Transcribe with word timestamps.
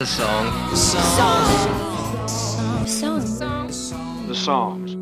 The 0.00 0.06
song. 0.06 0.46
The 4.26 4.34
songs. 4.34 4.96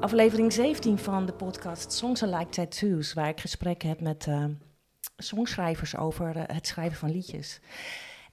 Aflevering 0.00 0.52
17 0.52 0.98
van 0.98 1.26
de 1.26 1.32
podcast 1.32 1.92
Songs 1.92 2.20
Like 2.20 2.48
Tattoos, 2.48 3.12
waar 3.12 3.28
ik 3.28 3.40
gesprekken 3.40 3.88
heb 3.88 4.00
met 4.00 4.26
uh, 4.26 4.44
songschrijvers 5.16 5.96
over 5.96 6.36
uh, 6.36 6.42
het 6.46 6.66
schrijven 6.66 6.98
van 6.98 7.10
liedjes. 7.10 7.60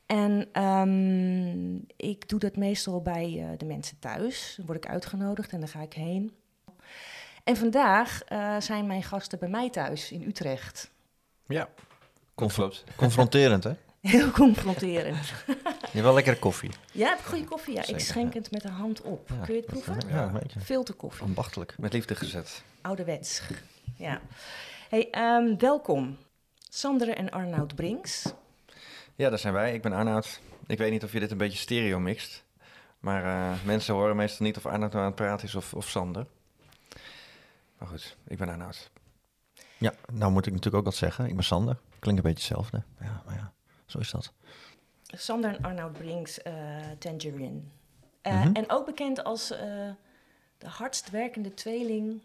En 0.05 0.63
um, 0.63 1.85
ik 1.95 2.29
doe 2.29 2.39
dat 2.39 2.55
meestal 2.55 3.01
bij 3.01 3.33
uh, 3.33 3.49
de 3.57 3.65
mensen 3.65 3.99
thuis. 3.99 4.53
Dan 4.57 4.65
word 4.65 4.77
ik 4.83 4.91
uitgenodigd 4.91 5.51
en 5.51 5.59
dan 5.59 5.69
ga 5.69 5.81
ik 5.81 5.93
heen. 5.93 6.35
En 7.43 7.57
vandaag 7.57 8.21
zijn 8.59 8.87
mijn 8.87 9.03
gasten 9.03 9.39
bij 9.39 9.49
mij 9.49 9.69
thuis 9.69 10.11
in 10.11 10.21
Utrecht. 10.21 10.92
Ja, 11.53 11.69
Confl 12.35 12.69
confronterend 12.95 13.63
hè? 13.63 13.73
Heel 14.01 14.31
confronterend. 14.31 15.27
Je 15.91 15.99
hebt 15.99 16.03
wel 16.03 16.13
lekkere 16.13 16.39
koffie. 16.39 16.69
Ja, 16.91 17.09
heb 17.09 17.19
goede 17.19 17.43
koffie. 17.43 17.73
Ja. 17.73 17.87
ik 17.87 17.99
schenk 17.99 18.33
het 18.33 18.51
met 18.51 18.61
de 18.61 18.69
hand 18.69 19.01
op. 19.01 19.29
Ja, 19.29 19.45
Kun 19.45 19.53
je 19.53 19.59
het 19.59 19.69
proeven? 19.69 19.97
Ja, 20.07 20.23
een 20.23 20.33
beetje. 20.33 20.59
Filterkoffie. 20.59 21.23
Ambachtelijk. 21.23 21.75
Met 21.77 21.93
liefde 21.93 22.15
gezet. 22.15 22.63
Ouderwets. 22.81 23.41
Ja. 23.97 24.21
Hey, 24.89 25.09
um, 25.11 25.57
welkom. 25.59 26.17
Sander 26.69 27.09
en 27.09 27.29
Arnoud 27.29 27.75
Brinks. 27.75 28.33
Ja, 29.15 29.29
daar 29.29 29.39
zijn 29.39 29.53
wij. 29.53 29.73
Ik 29.73 29.81
ben 29.81 29.93
Arnoud. 29.93 30.39
Ik 30.67 30.77
weet 30.77 30.91
niet 30.91 31.03
of 31.03 31.11
je 31.13 31.19
dit 31.19 31.31
een 31.31 31.37
beetje 31.37 31.57
stereo 31.57 31.99
mixt. 31.99 32.43
Maar 32.99 33.23
uh, 33.23 33.63
mensen 33.65 33.93
horen 33.93 34.15
meestal 34.15 34.45
niet 34.45 34.57
of 34.57 34.65
Arnoud 34.65 34.91
nou 34.91 35.03
aan 35.03 35.11
het 35.11 35.21
praten 35.21 35.47
is 35.47 35.55
of, 35.55 35.73
of 35.73 35.89
Sander. 35.89 36.25
Maar 37.77 37.87
goed, 37.87 38.17
ik 38.27 38.37
ben 38.37 38.49
Arnoud. 38.49 38.91
Ja, 39.83 39.93
nou 40.11 40.31
moet 40.31 40.45
ik 40.45 40.53
natuurlijk 40.53 40.77
ook 40.77 40.91
wat 40.91 40.95
zeggen. 40.95 41.25
Ik 41.25 41.35
ben 41.35 41.43
Sander. 41.43 41.77
Klinkt 41.99 42.23
een 42.23 42.33
beetje 42.33 42.53
hetzelfde. 42.53 42.83
Ja, 42.99 43.21
maar 43.25 43.35
ja, 43.35 43.53
zo 43.85 43.99
is 43.99 44.11
dat. 44.11 44.33
Sander 45.03 45.55
en 45.55 45.63
Arnoud 45.63 45.93
Brinks, 45.93 46.39
uh, 46.47 46.53
Tangerine. 46.99 47.61
Uh, 48.23 48.33
mm 48.33 48.41
-hmm. 48.41 48.53
En 48.53 48.71
ook 48.71 48.85
bekend 48.85 49.23
als 49.23 49.51
uh, 49.51 49.57
de 50.57 50.67
hardst 50.67 51.09
werkende 51.09 51.53
tweeling 51.53 52.21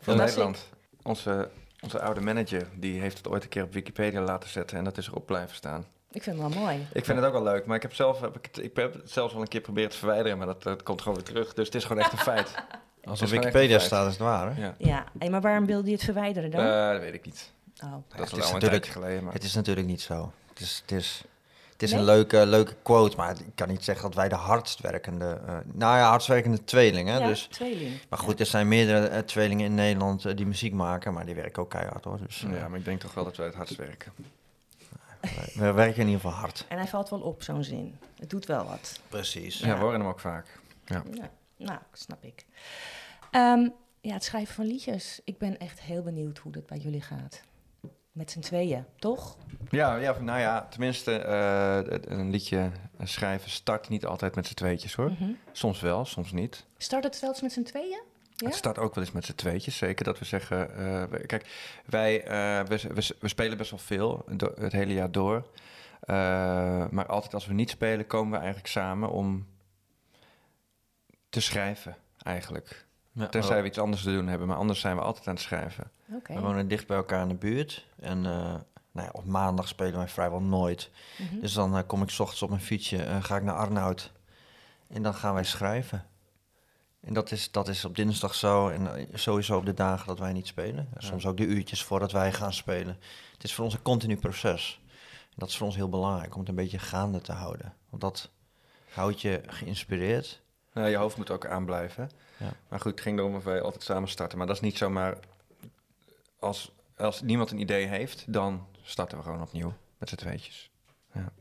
van 0.00 0.16
Nederland. 0.16 0.68
Onze, 1.02 1.50
onze 1.80 2.00
oude 2.00 2.20
manager 2.20 2.68
die 2.74 3.00
heeft 3.00 3.16
het 3.16 3.28
ooit 3.28 3.42
een 3.42 3.48
keer 3.48 3.62
op 3.62 3.72
Wikipedia 3.72 4.20
laten 4.20 4.48
zetten 4.48 4.78
en 4.78 4.84
dat 4.84 4.98
is 4.98 5.06
erop 5.06 5.26
blijven 5.26 5.56
staan. 5.56 5.86
Ik 6.10 6.22
vind 6.22 6.38
het 6.38 6.52
wel 6.52 6.62
mooi. 6.62 6.86
Ik 6.92 7.04
vind 7.04 7.18
het 7.18 7.26
ook 7.26 7.32
wel 7.32 7.42
leuk, 7.42 7.66
maar 7.66 7.76
ik 7.76 7.82
heb, 7.82 7.94
zelf, 7.94 8.20
heb 8.20 8.36
ik, 8.36 8.46
het, 8.46 8.58
ik 8.64 8.76
heb 8.76 8.92
het 8.92 9.10
zelfs 9.10 9.32
wel 9.32 9.42
een 9.42 9.48
keer 9.48 9.60
proberen 9.60 9.90
te 9.90 9.96
verwijderen, 9.96 10.38
maar 10.38 10.46
dat, 10.46 10.62
dat 10.62 10.82
komt 10.82 11.02
gewoon 11.02 11.16
weer 11.16 11.26
terug. 11.26 11.54
Dus 11.54 11.66
het 11.66 11.74
is 11.74 11.84
gewoon 11.84 12.02
echt 12.02 12.12
een 12.12 12.18
feit. 12.18 12.54
Als 13.06 13.22
op 13.22 13.28
Wikipedia 13.28 13.78
staat, 13.78 14.06
is 14.06 14.12
het 14.12 14.22
waar, 14.22 14.54
hè? 14.54 14.62
Ja. 14.62 14.74
ja. 14.78 15.04
Hey, 15.18 15.30
maar 15.30 15.40
waarom 15.40 15.66
wilde 15.66 15.86
je 15.86 15.92
het 15.92 16.04
verwijderen 16.04 16.50
dan? 16.50 16.60
Uh, 16.60 16.90
dat 16.90 17.00
weet 17.00 17.14
ik 17.14 17.24
niet. 17.24 17.50
Oh. 17.84 17.92
Dat 17.92 18.26
is, 18.26 18.38
is 18.38 18.52
al 18.52 18.62
een 18.62 18.84
geleden. 18.84 19.24
Maar... 19.24 19.32
Het 19.32 19.44
is 19.44 19.54
natuurlijk 19.54 19.86
niet 19.86 20.00
zo. 20.00 20.32
Het 20.48 20.60
is, 20.60 20.82
het 20.82 20.92
is, 20.92 21.22
het 21.72 21.82
is 21.82 21.90
nee? 21.90 22.00
een 22.00 22.06
leuke, 22.06 22.46
leuke 22.46 22.74
quote, 22.82 23.16
maar 23.16 23.30
ik 23.30 23.52
kan 23.54 23.68
niet 23.68 23.84
zeggen 23.84 24.04
dat 24.04 24.14
wij 24.14 24.28
de 24.28 24.34
hardst 24.34 24.80
werkende... 24.80 25.40
Uh, 25.46 25.56
nou 25.72 25.96
ja, 25.96 26.08
hardst 26.08 26.28
werkende 26.28 26.64
tweeling, 26.64 27.08
hè? 27.08 27.18
Ja, 27.18 27.26
dus, 27.26 27.42
tweeling. 27.50 28.00
Maar 28.08 28.18
goed, 28.18 28.40
er 28.40 28.46
zijn 28.46 28.68
meerdere 28.68 29.10
uh, 29.10 29.18
tweelingen 29.18 29.66
in 29.66 29.74
Nederland 29.74 30.24
uh, 30.24 30.36
die 30.36 30.46
muziek 30.46 30.72
maken, 30.72 31.12
maar 31.12 31.26
die 31.26 31.34
werken 31.34 31.62
ook 31.62 31.70
keihard, 31.70 32.04
hoor. 32.04 32.18
Dus, 32.26 32.46
ja, 32.50 32.68
maar 32.68 32.78
ik 32.78 32.84
denk 32.84 33.00
toch 33.00 33.14
wel 33.14 33.24
dat 33.24 33.36
wij 33.36 33.46
het 33.46 33.54
hardst 33.54 33.76
werken. 33.76 34.12
wij, 35.20 35.52
we 35.66 35.72
werken 35.72 36.00
in 36.00 36.06
ieder 36.06 36.20
geval 36.20 36.38
hard. 36.38 36.64
En 36.68 36.78
hij 36.78 36.86
valt 36.86 37.08
wel 37.08 37.20
op, 37.20 37.42
zo'n 37.42 37.64
zin. 37.64 37.98
Het 38.18 38.30
doet 38.30 38.46
wel 38.46 38.64
wat. 38.64 39.00
Precies. 39.08 39.58
Ja, 39.58 39.66
ja 39.66 39.74
we 39.74 39.80
horen 39.80 40.00
hem 40.00 40.08
ook 40.08 40.20
vaak. 40.20 40.60
Ja. 40.84 41.02
ja 41.12 41.30
nou, 41.56 41.78
snap 41.92 42.24
ik. 42.24 42.46
Um, 43.32 43.72
ja, 44.00 44.12
het 44.12 44.24
schrijven 44.24 44.54
van 44.54 44.64
liedjes. 44.64 45.20
Ik 45.24 45.38
ben 45.38 45.58
echt 45.58 45.80
heel 45.80 46.02
benieuwd 46.02 46.38
hoe 46.38 46.52
dat 46.52 46.66
bij 46.66 46.78
jullie 46.78 47.00
gaat. 47.00 47.42
Met 48.12 48.30
z'n 48.30 48.40
tweeën, 48.40 48.84
toch? 48.98 49.36
Ja, 49.70 49.96
ja 49.96 50.18
nou 50.20 50.40
ja, 50.40 50.66
tenminste, 50.70 51.24
uh, 51.26 51.98
een 52.18 52.30
liedje 52.30 52.70
schrijven 53.02 53.50
start 53.50 53.88
niet 53.88 54.06
altijd 54.06 54.34
met 54.34 54.46
z'n 54.46 54.54
tweetjes 54.54 54.94
hoor. 54.94 55.08
Mm 55.08 55.16
-hmm. 55.16 55.38
Soms 55.52 55.80
wel, 55.80 56.04
soms 56.04 56.32
niet. 56.32 56.64
Start 56.76 57.04
het 57.04 57.16
zelfs 57.16 57.42
met 57.42 57.52
z'n 57.52 57.62
tweeën? 57.62 58.02
Ja? 58.36 58.46
Het 58.46 58.54
start 58.54 58.78
ook 58.78 58.94
wel 58.94 59.04
eens 59.04 59.12
met 59.12 59.24
z'n 59.24 59.34
tweetjes, 59.34 59.76
zeker. 59.76 60.04
Dat 60.04 60.18
we 60.18 60.24
zeggen, 60.24 60.70
uh, 60.78 61.26
kijk, 61.26 61.46
wij 61.86 62.24
uh, 62.24 62.66
we, 62.66 62.80
we, 62.94 63.14
we, 63.20 63.28
spelen 63.28 63.58
best 63.58 63.70
wel 63.70 63.80
veel 63.80 64.24
het 64.60 64.72
hele 64.72 64.92
jaar 64.92 65.12
door. 65.12 65.46
maar 66.90 67.06
altijd 67.06 67.34
als 67.34 67.46
we 67.46 67.54
niet 67.54 67.70
spelen, 67.70 68.06
komen 68.06 68.30
we 68.30 68.36
eigenlijk 68.36 68.68
samen 68.68 69.10
om 69.10 69.46
te 71.28 71.40
schrijven, 71.40 71.96
eigenlijk. 72.22 72.86
Ja, 73.12 73.26
Tenzij 73.26 73.62
we 73.62 73.68
iets 73.68 73.78
anders 73.78 74.02
te 74.02 74.12
doen 74.12 74.26
hebben, 74.26 74.48
maar 74.48 74.56
anders 74.56 74.80
zijn 74.80 74.96
we 74.96 75.02
altijd 75.02 75.26
aan 75.26 75.34
het 75.34 75.42
schrijven. 75.42 75.90
Okay. 76.12 76.36
We 76.36 76.42
wonen 76.42 76.68
dicht 76.68 76.86
bij 76.86 76.96
elkaar 76.96 77.22
in 77.22 77.28
de 77.28 77.34
buurt. 77.34 77.86
En 77.96 78.18
uh, 78.18 78.54
nou 78.92 79.06
ja, 79.06 79.08
op 79.12 79.24
maandag 79.24 79.68
spelen 79.68 79.96
wij 79.96 80.08
vrijwel 80.08 80.40
nooit. 80.40 80.90
Mm 81.18 81.26
-hmm. 81.28 81.40
Dus 81.40 81.52
dan 81.52 81.76
uh, 81.76 81.82
kom 81.86 82.02
ik 82.02 82.10
s 82.10 82.20
ochtends 82.20 82.42
op 82.42 82.48
mijn 82.48 82.60
fietsje, 82.60 83.06
uh, 83.06 83.24
ga 83.24 83.36
ik 83.36 83.42
naar 83.42 83.56
Arnhout. 83.56 84.12
En 84.88 85.02
dan 85.02 85.14
gaan 85.14 85.34
wij 85.34 85.44
schrijven. 85.44 86.04
En 87.00 87.14
dat 87.14 87.30
is, 87.30 87.50
dat 87.50 87.68
is 87.68 87.84
op 87.84 87.96
dinsdag 87.96 88.34
zo. 88.34 88.68
En 88.68 89.08
sowieso 89.12 89.56
op 89.56 89.66
de 89.66 89.74
dagen 89.74 90.06
dat 90.06 90.18
wij 90.18 90.32
niet 90.32 90.46
spelen. 90.46 90.88
Ja. 90.94 91.00
Soms 91.00 91.26
ook 91.26 91.36
de 91.36 91.46
uurtjes 91.46 91.82
voordat 91.82 92.12
wij 92.12 92.32
gaan 92.32 92.52
spelen. 92.52 92.98
Het 93.32 93.44
is 93.44 93.54
voor 93.54 93.64
ons 93.64 93.74
een 93.74 93.82
continu 93.82 94.16
proces. 94.16 94.80
En 95.28 95.36
dat 95.36 95.48
is 95.48 95.56
voor 95.56 95.66
ons 95.66 95.76
heel 95.76 95.88
belangrijk 95.88 96.34
om 96.34 96.40
het 96.40 96.48
een 96.48 96.54
beetje 96.54 96.78
gaande 96.78 97.20
te 97.20 97.32
houden. 97.32 97.74
Want 97.90 98.02
dat 98.02 98.30
houdt 98.90 99.20
je 99.20 99.40
geïnspireerd. 99.46 100.42
Ja, 100.76 100.86
je 100.86 100.96
hoofd 100.96 101.16
moet 101.16 101.30
ook 101.30 101.46
aanblijven. 101.46 102.10
Ja. 102.36 102.52
Maar 102.68 102.80
goed, 102.80 102.90
het 102.90 103.00
ging 103.00 103.18
erom 103.18 103.34
of 103.34 103.44
wij 103.44 103.60
altijd 103.60 103.82
samen 103.82 104.08
starten. 104.08 104.38
Maar 104.38 104.46
dat 104.46 104.56
is 104.56 104.62
niet 104.62 104.76
zomaar... 104.76 105.18
Als, 106.38 106.72
als 106.96 107.22
niemand 107.22 107.50
een 107.50 107.60
idee 107.60 107.86
heeft, 107.86 108.32
dan 108.32 108.66
starten 108.82 109.18
we 109.18 109.24
gewoon 109.24 109.42
opnieuw 109.42 109.72
met 109.98 110.08
z'n 110.08 110.14
tweetjes. 110.14 110.70
Ja. 111.12 111.32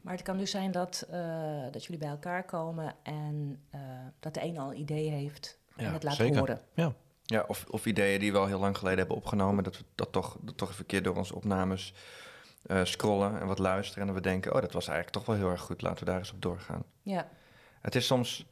Maar 0.00 0.12
het 0.12 0.22
kan 0.22 0.36
dus 0.36 0.50
zijn 0.50 0.70
dat, 0.70 1.06
uh, 1.10 1.16
dat 1.70 1.84
jullie 1.84 1.98
bij 1.98 2.08
elkaar 2.08 2.44
komen 2.44 2.94
en 3.02 3.62
uh, 3.74 3.80
dat 4.20 4.34
de 4.34 4.42
een 4.42 4.58
al 4.58 4.70
een 4.70 4.80
idee 4.80 5.10
heeft 5.10 5.58
en 5.76 5.84
ja, 5.84 5.92
het 5.92 6.02
laat 6.02 6.14
zeker. 6.14 6.38
horen. 6.38 6.60
Ja, 6.74 6.92
ja 7.22 7.44
of, 7.46 7.64
of 7.70 7.86
ideeën 7.86 8.20
die 8.20 8.32
we 8.32 8.38
al 8.38 8.46
heel 8.46 8.58
lang 8.58 8.78
geleden 8.78 8.98
hebben 8.98 9.16
opgenomen, 9.16 9.64
dat 9.64 9.78
we 9.78 9.84
dat 9.94 10.12
toch, 10.12 10.36
dat 10.40 10.56
toch 10.56 10.68
even 10.68 10.80
een 10.80 10.86
keer 10.86 11.02
door 11.02 11.16
onze 11.16 11.34
opnames 11.34 11.94
uh, 12.66 12.84
scrollen 12.84 13.40
en 13.40 13.46
wat 13.46 13.58
luisteren. 13.58 14.00
En 14.00 14.06
dan 14.06 14.16
we 14.16 14.28
denken, 14.28 14.54
oh, 14.54 14.60
dat 14.60 14.72
was 14.72 14.88
eigenlijk 14.88 15.16
toch 15.16 15.26
wel 15.26 15.36
heel 15.36 15.50
erg 15.50 15.60
goed, 15.60 15.82
laten 15.82 16.04
we 16.04 16.10
daar 16.10 16.18
eens 16.18 16.32
op 16.32 16.42
doorgaan. 16.42 16.82
Ja. 17.02 17.28
Het 17.80 17.94
is 17.94 18.06
soms 18.06 18.46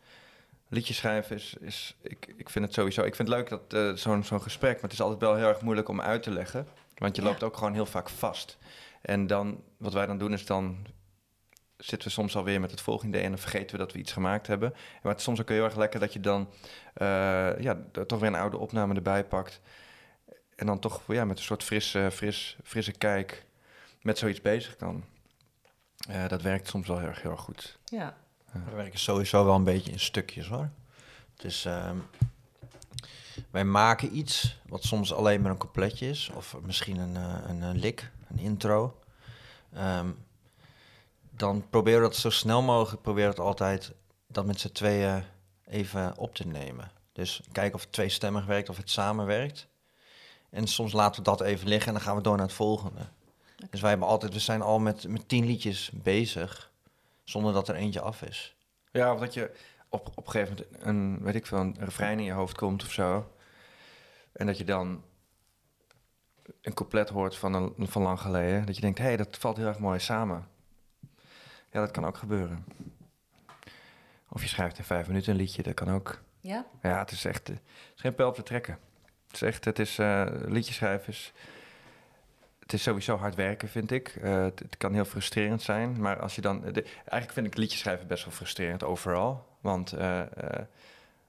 liedjes 0.68 0.96
schrijven 0.96 1.36
is, 1.36 1.54
is 1.60 1.96
ik, 2.02 2.34
ik 2.36 2.50
vind 2.50 2.64
het 2.64 2.74
sowieso, 2.74 3.02
ik 3.02 3.14
vind 3.14 3.28
het 3.28 3.36
leuk 3.36 3.48
dat 3.48 3.74
uh, 3.74 3.96
zo'n 3.96 4.24
zo'n 4.24 4.42
gesprek, 4.42 4.72
maar 4.74 4.82
het 4.82 4.92
is 4.92 5.00
altijd 5.00 5.20
wel 5.20 5.34
heel 5.34 5.48
erg 5.48 5.60
moeilijk 5.60 5.88
om 5.88 6.00
uit 6.00 6.22
te 6.22 6.30
leggen, 6.30 6.68
want 6.94 7.16
je 7.16 7.22
ja. 7.22 7.28
loopt 7.28 7.42
ook 7.42 7.56
gewoon 7.56 7.74
heel 7.74 7.86
vaak 7.86 8.08
vast. 8.08 8.58
En 9.02 9.26
dan, 9.26 9.62
wat 9.76 9.92
wij 9.92 10.06
dan 10.06 10.18
doen 10.18 10.32
is 10.32 10.46
dan 10.46 10.86
zitten 11.76 12.08
we 12.08 12.14
soms 12.14 12.36
alweer 12.36 12.60
met 12.60 12.70
het 12.70 12.80
volgende 12.80 13.12
idee 13.12 13.22
en 13.22 13.30
dan 13.30 13.40
vergeten 13.40 13.70
we 13.70 13.82
dat 13.82 13.92
we 13.92 13.98
iets 13.98 14.12
gemaakt 14.12 14.46
hebben. 14.46 14.70
Maar 15.02 15.12
het 15.12 15.18
is 15.18 15.24
soms 15.24 15.40
ook 15.40 15.48
heel 15.48 15.64
erg 15.64 15.76
lekker 15.76 16.00
dat 16.00 16.12
je 16.12 16.20
dan 16.20 16.48
uh, 16.96 17.60
ja, 17.60 17.78
toch 18.06 18.20
weer 18.20 18.28
een 18.28 18.34
oude 18.34 18.58
opname 18.58 18.94
erbij 18.94 19.24
pakt 19.24 19.60
en 20.56 20.66
dan 20.66 20.78
toch 20.78 21.02
ja, 21.06 21.24
met 21.24 21.38
een 21.38 21.44
soort 21.44 21.62
frisse, 21.62 22.08
fris, 22.12 22.56
frisse 22.62 22.92
kijk 22.92 23.46
met 24.02 24.18
zoiets 24.18 24.40
bezig 24.40 24.76
kan. 24.76 25.04
Uh, 26.10 26.28
dat 26.28 26.42
werkt 26.42 26.68
soms 26.68 26.88
wel 26.88 26.98
heel 26.98 27.08
erg, 27.08 27.22
heel 27.22 27.30
erg 27.30 27.40
goed. 27.40 27.78
Ja. 27.84 28.16
We 28.64 28.74
werken 28.74 28.98
sowieso 28.98 29.44
wel 29.44 29.54
een 29.54 29.64
beetje 29.64 29.92
in 29.92 30.00
stukjes 30.00 30.48
hoor. 30.48 30.70
Dus 31.36 31.66
uh, 31.66 31.90
wij 33.50 33.64
maken 33.64 34.16
iets 34.16 34.58
wat 34.68 34.84
soms 34.84 35.12
alleen 35.12 35.40
maar 35.40 35.50
een 35.50 35.58
coupletje 35.58 36.08
is, 36.08 36.30
of 36.34 36.56
misschien 36.62 36.98
een, 36.98 37.14
uh, 37.14 37.34
een, 37.46 37.62
een 37.62 37.78
lik, 37.78 38.10
een 38.28 38.38
intro. 38.38 38.98
Um, 39.76 40.24
dan 41.30 41.68
proberen 41.70 42.00
we 42.00 42.06
dat 42.06 42.16
zo 42.16 42.30
snel 42.30 42.62
mogelijk, 42.62 43.02
proberen 43.02 43.30
we 43.30 43.36
het 43.36 43.46
altijd 43.46 43.92
dat 44.26 44.46
met 44.46 44.60
z'n 44.60 44.72
tweeën 44.72 45.24
even 45.64 46.18
op 46.18 46.34
te 46.34 46.46
nemen. 46.46 46.90
Dus 47.12 47.40
kijken 47.52 47.74
of 47.74 47.80
het 47.80 47.92
tweestemmig 47.92 48.44
werkt, 48.44 48.68
of 48.68 48.76
het 48.76 48.90
samenwerkt. 48.90 49.66
En 50.50 50.66
soms 50.66 50.92
laten 50.92 51.16
we 51.16 51.30
dat 51.30 51.40
even 51.40 51.68
liggen 51.68 51.88
en 51.88 51.94
dan 51.94 52.02
gaan 52.02 52.16
we 52.16 52.22
door 52.22 52.36
naar 52.36 52.46
het 52.46 52.54
volgende. 52.54 53.00
Okay. 53.00 53.68
Dus 53.70 53.80
wij 53.80 53.90
hebben 53.90 54.08
altijd, 54.08 54.32
we 54.32 54.38
zijn 54.38 54.62
al 54.62 54.78
met, 54.78 55.08
met 55.08 55.28
tien 55.28 55.46
liedjes 55.46 55.90
bezig 55.92 56.70
zonder 57.26 57.52
dat 57.52 57.68
er 57.68 57.74
eentje 57.74 58.00
af 58.00 58.22
is. 58.22 58.56
Ja, 58.90 59.12
of 59.12 59.20
dat 59.20 59.34
je 59.34 59.50
op, 59.88 60.08
op 60.14 60.26
een 60.26 60.30
gegeven 60.30 60.66
moment 60.70 60.84
een, 60.86 61.22
weet 61.22 61.34
ik 61.34 61.46
veel, 61.46 61.58
een 61.58 61.76
refrein 61.78 62.18
in 62.18 62.24
je 62.24 62.32
hoofd 62.32 62.56
komt 62.56 62.82
of 62.82 62.92
zo. 62.92 63.32
En 64.32 64.46
dat 64.46 64.58
je 64.58 64.64
dan 64.64 65.04
een 66.60 66.74
couplet 66.74 67.08
hoort 67.08 67.36
van, 67.36 67.54
een, 67.54 67.88
van 67.88 68.02
lang 68.02 68.20
geleden. 68.20 68.66
Dat 68.66 68.74
je 68.74 68.80
denkt, 68.80 68.98
hé, 68.98 69.04
hey, 69.04 69.16
dat 69.16 69.36
valt 69.36 69.56
heel 69.56 69.66
erg 69.66 69.78
mooi 69.78 69.98
samen. 69.98 70.48
Ja, 71.70 71.80
dat 71.80 71.90
kan 71.90 72.06
ook 72.06 72.16
gebeuren. 72.16 72.64
Of 74.28 74.42
je 74.42 74.48
schrijft 74.48 74.78
in 74.78 74.84
vijf 74.84 75.06
minuten 75.06 75.32
een 75.32 75.38
liedje, 75.38 75.62
dat 75.62 75.74
kan 75.74 75.90
ook. 75.90 76.22
Ja? 76.40 76.66
Ja, 76.82 76.98
het 76.98 77.10
is 77.10 77.24
echt, 77.24 77.48
het 77.48 77.60
is 77.94 78.00
geen 78.00 78.14
pijl 78.14 78.28
op 78.28 78.34
te 78.34 78.42
trekken. 78.42 78.78
Het 79.26 79.34
is 79.34 79.42
echt, 79.42 79.64
het 79.64 79.78
is, 79.78 79.98
uh, 79.98 80.62
schrijven 80.62 81.08
is 81.08 81.32
het 82.66 82.74
is 82.74 82.82
sowieso 82.82 83.16
hard 83.16 83.34
werken, 83.34 83.68
vind 83.68 83.90
ik. 83.90 84.16
Uh, 84.22 84.42
het, 84.42 84.58
het, 84.58 84.76
kan 84.76 84.94
heel 84.94 85.04
frustrerend 85.04 85.62
zijn. 85.62 86.00
Maar 86.00 86.20
als 86.20 86.34
je 86.34 86.40
dan. 86.40 86.60
De, 86.60 86.82
eigenlijk 86.82 87.32
vind 87.32 87.46
ik 87.46 87.56
liedjes 87.56 87.80
schrijven 87.80 88.06
best 88.06 88.24
wel 88.24 88.34
frustrerend 88.34 88.84
overal. 88.84 89.46
Want 89.60 89.94
uh, 89.94 90.00
uh, 90.00 90.24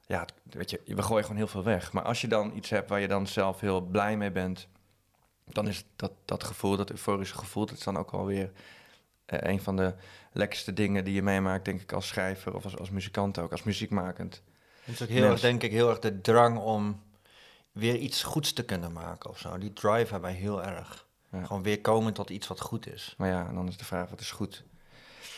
ja, 0.05 0.25
weet 0.43 0.69
je, 0.69 0.81
we 0.85 1.01
gooien 1.01 1.23
gewoon 1.23 1.37
heel 1.37 1.47
veel 1.47 1.63
weg. 1.63 1.91
Maar 1.91 2.03
als 2.03 2.21
je 2.21 2.27
dan 2.27 2.51
iets 2.55 2.69
hebt 2.69 2.89
waar 2.89 2.99
je 2.99 3.07
dan 3.07 3.27
zelf 3.27 3.59
heel 3.59 3.81
blij 3.81 4.17
mee 4.17 4.31
bent. 4.31 4.67
dan 5.45 5.67
is 5.67 5.85
dat, 5.95 6.11
dat 6.25 6.43
gevoel, 6.43 6.77
dat 6.77 6.91
euforische 6.91 7.37
gevoel, 7.37 7.65
dat 7.65 7.77
is 7.77 7.83
dan 7.83 7.97
ook 7.97 8.11
alweer 8.11 8.51
een 9.25 9.61
van 9.61 9.75
de 9.75 9.93
lekkerste 10.31 10.73
dingen 10.73 11.03
die 11.03 11.13
je 11.13 11.21
meemaakt, 11.21 11.65
denk 11.65 11.81
ik, 11.81 11.91
als 11.91 12.07
schrijver 12.07 12.55
of 12.55 12.63
als, 12.63 12.77
als 12.77 12.89
muzikant 12.89 13.39
ook, 13.39 13.51
als 13.51 13.63
muziekmakend. 13.63 14.41
Het 14.83 14.93
is 14.93 15.01
ook 15.01 15.07
heel 15.07 15.23
erg, 15.23 15.39
denk 15.39 15.63
ik, 15.63 15.71
heel 15.71 15.89
erg 15.89 15.99
de 15.99 16.21
drang 16.21 16.57
om 16.57 17.01
weer 17.71 17.95
iets 17.95 18.23
goeds 18.23 18.53
te 18.53 18.65
kunnen 18.65 18.93
maken 18.93 19.29
of 19.29 19.39
zo. 19.39 19.57
Die 19.57 19.73
drive 19.73 20.11
hebben 20.11 20.21
wij 20.21 20.33
heel 20.33 20.63
erg. 20.63 21.06
Gewoon 21.45 21.63
weer 21.63 21.81
komen 21.81 22.13
tot 22.13 22.29
iets 22.29 22.47
wat 22.47 22.61
goed 22.61 22.93
is. 22.93 23.13
Maar 23.17 23.29
ja, 23.29 23.47
en 23.47 23.55
dan 23.55 23.67
is 23.67 23.77
de 23.77 23.85
vraag, 23.85 24.09
wat 24.09 24.19
is 24.19 24.31
goed? 24.31 24.63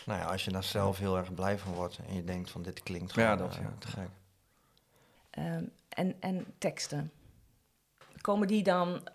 Nou 0.05 0.19
ja, 0.19 0.25
als 0.25 0.45
je 0.45 0.51
daar 0.51 0.63
zelf 0.63 0.97
heel 0.97 1.17
erg 1.17 1.33
blij 1.33 1.57
van 1.57 1.73
wordt 1.73 1.99
en 2.07 2.15
je 2.15 2.23
denkt 2.23 2.51
van 2.51 2.61
dit 2.61 2.83
klinkt 2.83 3.13
gewoon 3.13 3.29
ja, 3.29 3.35
dat, 3.35 3.55
uh, 3.55 3.61
ja. 3.61 3.73
te 3.79 3.87
gek. 3.87 4.09
Um, 5.37 5.71
en, 5.89 6.15
en 6.19 6.45
teksten, 6.57 7.11
komen 8.21 8.47
die 8.47 8.63
dan 8.63 9.07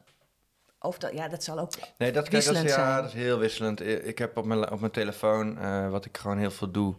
of 0.84 0.98
dat, 0.98 1.12
ja, 1.12 1.28
dat 1.28 1.44
zal 1.44 1.58
ook 1.58 1.72
nee, 1.98 2.12
dat, 2.12 2.28
wisselend 2.28 2.68
dat 2.68 2.70
is, 2.70 2.76
ja, 2.76 2.90
zijn. 2.90 3.02
dat 3.02 3.14
is 3.14 3.20
heel 3.20 3.38
wisselend. 3.38 3.80
Ik 3.80 4.18
heb 4.18 4.36
op 4.36 4.44
mijn, 4.44 4.70
op 4.70 4.80
mijn 4.80 4.92
telefoon, 4.92 5.58
uh, 5.58 5.90
wat 5.90 6.04
ik 6.04 6.16
gewoon 6.16 6.38
heel 6.38 6.50
veel 6.50 6.70
doe, 6.70 6.94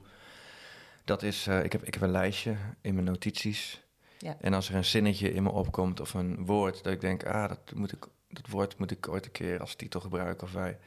dat 1.04 1.24
is, 1.24 1.48
uh, 1.48 1.64
ik, 1.64 1.72
heb, 1.72 1.84
ik 1.84 1.94
heb 1.94 2.04
een 2.04 2.12
lijstje 2.12 2.56
in 2.82 2.94
mijn 2.94 3.06
notities. 3.06 3.84
Ja. 4.18 4.38
En 4.42 4.54
als 4.54 4.70
er 4.70 4.76
een 4.76 4.86
zinnetje 4.86 5.34
in 5.34 5.44
me 5.44 5.52
opkomt 5.52 6.00
of 6.00 6.14
een 6.14 6.46
woord, 6.46 6.84
dat 6.84 6.94
ik 6.94 7.02
denk, 7.02 7.26
ah, 7.26 7.48
dat, 7.48 7.60
moet 7.76 7.92
ik, 7.92 8.06
dat 8.36 8.48
woord 8.52 8.78
moet 8.78 8.92
ik 8.92 9.08
ooit 9.08 9.26
een 9.26 9.32
keer 9.32 9.60
als 9.60 9.76
titel 9.76 10.00
gebruiken 10.00 10.48
of 10.48 10.54
wij, 10.54 10.78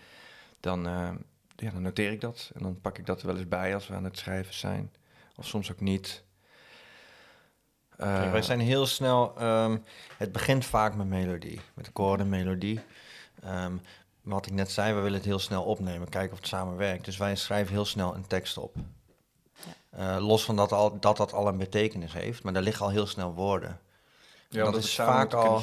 dan, 0.61 0.87
uh, 0.87 1.11
ja, 1.57 1.71
dan 1.71 1.83
noteer 1.83 2.13
ik 2.13 2.21
dat. 2.21 2.51
En 2.55 2.63
dan 2.63 2.81
pak 2.81 2.99
ik 2.99 3.07
dat 3.07 3.21
er 3.21 3.27
wel 3.27 3.37
eens 3.37 3.49
bij 3.49 3.75
als 3.75 3.89
we 3.89 3.95
aan 3.95 4.05
het 4.05 4.19
schrijven 4.19 4.55
zijn. 4.55 4.93
Of 5.37 5.47
soms 5.47 5.71
ook 5.73 5.81
niet. 5.81 6.23
Kijk, 7.97 8.25
Uh, 8.25 8.31
wij 8.31 8.43
zijn 8.43 8.61
heel 8.61 8.87
snel. 8.87 9.43
Um, 9.43 9.85
het 10.17 10.33
begint 10.33 10.65
vaak 10.65 10.95
met 10.95 11.07
melodie, 11.07 11.61
met 11.75 11.87
akkoorden, 11.87 12.29
melodie. 12.29 12.81
Um, 13.45 13.81
wat 14.23 14.47
ik 14.47 14.53
net 14.53 14.71
zei, 14.71 14.95
we 14.95 15.01
willen 15.01 15.19
het 15.19 15.27
heel 15.27 15.39
snel 15.39 15.65
opnemen, 15.65 16.09
kijken 16.09 16.33
of 16.33 16.39
het 16.39 16.49
samen 16.49 16.77
werkt. 16.77 17.05
Dus 17.05 17.17
wij 17.17 17.37
schrijven 17.37 17.73
heel 17.73 17.85
snel 17.85 18.15
een 18.15 18.27
tekst 18.27 18.59
op. 18.59 18.77
Ja. 19.93 20.17
Uh, 20.17 20.27
los 20.27 20.45
van 20.45 20.57
dat, 20.57 20.73
al, 20.73 21.01
dat 21.01 21.17
dat 21.17 21.33
al 21.33 21.49
een 21.49 21.59
betekenis 21.59 22.13
heeft, 22.13 22.43
maar 22.43 22.53
daar 22.53 22.63
liggen 22.63 22.85
al 22.85 22.91
heel 22.91 23.07
snel 23.07 23.35
woorden. 23.35 23.81
Ja, 24.49 24.65
dat, 24.65 24.77
is 24.77 24.95
vaak 24.95 25.33
al, 25.33 25.63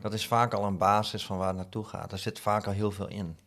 dat 0.00 0.12
is 0.12 0.26
vaak 0.26 0.52
al 0.52 0.64
een 0.64 0.78
basis 0.78 1.26
van 1.26 1.38
waar 1.38 1.48
het 1.48 1.56
naartoe 1.56 1.84
gaat. 1.84 2.12
Er 2.12 2.18
zit 2.18 2.40
vaak 2.40 2.66
al 2.66 2.72
heel 2.72 2.90
veel 2.90 3.08
in. 3.08 3.38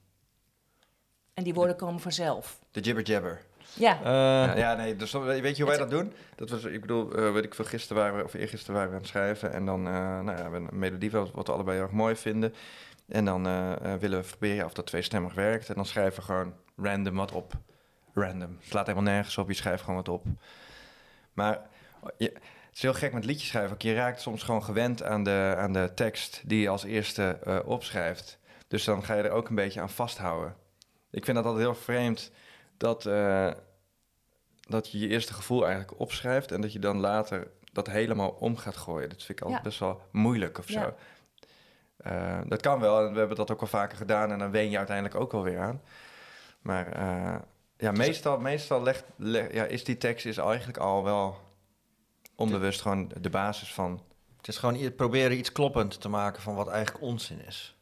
En 1.34 1.44
die 1.44 1.54
woorden 1.54 1.76
komen 1.76 2.00
vanzelf. 2.00 2.60
De 2.72 2.80
jibber 2.80 3.04
jabber. 3.04 3.42
Ja. 3.74 4.00
Uh, 4.00 4.06
ja, 4.06 4.58
ja, 4.58 4.74
nee, 4.74 4.96
dus 4.96 5.12
weet 5.12 5.58
je 5.58 5.64
hoe 5.64 5.72
wij 5.72 5.78
dat 5.80 5.90
doen? 5.90 6.14
Dat 6.36 6.50
was, 6.50 6.64
ik 6.64 6.82
bedoel, 6.82 7.20
uh, 7.20 7.32
weet 7.34 7.44
ik 7.44 7.56
veel, 7.56 7.66
gisteren 7.66 8.02
waren 8.04 8.18
we, 8.18 8.24
of 8.24 8.34
eergisteren 8.34 8.76
waren 8.76 8.90
we 8.90 8.96
aan 8.96 9.02
het 9.02 9.10
schrijven. 9.10 9.54
En 9.54 9.66
dan, 9.66 9.88
uh, 9.88 9.94
nou 9.94 10.26
ja, 10.26 10.36
we 10.36 10.42
hebben 10.42 10.68
een 10.72 10.80
melodie 10.80 11.12
wat, 11.12 11.32
wat 11.32 11.48
we 11.48 11.54
allebei 11.54 11.76
heel 11.76 11.86
erg 11.86 11.96
mooi 11.96 12.16
vinden. 12.16 12.54
En 13.08 13.26
dan 13.26 13.48
uh, 13.48 13.74
willen 14.00 14.22
we 14.22 14.28
proberen 14.28 14.66
of 14.66 14.74
dat 14.74 14.86
tweestemmig 14.86 15.34
werkt. 15.34 15.70
En 15.70 15.76
dan 15.76 15.86
schrijven 15.86 16.20
we 16.20 16.26
gewoon 16.26 16.54
random 16.76 17.16
wat 17.16 17.32
op. 17.32 17.54
Random. 18.14 18.56
Het 18.60 18.70
slaat 18.70 18.88
helemaal 18.88 19.14
nergens 19.14 19.38
op, 19.38 19.48
je 19.48 19.54
schrijft 19.54 19.82
gewoon 19.82 19.96
wat 19.96 20.10
op. 20.10 20.26
Maar 21.34 21.62
je, 22.18 22.34
het 22.70 22.78
is 22.78 22.82
heel 22.82 22.94
gek 22.94 23.14
met 23.14 23.26
liedjes 23.26 23.48
schrijven. 23.48 23.74
Ook 23.74 23.82
je 23.82 23.94
raakt 23.94 24.22
soms 24.22 24.44
gewoon 24.44 24.64
gewend 24.64 25.04
aan 25.04 25.24
de, 25.24 25.54
aan 25.58 25.74
de 25.74 25.92
tekst 25.96 26.42
die 26.46 26.62
je 26.62 26.70
als 26.70 26.84
eerste 26.84 27.40
uh, 27.48 27.60
opschrijft. 27.66 28.40
Dus 28.68 28.84
dan 28.84 29.04
ga 29.04 29.14
je 29.14 29.24
er 29.24 29.32
ook 29.32 29.50
een 29.50 29.56
beetje 29.56 29.82
aan 29.82 29.90
vasthouden. 29.90 30.56
Ik 31.12 31.26
vind 31.26 31.38
dat 31.38 31.46
altijd 31.46 31.64
heel 31.64 31.76
vreemd 31.76 32.32
dat, 32.78 33.06
uh, 33.06 33.52
dat 34.68 34.92
je 34.92 35.00
je 35.00 35.08
eerste 35.08 35.34
gevoel 35.34 35.68
eigenlijk 35.68 36.00
opschrijft 36.00 36.52
en 36.52 36.62
dat 36.62 36.74
je 36.74 36.80
dan 36.80 37.00
later 37.00 37.48
dat 37.72 37.88
helemaal 37.88 38.30
om 38.30 38.58
gaat 38.58 38.78
gooien. 38.78 39.10
Dat 39.10 39.24
vind 39.24 39.40
ik 39.40 39.46
altijd 39.46 39.64
ja. 39.64 39.70
best 39.70 39.80
wel 39.80 40.02
moeilijk 40.12 40.58
of 40.58 40.70
ja. 40.70 40.82
zo. 40.82 40.94
Uh, 42.08 42.40
dat 42.46 42.62
kan 42.62 42.80
wel 42.80 43.06
en 43.06 43.12
we 43.14 43.20
hebben 43.20 43.38
dat 43.38 43.52
ook 43.52 43.62
al 43.62 43.68
vaker 43.68 43.98
gedaan 43.98 44.32
en 44.32 44.40
dan 44.40 44.52
wen 44.52 44.70
je 44.70 44.78
uiteindelijk 44.78 45.16
ook 45.16 45.32
wel 45.32 45.44
weer 45.44 45.60
aan. 45.60 45.82
Maar 46.62 47.00
uh, 47.00 47.36
ja, 47.78 47.92
meestal, 47.92 48.40
meestal 48.40 48.84
legt, 48.84 49.04
leg, 49.16 49.54
ja, 49.54 49.64
is 49.64 49.84
die 49.84 49.98
tekst 49.98 50.26
is 50.26 50.38
eigenlijk 50.38 50.78
al 50.78 51.04
wel 51.04 51.38
onbewust 52.40 52.82
gewoon 52.82 53.12
de 53.22 53.30
basis 53.30 53.74
van... 53.74 54.02
Het 54.38 54.48
is 54.48 54.58
gewoon 54.58 54.96
proberen 54.96 55.38
iets 55.38 55.52
kloppend 55.52 56.02
te 56.02 56.10
maken 56.10 56.42
van 56.42 56.56
wat 56.56 56.68
eigenlijk 56.68 57.04
onzin 57.04 57.46
is. 57.46 57.78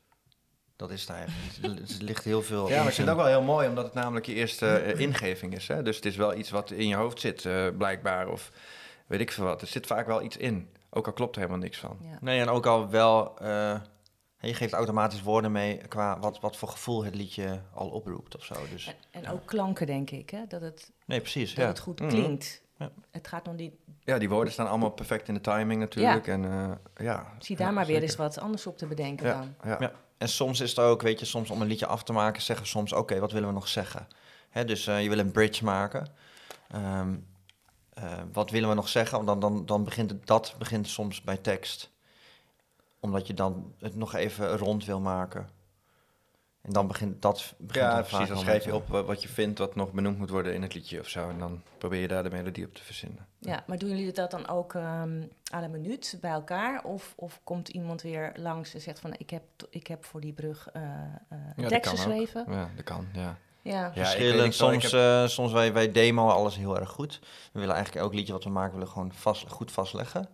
Dat 0.76 0.92
is 0.92 1.02
het 1.02 1.10
eigenlijk. 1.10 1.80
Het 1.80 2.02
ligt 2.02 2.24
heel 2.24 2.42
veel. 2.42 2.70
Ja, 2.70 2.78
maar 2.78 2.88
ik 2.88 2.94
vind 2.94 3.08
het 3.08 3.18
ook 3.18 3.24
wel 3.24 3.32
heel 3.32 3.42
mooi, 3.42 3.68
omdat 3.68 3.86
het 3.86 3.94
namelijk 3.94 4.26
je 4.26 4.34
eerste 4.34 4.94
uh, 4.96 5.00
ingeving 5.00 5.56
is. 5.56 5.68
Hè? 5.68 5.84
Dus 5.84 5.96
het 5.96 6.06
is 6.06 6.16
wel 6.16 6.36
iets 6.36 6.50
wat 6.50 6.72
in 6.72 6.88
je 6.88 6.96
hoofd 6.96 7.20
zit, 7.20 7.44
uh, 7.44 7.68
blijkbaar. 7.78 8.28
Of 8.28 8.52
weet 9.08 9.20
ik 9.20 9.32
veel 9.32 9.44
wat. 9.44 9.62
Er 9.62 9.68
zit 9.68 9.88
vaak 9.88 10.08
wel 10.08 10.22
iets 10.22 10.38
in. 10.38 10.70
Ook 10.90 11.06
al 11.06 11.14
klopt 11.14 11.36
er 11.36 11.42
helemaal 11.42 11.64
niks 11.64 11.78
van. 11.78 11.98
Ja. 12.02 12.18
Nee, 12.22 12.40
en 12.40 12.50
ook 12.50 12.66
al 12.66 12.90
wel. 12.90 13.36
Uh, 13.42 13.80
je 14.40 14.54
geeft 14.54 14.74
automatisch 14.74 15.22
woorden 15.22 15.52
mee 15.52 15.78
qua 15.78 16.20
wat, 16.20 16.40
wat 16.40 16.58
voor 16.58 16.70
gevoel 16.70 17.04
het 17.04 17.16
liedje 17.16 17.62
al 17.74 17.90
oproept 17.90 18.36
of 18.36 18.44
zo. 18.46 18.56
Dus. 18.72 18.88
En, 19.12 19.24
en 19.24 19.32
ook 19.32 19.46
klanken, 19.46 19.88
denk 19.88 20.12
ik. 20.12 20.30
Hè? 20.30 20.48
Dat 20.48 20.62
het, 20.62 20.92
nee, 21.06 21.20
precies. 21.20 21.50
dat 21.54 21.64
ja. 21.64 21.70
het 21.70 21.80
goed 21.80 22.08
klinkt. 22.08 22.62
Ja. 22.78 22.92
Het 23.12 23.28
gaat 23.28 23.48
om 23.48 23.56
die. 23.56 23.80
Ja, 24.04 24.18
die 24.18 24.30
woorden 24.30 24.54
staan 24.54 24.70
allemaal 24.70 24.90
perfect 24.90 25.28
in 25.28 25.34
de 25.34 25.42
timing 25.42 25.80
natuurlijk. 25.80 26.26
Ja. 26.26 26.34
En, 26.34 26.44
uh, 26.44 26.72
ja, 26.96 27.34
Zie 27.40 27.56
daar 27.56 27.68
ja, 27.68 27.74
maar 27.74 27.86
zeker. 27.86 28.00
weer 28.00 28.10
eens 28.10 28.18
wat 28.18 28.40
anders 28.40 28.68
op 28.68 28.78
te 28.78 28.86
bedenken 28.86 29.28
ja, 29.28 29.34
dan. 29.34 29.56
Ja. 29.64 29.78
ja. 29.80 29.92
En 30.18 30.30
soms 30.30 30.60
is 30.60 30.70
het 30.70 30.80
ook, 30.80 31.02
weet 31.02 31.20
je, 31.20 31.26
soms 31.26 31.50
om 31.50 31.62
een 31.62 31.68
liedje 31.68 31.86
af 31.86 32.04
te 32.04 32.14
maken, 32.14 32.42
zeggen 32.42 32.66
we 32.66 32.72
soms, 32.72 32.92
oké, 32.92 33.02
okay, 33.02 33.20
wat 33.20 33.32
willen 33.32 33.48
we 33.48 33.54
nog 33.54 33.68
zeggen? 33.68 34.08
Hè, 34.50 34.66
dus 34.66 34.88
uh, 34.88 35.04
je 35.04 35.10
wil 35.10 35.20
een 35.20 35.32
bridge 35.32 35.64
maken. 35.64 36.08
Um, 36.76 37.28
uh, 37.98 38.14
wat 38.34 38.52
willen 38.52 38.70
we 38.70 38.76
nog 38.76 38.88
zeggen? 38.90 39.26
Dan, 39.26 39.40
dan, 39.40 39.66
dan 39.66 39.84
begint 39.84 40.10
het, 40.10 40.28
dat 40.28 40.56
begint 40.58 40.88
soms 40.88 41.22
bij 41.22 41.38
tekst. 41.38 41.92
Omdat 43.00 43.28
je 43.28 43.34
dan 43.34 43.74
het 43.80 43.96
nog 43.96 44.14
even 44.14 44.58
rond 44.58 44.86
wil 44.86 45.00
maken. 45.00 45.50
En 46.68 46.74
dan 46.74 46.88
begint 46.88 47.22
dat... 47.22 47.54
Begint 47.58 47.86
ja, 47.86 47.94
dan 47.94 48.00
precies. 48.00 48.18
vaak 48.18 48.28
Dan 48.28 48.38
schrijf 48.38 48.66
je 48.66 48.76
op 48.76 48.88
wat 48.88 49.22
je 49.22 49.28
vindt 49.28 49.60
wat 49.60 49.76
nog 49.76 49.92
benoemd 49.92 50.18
moet 50.18 50.30
worden 50.30 50.54
in 50.54 50.62
het 50.62 50.74
liedje 50.74 51.00
of 51.00 51.08
zo. 51.08 51.30
En 51.30 51.40
dan 51.40 51.62
probeer 51.78 52.02
je 52.02 52.08
daar 52.08 52.24
de 52.24 52.30
melodie 52.30 52.66
op 52.66 52.74
te 52.74 52.84
verzinnen. 52.84 53.28
Ja, 53.40 53.64
maar 53.68 53.78
doen 53.78 53.90
jullie 53.90 54.12
dat 54.12 54.32
dan 54.32 54.48
ook 54.48 54.74
um, 54.74 55.32
à 55.54 55.62
la 55.62 55.68
minuut 55.68 56.18
bij 56.22 56.32
elkaar? 56.32 56.84
Of, 56.84 57.14
of 57.16 57.40
komt 57.44 57.70
iemand 57.70 58.02
weer 58.02 58.32
langs 58.36 58.74
en 58.74 58.82
zegt 58.82 59.00
van 59.00 59.14
ik 59.18 59.30
heb, 59.30 59.44
ik 59.70 59.88
heb 59.88 60.06
voor 60.06 60.22
die 60.22 60.34
brug 60.34 60.70
uh, 60.74 60.82
uh, 60.84 61.38
ja, 61.56 61.68
tekst 61.68 61.92
geschreven? 61.92 62.46
Ja, 62.50 62.70
dat 62.76 62.84
kan, 62.84 63.08
ja. 63.14 63.38
Ja, 63.62 63.82
ja 63.82 63.94
verschillend. 63.94 64.54
Soms, 64.54 64.92
heb... 64.92 64.94
uh, 64.94 65.28
soms 65.28 65.52
wij, 65.52 65.74
wij 65.74 65.92
demo 65.92 66.28
alles 66.30 66.56
heel 66.56 66.80
erg 66.80 66.90
goed. 66.90 67.20
We 67.54 67.60
willen 67.60 67.76
eigenlijk 67.76 68.06
elk 68.06 68.14
liedje 68.14 68.34
wat 68.34 68.44
we 68.44 68.50
maken, 68.50 68.74
willen 68.74 68.88
gewoon 68.88 69.14
vast, 69.14 69.50
goed 69.50 69.72
vastleggen. 69.72 70.30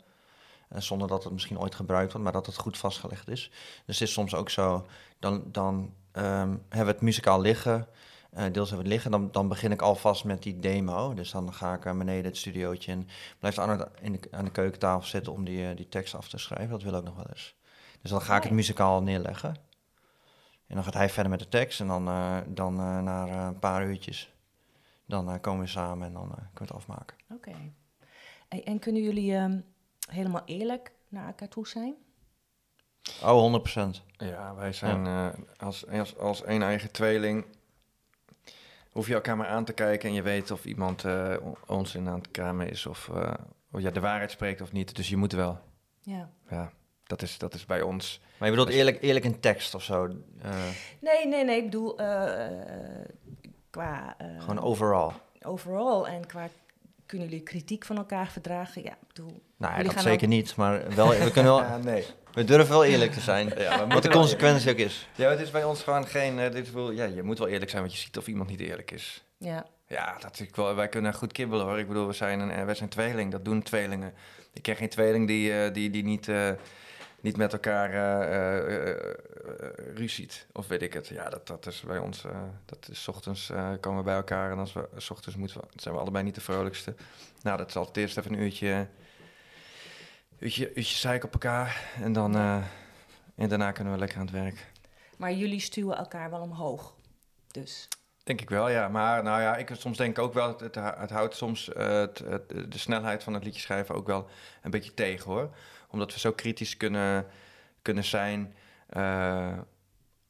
Uh, 0.71 0.79
zonder 0.79 1.07
dat 1.07 1.23
het 1.23 1.33
misschien 1.33 1.59
ooit 1.59 1.75
gebruikt 1.75 2.11
wordt, 2.11 2.23
maar 2.23 2.35
dat 2.35 2.45
het 2.45 2.57
goed 2.57 2.77
vastgelegd 2.77 3.27
is. 3.27 3.51
Dus 3.85 3.99
het 3.99 4.07
is 4.07 4.13
soms 4.13 4.35
ook 4.35 4.49
zo, 4.49 4.85
dan, 5.19 5.43
dan 5.51 5.93
hebben 6.21 6.61
we 6.69 6.91
het 6.91 7.01
muzikaal 7.01 7.41
liggen. 7.41 7.87
Uh, 8.37 8.39
deels 8.39 8.69
hebben 8.69 8.69
we 8.69 8.75
het 8.75 8.87
liggen, 8.87 9.11
dan, 9.11 9.31
dan 9.31 9.47
begin 9.47 9.71
ik 9.71 9.81
alvast 9.81 10.23
met 10.23 10.43
die 10.43 10.59
demo. 10.59 11.13
Dus 11.13 11.31
dan 11.31 11.53
ga 11.53 11.73
ik 11.73 11.83
naar 11.83 11.97
beneden 11.97 12.25
het 12.25 12.37
studiootje 12.37 12.91
en 12.91 13.07
blijf 13.39 13.59
aan, 13.59 13.69
het, 13.69 13.89
in 14.01 14.11
de, 14.11 14.19
aan 14.31 14.45
de 14.45 14.51
keukentafel 14.51 15.07
zitten 15.07 15.33
om 15.33 15.45
die, 15.45 15.69
uh, 15.69 15.75
die 15.75 15.89
tekst 15.89 16.15
af 16.15 16.29
te 16.29 16.37
schrijven. 16.37 16.69
Dat 16.69 16.83
wil 16.83 16.95
ook 16.95 17.03
nog 17.03 17.15
wel 17.15 17.27
eens. 17.29 17.55
Dus 18.01 18.11
dan 18.11 18.21
ga 18.21 18.35
ik 18.35 18.43
het 18.43 18.51
muzikaal 18.51 19.03
neerleggen. 19.03 19.55
En 20.67 20.75
dan 20.75 20.83
gaat 20.83 20.93
hij 20.93 21.09
verder 21.09 21.31
met 21.31 21.39
de 21.39 21.49
tekst 21.49 21.79
en 21.79 21.87
dan, 21.87 22.07
uh, 22.07 22.37
dan 22.47 22.75
na 23.03 23.47
een 23.47 23.59
paar 23.59 23.85
uurtjes, 23.85 24.33
dan 25.05 25.39
komen 25.39 25.61
we 25.61 25.67
samen 25.67 26.07
en 26.07 26.13
dan 26.13 26.27
kunnen 26.27 26.53
we 26.53 26.63
het 26.63 26.71
afmaken. 26.71 27.17
Oké. 27.29 27.49
Okay. 27.49 27.73
En, 28.47 28.63
en, 28.63 28.79
kunnen 28.79 29.01
jullie 29.01 29.35
um, 29.35 29.65
helemaal 30.09 30.41
eerlijk 30.45 30.91
naar 31.09 31.27
elkaar 31.27 31.47
toe 31.47 31.67
zijn? 31.67 31.95
Oh, 33.23 33.61
100%. 33.77 34.01
Ja, 34.17 34.55
wij 34.55 34.73
zijn 34.73 35.05
ja. 35.05 35.33
als, 35.57 35.87
als, 35.87 36.17
als 36.17 36.41
een 36.45 36.61
eigen 36.61 36.91
tweeling 36.91 37.45
hoef 38.91 39.07
je 39.07 39.13
elkaar 39.13 39.37
maar 39.37 39.47
aan 39.47 39.65
te 39.65 39.73
kijken 39.73 40.09
en 40.09 40.15
je 40.15 40.21
weet 40.21 40.51
of 40.51 40.65
iemand 40.65 41.03
uh, 41.03 41.35
ons 41.67 41.95
in 41.95 42.07
aan 42.07 42.19
het 42.19 42.31
kramen 42.31 42.69
is 42.69 42.85
of, 42.85 43.09
uh, 43.13 43.33
of 43.71 43.81
ja, 43.81 43.91
de 43.91 43.99
waarheid 43.99 44.31
spreekt 44.31 44.61
of 44.61 44.71
niet. 44.71 44.95
Dus 44.95 45.09
je 45.09 45.17
moet 45.17 45.31
wel. 45.31 45.59
Ja. 46.01 46.29
Ja, 46.49 46.71
dat 47.03 47.21
is, 47.21 47.37
dat 47.37 47.53
is 47.53 47.65
bij 47.65 47.81
ons. 47.81 48.21
Maar 48.37 48.49
je 48.49 48.55
bedoelt 48.55 48.75
eerlijk, 48.75 49.01
eerlijk 49.01 49.25
in 49.25 49.39
tekst 49.39 49.75
of 49.75 49.83
zo? 49.83 50.05
Uh, 50.05 50.13
nee, 50.99 51.27
nee, 51.27 51.43
nee. 51.43 51.57
Ik 51.57 51.63
bedoel 51.63 51.95
qua... 53.69 54.15
Gewoon 54.37 54.59
overal? 54.59 55.13
Overal 55.41 56.07
en 56.07 56.25
qua... 56.25 56.49
Kunnen 57.05 57.27
jullie 57.27 57.43
kritiek 57.43 57.85
van 57.85 57.97
elkaar 57.97 58.27
verdragen? 58.27 58.83
Ja, 58.83 58.91
ik 58.91 59.07
bedoel... 59.07 59.41
Nou, 59.57 59.77
ja, 59.77 59.83
dat 59.83 60.01
zeker 60.01 60.27
ook... 60.27 60.33
niet, 60.33 60.55
maar 60.55 60.95
wel, 60.95 61.09
we 61.09 61.31
kunnen 61.31 61.51
wel... 61.53 61.61
ja, 61.61 61.77
nee. 61.77 62.05
We 62.33 62.43
durven 62.43 62.69
wel 62.69 62.83
eerlijk 62.83 63.11
te 63.11 63.19
zijn, 63.19 63.53
ja, 63.57 63.87
wat 63.87 64.03
de 64.03 64.09
consequentie 64.09 64.71
ook 64.71 64.77
is. 64.77 65.07
Ja, 65.15 65.29
het 65.29 65.39
is 65.39 65.51
bij 65.51 65.63
ons 65.63 65.83
gewoon 65.83 66.07
geen... 66.07 66.39
Uh, 66.39 66.51
dit 66.51 66.71
wil, 66.71 66.91
ja, 66.91 67.05
je 67.05 67.23
moet 67.23 67.37
wel 67.37 67.47
eerlijk 67.47 67.69
zijn, 67.69 67.81
want 67.81 67.93
je 67.93 68.01
ziet 68.01 68.17
of 68.17 68.27
iemand 68.27 68.49
niet 68.49 68.59
eerlijk 68.59 68.91
is. 68.91 69.23
Ja. 69.37 69.65
Ja, 69.87 70.17
dat 70.19 70.39
ik 70.39 70.55
wel, 70.55 70.75
wij 70.75 70.87
kunnen 70.87 71.13
goed 71.13 71.31
kibbelen 71.31 71.65
hoor. 71.65 71.79
Ik 71.79 71.87
bedoel, 71.87 72.07
we 72.07 72.13
zijn, 72.13 72.39
een, 72.39 72.65
wij 72.65 72.75
zijn 72.75 72.89
tweeling, 72.89 73.31
dat 73.31 73.45
doen 73.45 73.63
tweelingen. 73.63 74.13
Ik 74.53 74.61
ken 74.61 74.75
geen 74.75 74.89
tweeling 74.89 75.27
die, 75.27 75.51
uh, 75.51 75.73
die, 75.73 75.89
die 75.89 76.03
niet, 76.03 76.27
uh, 76.27 76.49
niet 77.21 77.37
met 77.37 77.53
elkaar 77.53 77.91
ruziet, 79.95 80.45
of 80.51 80.67
weet 80.67 80.81
ik 80.81 80.93
het. 80.93 81.07
Ja, 81.07 81.29
dat, 81.29 81.47
dat 81.47 81.65
is 81.65 81.81
bij 81.81 81.97
ons... 81.97 82.23
dat 82.65 82.87
is 82.91 83.07
ochtends 83.07 83.51
komen 83.79 83.99
we 83.99 84.05
bij 84.05 84.15
elkaar 84.15 84.51
en 84.51 84.57
als 84.57 84.73
we... 84.73 84.87
S 84.97 85.09
ochtends 85.09 85.37
moeten 85.37 85.61
we, 85.61 85.67
zijn 85.75 85.93
we 85.93 85.99
allebei 85.99 86.23
niet 86.23 86.35
de 86.35 86.41
vrolijkste. 86.41 86.93
Nou, 87.41 87.57
dat 87.57 87.67
is 87.67 87.75
altijd 87.75 87.97
eerst 87.97 88.17
even 88.17 88.33
een 88.33 88.39
uurtje 88.39 88.87
uurtje, 90.43 90.67
uurtje 90.73 90.95
zeik 90.97 91.23
op 91.23 91.33
elkaar 91.33 91.91
en 92.01 92.13
dan 92.13 92.35
uh, 92.35 92.63
en 93.35 93.49
daarna 93.49 93.71
kunnen 93.71 93.93
we 93.93 93.99
lekker 93.99 94.17
aan 94.17 94.25
het 94.25 94.33
werk. 94.35 94.71
Maar 95.17 95.33
jullie 95.33 95.59
stuwen 95.59 95.97
elkaar 95.97 96.29
wel 96.29 96.41
omhoog. 96.41 96.95
Dus. 97.51 97.87
Denk 98.23 98.41
ik 98.41 98.49
wel, 98.49 98.69
ja. 98.69 98.87
Maar 98.87 99.23
nou 99.23 99.41
ja, 99.41 99.55
ik 99.55 99.69
soms 99.73 99.97
denk 99.97 100.17
ik 100.17 100.23
ook 100.23 100.33
wel, 100.33 100.47
het, 100.47 100.59
het, 100.59 100.75
het 100.75 101.09
houdt 101.09 101.35
soms 101.35 101.73
eh, 101.73 101.87
het, 101.87 102.19
het- 102.19 102.71
de 102.71 102.77
snelheid 102.77 103.23
van 103.23 103.33
het 103.33 103.43
liedje 103.43 103.61
schrijven 103.61 103.95
ook 103.95 104.07
wel 104.07 104.27
een 104.61 104.71
beetje 104.71 104.93
tegen 104.93 105.31
hoor. 105.31 105.55
Omdat 105.89 106.13
we 106.13 106.19
zo 106.19 106.31
kritisch 106.31 106.77
kunnen, 106.77 107.25
kunnen 107.81 108.03
zijn 108.03 108.55
eh, 108.89 109.57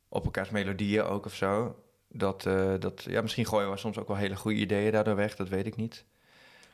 op 0.09 0.23
elkaars 0.25 0.49
melodieën 0.49 1.03
ook 1.03 1.25
of 1.25 1.35
zo. 1.35 1.83
Dat, 2.07 2.45
eh, 2.45 2.73
dat, 2.79 3.03
ja, 3.03 3.21
misschien 3.21 3.45
gooien 3.45 3.71
we 3.71 3.77
soms 3.77 3.97
ook 3.97 4.07
wel 4.07 4.17
hele 4.17 4.35
goede 4.35 4.59
ideeën 4.59 4.91
daardoor 4.91 5.15
weg, 5.15 5.35
dat 5.35 5.49
weet 5.49 5.65
ik 5.65 5.75
niet. 5.75 6.05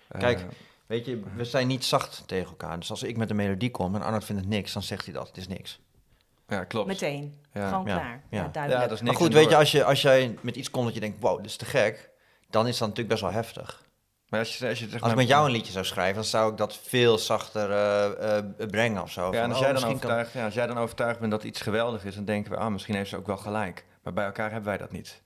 Eh, 0.08 0.20
Kijk, 0.20 0.46
Weet 0.90 1.06
je, 1.06 1.22
we 1.36 1.46
zijn 1.46 1.68
niet 1.68 1.86
zacht 1.86 2.24
tegen 2.28 2.48
elkaar. 2.50 2.80
Dus 2.80 2.90
als 2.90 3.04
ik 3.04 3.18
met 3.18 3.30
een 3.30 3.36
melodie 3.36 3.72
kom 3.72 3.96
en 3.96 4.02
Arnold 4.02 4.24
vindt 4.26 4.42
het 4.42 4.52
niks, 4.52 4.74
dan 4.74 4.84
zegt 4.84 5.06
hij 5.06 5.14
dat. 5.14 5.28
Het 5.28 5.38
is 5.38 5.48
niks. 5.48 5.80
ja, 6.48 6.64
klopt. 6.64 6.88
Meteen. 6.88 7.42
Ja. 7.54 7.70
Gewoon 7.70 7.86
Ja, 7.86 7.98
klaar. 7.98 8.24
Ja, 8.30 8.38
ja. 8.42 8.48
duidelijk. 8.48 8.84
Ja, 8.84 8.88
dat 8.88 8.98
is 8.98 9.04
Maar 9.04 9.10
niks. 9.12 9.18
goed, 9.24 9.28
en 9.34 9.36
weet 9.42 9.50
je, 9.50 9.56
als, 9.56 9.72
je, 9.72 9.84
als 9.84 10.02
jij 10.02 10.38
met 10.42 10.56
iets 10.56 10.70
komt 10.72 10.86
dat 10.86 10.94
je 10.94 11.00
denkt, 11.00 11.20
wow, 11.20 11.38
dit 11.38 11.46
is 11.46 11.56
te 11.56 11.66
gek, 11.66 12.10
dan 12.50 12.68
is 12.68 12.72
dat 12.78 12.88
natuurlijk 12.88 13.08
best 13.10 13.22
wel 13.22 13.32
heftig. 13.32 13.88
Maar 14.30 14.40
als 14.40 14.58
je, 14.58 14.68
als 14.68 14.80
je 14.80 14.84
zeg 14.86 14.94
Als 14.94 15.02
maar- 15.02 15.12
ik 15.12 15.16
met 15.18 15.28
jou 15.28 15.46
een 15.46 15.52
liedje 15.52 15.72
zou 15.72 15.86
schrijven, 15.86 16.16
dan 16.16 16.24
zou 16.24 16.52
ik 16.52 16.58
dat 16.58 16.78
veel 16.78 17.18
zachter 17.18 17.72
eh, 17.72 18.38
eh, 18.38 18.46
brengen 18.70 19.02
of 19.02 19.12
zo. 19.12 19.22
Ja, 19.26 19.32
Van, 19.32 19.38
en 19.40 19.50
als 19.50 19.54
oh, 19.54 19.60
jij, 19.60 19.66
dan 19.68 19.74
misschien 19.74 20.00
kan- 20.00 20.10
overtuigd, 20.10 20.34
ja, 20.34 20.46
als 20.46 20.54
jij 20.54 20.68
dan 20.68 20.78
overtuigd 20.78 21.20
bent 21.20 21.32
dat 21.32 21.44
iets 21.44 21.62
geweldig 21.62 22.06
is, 22.06 22.16
dan 22.16 22.26
denken 22.26 22.52
we, 22.52 22.58
ah, 22.58 22.72
misschien 22.72 22.96
heeft 22.96 23.10
ze 23.10 23.18
ook 23.18 23.28
wel 23.28 23.38
gelijk. 23.38 23.86
Maar 24.04 24.14
bij 24.14 24.26
elkaar 24.26 24.52
hebben 24.52 24.70
wij 24.70 24.78
dat 24.78 24.92
niet. 24.92 25.22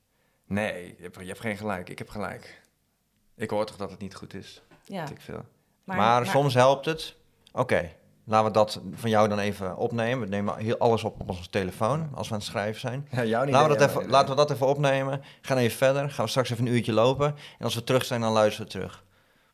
Nee, 0.48 0.96
je 0.98 1.04
hebt, 1.04 1.20
je 1.20 1.26
hebt 1.28 1.40
geen 1.40 1.58
gelijk, 1.58 1.90
ik 1.90 1.98
heb 1.98 2.10
gelijk. 2.10 2.62
Ik 3.36 3.50
hoor 3.50 3.66
toch 3.66 3.76
dat 3.78 3.92
het 3.92 4.00
niet 4.00 4.16
goed 4.16 4.34
is, 4.34 4.62
Ja. 4.86 5.10
ik 5.10 5.22
veel. 5.22 5.46
Maar, 5.84 6.26
soms 6.26 6.54
helpt 6.54 6.86
het. 6.86 7.16
Oké, 7.52 7.92
laten 8.24 8.48
we 8.48 8.54
dat 8.54 8.82
van 8.94 9.10
jou 9.10 9.28
dan 9.28 9.40
even 9.40 9.78
opnemen. 9.78 10.30
We 10.30 10.36
nemen 10.36 10.58
heel 10.58 10.78
alles 10.78 11.04
op 11.04 11.22
op 11.22 11.30
onze 11.30 11.50
telefoon 11.50 12.10
als 12.14 12.28
we 12.28 12.34
aan 12.34 12.40
het 12.40 12.50
schrijven 12.50 12.80
zijn. 12.80 13.08
Ja, 13.12 13.24
jouw 13.24 13.46
Laten 13.46 13.72
we, 13.72 13.78
dat 13.78 13.90
even, 13.90 14.10
laten 14.10 14.30
we 14.30 14.36
dat 14.36 14.52
even 14.52 14.68
opnemen. 14.68 15.22
Gaan 15.42 15.58
even 15.58 15.78
verder. 15.78 16.10
Gaan 16.10 16.26
we 16.26 16.32
straks 16.32 16.50
even 16.50 16.66
een 16.66 16.74
uurtje 16.74 16.94
lopen. 16.94 17.28
En 17.28 17.66
als 17.66 17.76
we 17.76 17.84
terug 17.84 18.06
zijn, 18.06 18.22
dan 18.22 18.32
luisteren 18.32 18.66
we 18.68 18.72
terug. 18.72 19.04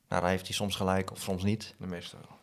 Nou, 0.09 0.21
dan 0.21 0.29
heeft 0.29 0.45
hij 0.45 0.55
soms 0.55 0.75
gelijk 0.75 1.11
of 1.11 1.19
soms 1.19 1.43
niet. 1.43 1.75
De 1.77 1.87
meeste 1.87 2.15
wel. 2.15 2.37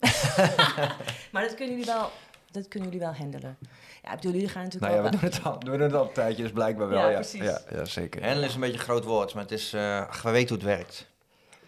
Maar 1.32 1.42
dat 1.42 1.54
kunnen 1.54 1.76
jullie 1.76 1.92
wel, 1.92 2.10
dat 2.50 2.68
kunnen 2.68 2.88
jullie 2.88 3.04
wel 3.04 3.14
handelen. 3.14 3.58
Ja, 4.02 4.10
ik 4.10 4.16
bedoel, 4.16 4.32
jullie 4.32 4.48
gaan 4.48 4.62
natuurlijk 4.62 4.92
Nou 4.92 5.04
ja, 5.04 5.10
wel... 5.10 5.20
we 5.20 5.26
doen 5.26 5.30
het 5.30 5.44
al, 5.44 5.58
we 5.58 5.64
doen 5.64 5.80
het 5.80 5.94
al 5.94 6.06
een 6.06 6.12
tijdje, 6.12 6.42
dus 6.42 6.52
blijkbaar 6.52 6.88
wel. 6.88 6.98
Ja, 6.98 7.08
Ja, 7.08 7.14
precies. 7.14 7.42
Ja, 7.42 7.60
ja, 7.70 7.84
zeker. 7.84 8.22
Handelen 8.22 8.48
is 8.48 8.54
een 8.54 8.60
beetje 8.60 8.76
een 8.76 8.82
groot 8.82 9.04
woord, 9.04 9.34
maar 9.34 9.42
het 9.42 9.52
is, 9.52 9.72
eh, 9.72 10.00
ach, 10.08 10.22
we 10.22 10.30
weten 10.30 10.48
hoe 10.48 10.66
het 10.66 10.76
werkt. 10.76 11.06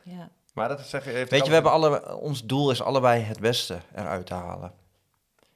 Ja. 0.03 0.31
Maar 0.61 0.69
dat 0.69 0.81
zeg 0.81 1.05
heeft 1.05 1.31
Weet 1.31 1.41
je, 1.43 1.49
we 1.49 1.55
hebben 1.55 1.73
alle, 1.73 2.17
ons 2.17 2.45
doel 2.45 2.71
is 2.71 2.83
allebei 2.83 3.23
het 3.23 3.41
beste 3.41 3.81
eruit 3.95 4.27
te 4.27 4.35
halen. 4.35 4.73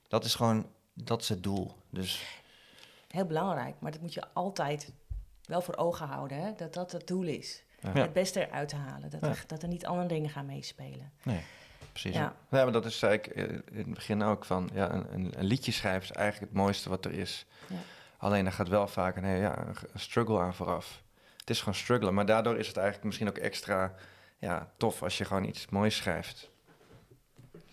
Dat 0.08 0.24
is 0.24 0.34
gewoon, 0.34 0.66
dat 0.94 1.20
is 1.20 1.28
het 1.28 1.42
doel. 1.42 1.72
Dus 1.90 2.40
Heel 3.08 3.24
belangrijk, 3.24 3.74
maar 3.78 3.92
dat 3.92 4.00
moet 4.00 4.14
je 4.14 4.22
altijd 4.32 4.92
wel 5.44 5.60
voor 5.60 5.76
ogen 5.76 6.06
houden, 6.06 6.38
hè? 6.38 6.52
dat 6.56 6.74
dat 6.74 6.92
het 6.92 7.06
doel 7.06 7.22
is. 7.22 7.62
Ja. 7.80 7.90
Het 7.92 8.12
beste 8.12 8.46
eruit 8.46 8.68
te 8.68 8.76
halen, 8.76 9.10
dat, 9.10 9.20
Ja. 9.20 9.28
er, 9.28 9.44
dat 9.46 9.62
er 9.62 9.68
niet 9.68 9.86
andere 9.86 10.08
dingen 10.08 10.30
gaan 10.30 10.46
meespelen. 10.46 11.12
nee, 11.22 11.44
precies. 11.92 12.14
Ja, 12.14 12.34
Ja, 12.50 12.62
maar 12.62 12.72
dat 12.72 12.84
is 12.84 12.98
zei 12.98 13.12
ik 13.12 13.26
eh, 13.26 13.42
in 13.52 13.62
het 13.72 13.94
begin 13.94 14.22
ook 14.22 14.44
van, 14.44 14.70
ja, 14.72 14.92
een, 14.92 15.06
een, 15.14 15.32
een 15.36 15.44
liedje 15.44 15.72
schrijven 15.72 16.02
is 16.10 16.16
eigenlijk 16.16 16.52
het 16.52 16.60
mooiste 16.60 16.88
wat 16.88 17.04
er 17.04 17.12
is. 17.12 17.46
Ja. 17.66 17.76
Alleen 18.18 18.44
daar 18.44 18.52
gaat 18.52 18.68
wel 18.68 18.88
vaak 18.88 19.16
een, 19.16 19.28
ja, 19.28 19.66
een 19.66 20.00
struggle 20.00 20.40
aan 20.40 20.54
vooraf. 20.54 21.02
Het 21.36 21.50
is 21.50 21.58
gewoon 21.58 21.74
struggelen, 21.74 22.14
maar 22.14 22.26
daardoor 22.26 22.56
is 22.56 22.66
het 22.66 22.76
eigenlijk 22.76 23.06
misschien 23.06 23.28
ook 23.28 23.38
extra 23.38 23.94
ja, 24.44 24.72
tof 24.76 25.02
als 25.02 25.18
je 25.18 25.24
gewoon 25.24 25.44
iets 25.44 25.68
moois 25.68 25.96
schrijft. 25.96 26.50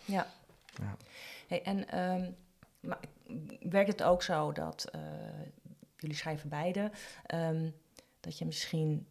ja. 0.06 0.28
Ja. 0.82 0.98
Hey, 1.48 1.64
en 1.64 1.88
ehm, 1.88 2.32
maar, 2.80 3.00
werkt 3.60 3.92
het 3.92 4.04
ook 4.04 4.24
zo 4.24 4.52
dat, 4.52 4.86
eh, 4.92 5.02
jullie 5.98 6.16
schrijven 6.16 6.50
beide, 6.50 6.92
ehm, 7.26 7.70
dat 8.20 8.38
je 8.38 8.46
misschien 8.46 9.08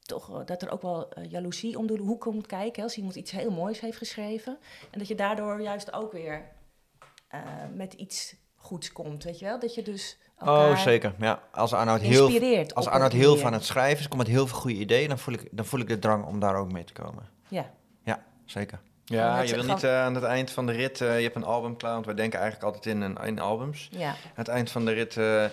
toch, 0.00 0.40
eh, 0.40 0.46
dat 0.46 0.62
er 0.62 0.70
ook 0.70 0.82
wel 0.82 1.10
eh, 1.10 1.30
jaloezie 1.30 1.78
om 1.78 1.86
de 1.86 1.98
hoek 1.98 2.20
komt 2.20 2.46
kijken, 2.46 2.82
als 2.82 2.96
iemand 2.96 3.14
iets 3.14 3.30
heel 3.30 3.50
moois 3.50 3.80
heeft 3.80 3.98
geschreven. 3.98 4.58
En 4.90 4.98
dat 4.98 5.08
je 5.08 5.14
daardoor 5.14 5.60
juist 5.60 5.92
ook 5.92 6.12
weer 6.12 6.52
met 7.74 7.92
iets 7.92 8.36
goeds 8.64 8.92
komt, 8.92 9.24
weet 9.24 9.38
je 9.38 9.44
wel? 9.44 9.58
Dat 9.58 9.74
je 9.74 9.82
dus 9.82 10.18
Oh, 10.38 10.78
zeker. 10.78 11.14
Ja, 11.18 11.42
als 11.52 11.72
Arnoud 11.72 12.00
heel, 12.00 12.26
inspireert. 12.26 12.74
als 12.74 12.86
Arnoud 12.86 13.12
heel 13.12 13.36
van 13.36 13.52
het 13.52 13.64
schrijven 13.64 13.98
is, 14.00 14.08
komt 14.08 14.20
met 14.22 14.30
heel 14.30 14.46
veel 14.46 14.58
goede 14.58 14.76
ideeën, 14.76 15.08
dan 15.08 15.18
voel 15.18 15.34
ik, 15.34 15.48
dan 15.50 15.64
voel 15.64 15.80
ik 15.80 15.88
de 15.88 15.98
drang 15.98 16.24
om 16.24 16.40
daar 16.40 16.56
ook 16.56 16.72
mee 16.72 16.84
te 16.84 16.92
komen. 16.92 17.28
Ja, 17.48 17.70
Zeker. 18.44 18.78
Gewoon 19.04 19.22
Ja, 19.24 19.36
het- 19.36 19.48
je 19.48 19.54
wil 19.54 19.64
niet 19.64 19.82
eh, 19.84 20.00
aan 20.02 20.14
het 20.14 20.24
eind 20.24 20.50
van 20.50 20.66
de 20.66 20.72
rit, 20.72 21.00
eh, 21.00 21.16
je 21.16 21.22
hebt 21.22 21.36
een 21.36 21.44
album 21.44 21.76
klaar, 21.76 21.92
want 21.92 22.06
wij 22.06 22.14
denken 22.14 22.40
eigenlijk 22.40 22.74
altijd 22.74 22.94
in, 22.94 23.00
een, 23.00 23.16
in 23.16 23.38
albums. 23.40 23.88
ja, 23.92 24.08
Aan 24.08 24.14
het 24.34 24.48
eind 24.48 24.70
van 24.70 24.84
de 24.84 24.92
rit 24.92 25.16
eh, 25.16 25.44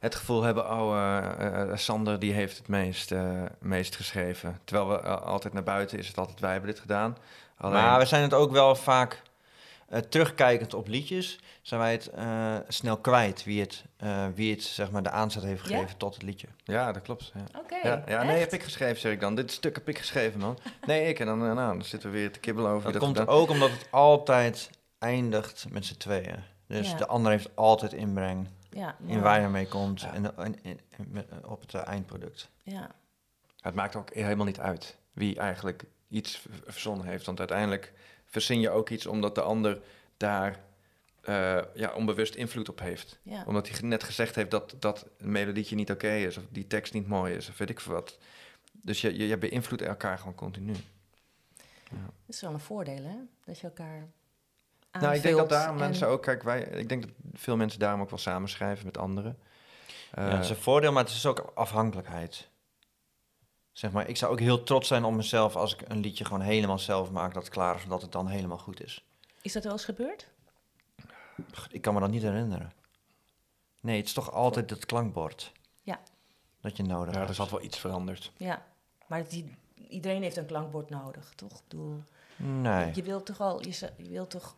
het 0.00 0.14
gevoel 0.14 0.42
hebben, 0.42 0.70
oh, 0.70 0.96
eh, 0.96 1.60
eh, 1.70 1.76
Sander 1.76 2.18
die 2.18 2.32
heeft 2.32 2.56
het 2.58 2.68
meest, 2.68 3.12
eh, 3.12 3.42
meest 3.60 3.96
geschreven. 3.96 4.58
Terwijl 4.64 4.88
we 4.88 5.08
altijd 5.08 5.52
naar 5.52 5.62
buiten 5.62 5.98
is 5.98 6.08
het 6.08 6.18
altijd, 6.18 6.40
wij 6.40 6.50
hebben 6.52 6.70
dit 6.70 6.80
gedaan. 6.80 7.16
Alleen, 7.56 7.82
Maar 7.82 7.98
we 7.98 8.06
zijn 8.06 8.22
het 8.22 8.34
ook 8.34 8.50
wel 8.52 8.74
vaak 8.74 9.22
eh, 9.88 9.98
terugkijkend 9.98 10.74
op 10.74 10.88
liedjes, 10.88 11.38
zijn 11.62 11.80
wij 11.80 11.92
het 11.92 12.06
eh, 12.10 12.56
snel 12.68 12.96
kwijt 12.96 13.44
wie 13.44 13.60
het, 13.60 13.84
eh, 13.96 14.26
wie 14.34 14.50
het 14.54 14.62
zeg 14.62 14.90
maar 14.90 15.02
de 15.02 15.10
aanzet 15.10 15.42
heeft 15.42 15.68
Ja? 15.68 15.76
gegeven 15.76 15.96
tot 15.96 16.14
het 16.14 16.22
liedje. 16.22 16.46
Ja, 16.64 16.92
dat 16.92 17.02
klopt. 17.02 17.32
Ja. 17.34 17.58
oké. 17.60 17.76
Ja, 17.88 18.02
ja 18.06 18.22
nee, 18.22 18.38
heb 18.38 18.52
ik 18.52 18.62
geschreven, 18.62 19.00
zeg 19.00 19.12
ik 19.12 19.20
dan. 19.20 19.34
Dit 19.34 19.50
stuk 19.52 19.74
heb 19.74 19.88
ik 19.88 19.98
geschreven, 19.98 20.40
man. 20.40 20.58
Nee, 20.86 21.08
ik. 21.08 21.18
En 21.20 21.26
dan, 21.26 21.38
nou, 21.38 21.54
dan 21.54 21.82
zitten 21.84 22.10
we 22.10 22.16
weer 22.18 22.32
te 22.32 22.38
kibbelen 22.40 22.70
over 22.70 22.82
Dat 22.82 22.92
wie 22.92 23.00
komt 23.00 23.28
ook 23.28 23.48
omdat 23.50 23.70
het 23.70 23.86
altijd 23.90 24.70
eindigt 24.98 25.66
met 25.70 25.84
z'n 25.86 25.96
tweeën. 25.96 26.36
Dus 26.66 26.90
Ja. 26.90 26.96
de 26.96 27.06
ander 27.06 27.30
heeft 27.32 27.56
altijd 27.56 27.92
inbreng 27.92 28.48
Ja, 28.70 28.96
in 29.06 29.20
waar 29.20 29.40
je 29.40 29.48
mee 29.48 29.66
komt 29.68 30.00
Ja. 30.00 30.14
en, 30.14 30.36
en, 30.36 30.56
en- 30.62 30.80
en 30.90 31.06
met- 31.10 31.26
op 31.44 31.60
het 31.60 31.74
eindproduct. 31.74 32.50
Ja, 32.62 32.90
Het 33.60 33.74
maakt 33.74 33.96
ook 33.96 34.10
helemaal 34.14 34.46
niet 34.46 34.60
uit 34.60 34.96
wie 35.12 35.38
eigenlijk 35.38 35.84
iets 36.08 36.42
verzonnen 36.66 37.06
heeft. 37.06 37.26
Want 37.26 37.38
uiteindelijk 37.38 37.92
verzin 38.26 38.60
je 38.60 38.70
ook 38.70 38.90
iets 38.90 39.06
omdat 39.06 39.34
de 39.34 39.42
ander 39.42 39.80
daar 40.16 40.60
eh, 41.20 41.58
ja, 41.74 41.92
onbewust 41.94 42.34
invloed 42.34 42.68
op 42.68 42.78
heeft. 42.80 43.18
ja. 43.22 43.44
Omdat 43.46 43.68
hij 43.68 43.80
net 43.80 44.02
gezegd 44.02 44.34
heeft 44.34 44.50
dat, 44.50 44.74
dat 44.78 45.06
een 45.18 45.30
melodietje 45.32 45.76
niet 45.76 45.90
oké 45.90 46.10
is, 46.12 46.36
of 46.36 46.44
die 46.50 46.66
tekst 46.66 46.92
niet 46.92 47.06
mooi 47.06 47.34
is, 47.34 47.48
of 47.48 47.58
weet 47.58 47.70
ik 47.70 47.80
veel 47.80 47.92
wat. 47.92 48.18
Dus 48.72 49.00
je, 49.00 49.16
je, 49.16 49.26
je 49.26 49.38
beïnvloedt 49.38 49.82
elkaar 49.82 50.18
gewoon 50.18 50.34
continu. 50.34 50.72
Dat 51.90 52.34
is 52.34 52.40
wel 52.40 52.52
een 52.52 52.60
voordeel, 52.60 53.04
hè? 53.04 53.16
Dat 53.44 53.58
je 53.58 53.66
elkaar 53.66 54.06
Nou, 54.92 55.14
ik 55.14 55.22
denk 55.22 55.36
dat 55.36 55.48
daarom 55.48 55.76
en- 55.76 55.82
mensen 55.82 56.08
ook, 56.08 56.22
kijk, 56.22 56.42
wij, 56.42 56.62
ik 56.62 56.88
denk 56.88 57.02
dat 57.02 57.10
veel 57.34 57.56
mensen 57.56 57.78
daarom 57.78 58.00
ook 58.00 58.10
wel 58.10 58.18
samenschrijven 58.18 58.86
met 58.86 58.98
anderen. 58.98 59.38
ja, 59.86 60.16
Eh, 60.28 60.32
het 60.34 60.44
is 60.44 60.50
een 60.50 60.56
voordeel, 60.56 60.92
maar 60.92 61.02
het 61.04 61.12
is 61.12 61.26
ook 61.26 61.52
afhankelijkheid. 61.54 62.48
Zeg 63.76 63.92
maar, 63.92 64.08
ik 64.08 64.16
zou 64.16 64.32
ook 64.32 64.40
heel 64.40 64.62
trots 64.62 64.88
zijn 64.88 65.04
op 65.04 65.12
mezelf 65.12 65.56
als 65.56 65.74
ik 65.74 65.82
een 65.88 66.00
liedje 66.00 66.24
gewoon 66.24 66.40
helemaal 66.40 66.78
zelf 66.78 67.10
maak 67.10 67.34
dat 67.34 67.42
het 67.42 67.52
klaar 67.52 67.74
is, 67.74 67.82
zodat 67.82 68.02
het 68.02 68.12
dan 68.12 68.26
helemaal 68.28 68.58
goed 68.58 68.82
is. 68.82 69.04
Is 69.42 69.52
dat 69.52 69.62
wel 69.62 69.72
eens 69.72 69.84
gebeurd? 69.84 70.28
Ik 71.70 71.82
kan 71.82 71.94
me 71.94 72.00
dat 72.00 72.10
niet 72.10 72.22
herinneren. 72.22 72.72
Nee, 73.80 73.96
het 73.96 74.06
is 74.06 74.12
toch 74.12 74.32
altijd 74.32 74.70
het 74.70 74.86
klankbord. 74.86 75.52
Ja. 75.82 76.00
Dat 76.60 76.76
je 76.76 76.82
nodig 76.82 77.06
ja, 77.06 77.12
er 77.12 77.18
hebt. 77.18 77.30
is 77.30 77.38
altijd 77.38 77.56
wel 77.56 77.66
iets 77.68 77.78
veranderd. 77.78 78.32
Ja, 78.36 78.66
maar 79.06 79.28
die, 79.28 79.54
iedereen 79.88 80.22
heeft 80.22 80.36
een 80.36 80.46
klankbord 80.46 80.90
nodig, 80.90 81.32
toch? 81.34 81.52
Ik 81.52 81.62
bedoel, 81.68 82.02
Nee, 82.36 82.90
je 82.94 83.02
wilt 83.02 83.26
toch 83.26 83.40
al, 83.40 83.62
je, 83.62 83.90
je 83.96 84.08
wilt 84.10 84.30
toch... 84.30 84.56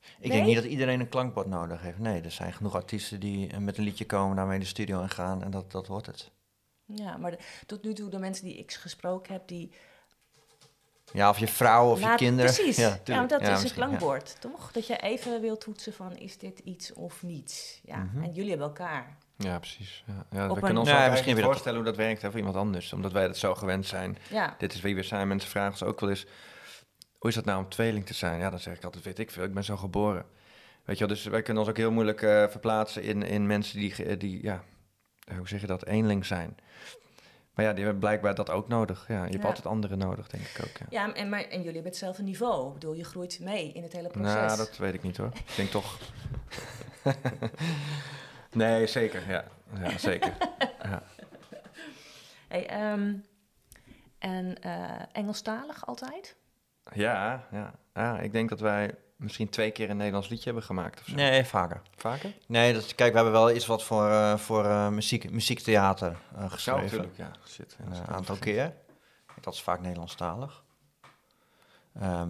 ik 0.00 0.28
Nee? 0.28 0.30
denk 0.30 0.46
niet 0.46 0.56
dat 0.56 0.64
iedereen 0.64 1.00
een 1.00 1.08
klankbord 1.08 1.46
nodig 1.46 1.80
heeft. 1.80 1.98
Nee, 1.98 2.20
er 2.20 2.30
zijn 2.30 2.52
genoeg 2.52 2.74
artiesten 2.74 3.20
die 3.20 3.48
eh, 3.48 3.58
met 3.58 3.78
een 3.78 3.84
liedje 3.84 4.06
komen, 4.06 4.36
daarmee 4.36 4.58
de 4.58 4.64
studio 4.64 5.00
in 5.02 5.10
gaan 5.10 5.42
en 5.42 5.50
dat, 5.50 5.70
dat 5.70 5.86
wordt 5.86 6.06
het. 6.06 6.30
Ja, 6.86 7.16
maar 7.16 7.30
de- 7.30 7.38
tot 7.66 7.82
nu 7.82 7.92
toe 7.92 8.08
de 8.10 8.18
mensen 8.18 8.44
die 8.44 8.56
ik 8.58 8.72
gesproken 8.72 9.32
heb, 9.32 9.48
die... 9.48 9.70
Ja, 11.12 11.28
of 11.28 11.38
je 11.38 11.46
vrouw 11.48 11.90
of 11.90 12.00
je 12.02 12.14
kinderen. 12.14 12.52
Precies, 12.54 12.76
Ja, 12.76 12.88
ja, 12.88 12.94
tuurlijk. 12.96 13.16
want 13.16 13.30
dat 13.30 13.40
Ja, 13.50 13.54
is 13.56 13.62
ja. 13.62 13.74
klankbord, 13.74 14.36
toch? 14.40 14.72
Dat 14.72 14.86
je 14.86 14.96
even 14.96 15.40
wilt 15.40 15.60
toetsen 15.60 15.92
van, 15.92 16.16
is 16.16 16.38
dit 16.38 16.58
iets 16.58 16.92
of 16.92 17.22
niets? 17.22 17.80
Ja, 17.84 17.96
Mhm. 17.96 18.22
en 18.22 18.32
jullie 18.32 18.50
hebben 18.50 18.66
elkaar. 18.68 19.16
Ja, 19.36 19.58
precies. 19.58 20.04
Ja, 20.06 20.12
ja, 20.30 20.42
Op 20.42 20.48
we 20.48 20.54
een- 20.54 20.60
kunnen 20.62 20.78
ons 20.82 20.90
Nee, 20.90 21.10
misschien 21.10 21.34
weer 21.34 21.44
voorstellen 21.44 21.76
hoe 21.76 21.86
dat 21.86 21.96
werkt 21.96 22.22
hè, 22.22 22.28
voor 22.28 22.38
iemand 22.38 22.56
anders. 22.56 22.92
Omdat 22.92 23.12
wij 23.12 23.26
dat 23.26 23.36
zo 23.36 23.54
gewend 23.54 23.86
zijn. 23.86 24.18
Ja, 24.30 24.54
Dit 24.58 24.74
is 24.74 24.80
wie 24.80 24.94
we 24.94 25.02
zijn. 25.02 25.28
Mensen 25.28 25.50
vragen 25.50 25.70
ons 25.70 25.82
ook 25.82 26.00
wel 26.00 26.08
eens, 26.10 26.26
hoe 27.18 27.28
is 27.30 27.34
dat 27.36 27.44
nou 27.44 27.58
om 27.64 27.68
tweeling 27.68 28.06
te 28.06 28.14
zijn? 28.14 28.38
Ja, 28.40 28.50
dan 28.50 28.58
zeg 28.58 28.76
ik 28.76 28.84
altijd, 28.84 29.04
weet 29.04 29.18
ik 29.18 29.30
veel, 29.30 29.44
ik 29.44 29.54
ben 29.54 29.64
zo 29.64 29.76
geboren. 29.76 30.26
Weet 30.84 30.98
je 30.98 31.06
wel, 31.06 31.14
dus 31.14 31.24
wij 31.24 31.42
kunnen 31.42 31.62
ons 31.62 31.70
ook 31.70 31.76
heel 31.78 31.90
moeilijk 31.92 32.22
eh, 32.22 32.48
verplaatsen 32.48 33.02
in, 33.02 33.22
in 33.22 33.46
mensen 33.46 33.78
die, 33.78 34.16
die, 34.16 34.42
ja, 34.42 34.64
hoe 35.36 35.48
zeg 35.48 35.60
je 35.60 35.66
dat, 35.66 35.86
eenling 35.86 36.26
zijn. 36.26 36.56
Maar 37.54 37.64
ja, 37.64 37.72
die 37.72 37.82
hebben 37.84 38.00
blijkbaar 38.00 38.34
dat 38.34 38.50
ook 38.50 38.68
nodig. 38.68 39.04
Ja, 39.08 39.14
je 39.24 39.30
hebt 39.30 39.42
Ja. 39.42 39.48
altijd 39.48 39.66
anderen 39.66 39.98
nodig, 39.98 40.28
denk 40.28 40.44
ik 40.44 40.60
ook. 40.64 40.76
Ja. 40.78 40.86
ja 41.06 41.14
en, 41.14 41.28
maar, 41.28 41.40
en 41.40 41.56
jullie 41.56 41.64
hebben 41.64 41.84
hetzelfde 41.84 42.22
niveau. 42.22 42.68
Ik 42.68 42.72
bedoel, 42.74 42.94
je 42.94 43.04
groeit 43.04 43.40
mee 43.40 43.72
in 43.72 43.82
het 43.82 43.92
hele 43.92 44.08
proces. 44.08 44.34
Nou, 44.34 44.56
dat 44.56 44.76
weet 44.76 44.94
ik 44.94 45.02
niet 45.02 45.16
hoor. 45.16 45.30
Ik 45.34 45.56
denk 45.56 45.70
toch. 45.70 45.98
nee, 48.52 48.86
zeker. 48.86 49.28
Ja, 49.28 49.44
ja 49.78 49.98
zeker. 49.98 50.32
Ja. 50.82 51.02
Hey, 52.48 52.66
ehm, 52.68 53.14
en 54.18 54.62
eh, 54.62 55.02
Engelstalig 55.12 55.86
altijd? 55.86 56.36
Ja, 56.92 57.46
ja, 57.50 57.74
ja, 57.94 58.18
ik 58.20 58.32
denk 58.32 58.48
dat 58.48 58.60
wij 58.60 58.94
misschien 59.16 59.48
twee 59.48 59.70
keer 59.70 59.90
een 59.90 59.96
Nederlands 59.96 60.28
liedje 60.28 60.44
hebben 60.44 60.62
gemaakt 60.62 61.00
of 61.00 61.06
zo? 61.06 61.14
Nee, 61.14 61.44
vaker. 61.44 61.80
Vaker? 61.96 62.32
Nee, 62.46 62.72
dat, 62.72 62.94
kijk, 62.94 63.10
we 63.10 63.16
hebben 63.16 63.32
wel 63.32 63.50
iets 63.50 63.66
wat 63.66 63.82
voor, 63.84 64.08
eh, 64.10 64.36
voor 64.36 64.64
eh, 64.64 64.88
muziek, 64.88 65.30
muziektheater 65.30 66.16
Ja, 66.36 66.48
geschreven. 66.48 66.82
natuurlijk. 66.82 67.16
Ja, 67.16 67.30
shit. 67.46 67.76
ja, 67.92 67.98
Een 67.98 68.06
aantal 68.14 68.36
keer. 68.36 68.74
Dat 69.40 69.54
is 69.54 69.62
vaak 69.62 69.80
Nederlandstalig. 69.80 70.62
Ehm, 72.00 72.28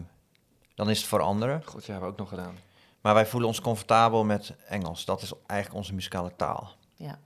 dan 0.74 0.90
is 0.90 0.98
het 0.98 1.06
voor 1.08 1.20
anderen. 1.20 1.62
Goed, 1.64 1.84
ja, 1.84 1.90
hebben 1.92 2.08
we 2.08 2.12
ook 2.14 2.18
nog 2.20 2.28
gedaan. 2.28 2.58
Maar 3.00 3.14
wij 3.14 3.26
voelen 3.26 3.48
ons 3.48 3.60
comfortabel 3.60 4.24
met 4.24 4.54
Engels. 4.68 5.04
Dat 5.04 5.22
is 5.22 5.32
eigenlijk 5.46 5.78
onze 5.80 5.94
muzikale 5.94 6.32
taal. 6.36 6.72
Ja. 6.94 7.18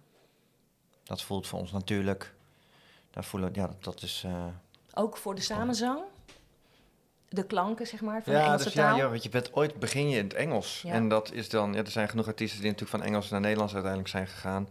Dat 1.04 1.22
voelt 1.22 1.46
voor 1.46 1.58
ons 1.58 1.72
natuurlijk. 1.72 2.34
Daar 3.10 3.24
voelen, 3.24 3.50
ja, 3.54 3.66
dat, 3.66 3.84
dat 3.84 4.02
is. 4.02 4.22
eh, 4.26 4.46
Ook 4.94 5.16
voor 5.16 5.34
de 5.34 5.40
samenzang? 5.40 6.00
De 7.28 7.46
klanken, 7.46 7.86
zeg 7.86 8.00
maar, 8.00 8.22
van 8.22 8.32
de 8.32 8.38
Ja, 8.38 8.44
Engelse 8.44 8.64
dus 8.64 8.72
taal? 8.74 8.96
ja, 8.96 9.02
ja, 9.02 9.08
want 9.08 9.22
je 9.22 9.28
bent 9.28 9.52
ooit 9.54 9.78
begin 9.78 10.08
je 10.08 10.18
in 10.18 10.24
het 10.24 10.34
Engels. 10.34 10.82
Ja. 10.82 10.92
En 10.92 11.08
dat 11.08 11.32
is 11.32 11.48
dan, 11.48 11.72
ja, 11.72 11.78
er 11.78 11.90
zijn 11.90 12.08
genoeg 12.08 12.26
artiesten 12.26 12.60
die 12.60 12.70
natuurlijk 12.70 12.98
van 12.98 13.06
Engels 13.08 13.28
naar 13.30 13.40
Nederlands 13.40 13.72
uiteindelijk 13.72 14.10
zijn 14.12 14.26
gegaan. 14.26 14.68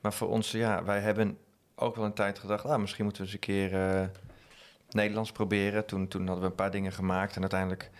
Maar 0.00 0.12
voor 0.12 0.28
ons, 0.28 0.50
ja, 0.50 0.84
wij 0.84 1.00
hebben 1.00 1.38
ook 1.74 1.96
wel 1.96 2.04
een 2.04 2.12
tijd 2.12 2.38
gedacht, 2.38 2.64
ah, 2.64 2.80
misschien 2.80 3.04
moeten 3.04 3.22
we 3.22 3.28
eens 3.28 3.36
een 3.36 3.46
keer 3.46 3.74
eh, 3.74 4.08
Nederlands 4.90 5.32
proberen. 5.32 5.86
Toen, 5.86 6.08
toen 6.08 6.26
hadden 6.26 6.44
we 6.44 6.50
een 6.50 6.56
paar 6.56 6.70
dingen 6.70 6.92
gemaakt 6.92 7.34
en 7.34 7.40
uiteindelijk 7.40 7.90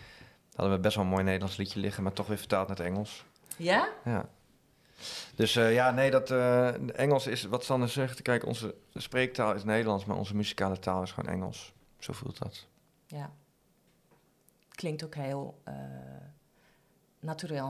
hadden 0.54 0.75
we 0.75 0.80
best 0.80 0.94
wel 0.94 1.04
een 1.04 1.11
mooi 1.11 1.25
Nederlands 1.25 1.56
liedje 1.56 1.80
liggen, 1.80 2.02
maar 2.02 2.12
toch 2.12 2.26
weer 2.26 2.38
vertaald 2.38 2.68
naar 2.68 2.76
het 2.76 2.87
Engels. 2.87 3.25
Ja? 3.56 3.88
Ja. 4.04 4.28
Dus 5.34 5.56
eh, 5.56 5.75
ja, 5.75 5.90
nee, 5.90 6.11
dat 6.11 6.30
eh, 6.30 6.99
Engels 6.99 7.26
is 7.26 7.44
wat 7.44 7.64
Sander 7.64 7.88
zegt. 7.88 8.22
Kijk, 8.22 8.46
onze 8.46 8.75
spreektaal 8.94 9.54
is 9.54 9.64
Nederlands, 9.64 10.04
maar 10.04 10.16
onze 10.16 10.37
muzikale 10.37 10.78
taal 10.78 11.02
is 11.02 11.12
gewoon 11.12 11.32
Engels. 11.32 11.72
Zo 11.99 12.12
voelt 12.12 12.38
dat. 12.38 12.66
Ja. 13.06 13.30
Klinkt 14.82 15.04
ook 15.04 15.14
heel 15.14 15.60
eh 15.64 15.74
natuurlijk. 17.20 17.62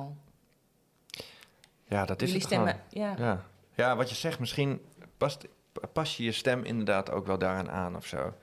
Ja, 1.85 2.05
dat 2.05 2.23
is 2.23 2.27
Jullie 2.27 2.43
het 2.43 2.53
stemmen, 2.53 2.81
ja. 2.89 3.15
Ja. 3.19 3.45
ja, 3.75 3.97
wat 3.97 4.09
je 4.09 4.15
zegt, 4.15 4.39
misschien 4.39 4.81
past, 5.17 5.47
pas 5.93 6.17
je 6.17 6.25
je 6.25 6.33
stem 6.33 6.65
inderdaad 6.65 7.11
ook 7.11 7.27
wel 7.27 7.39
daaraan 7.39 7.71
aan 7.71 7.97
of 7.97 8.07
zo. 8.07 8.35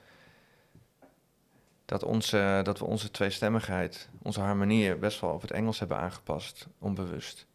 Dat, 1.86 2.04
onze, 2.04 2.60
dat 2.64 2.80
we 2.80 2.86
onze 2.86 3.12
tweestemmigheid, 3.12 4.10
onze 4.22 4.40
harmonie 4.42 4.96
best 4.96 5.20
wel 5.20 5.34
op 5.34 5.42
het 5.42 5.52
Engels 5.52 5.80
hebben 5.80 5.98
aangepast, 5.98 6.68
onbewust. 6.80 7.46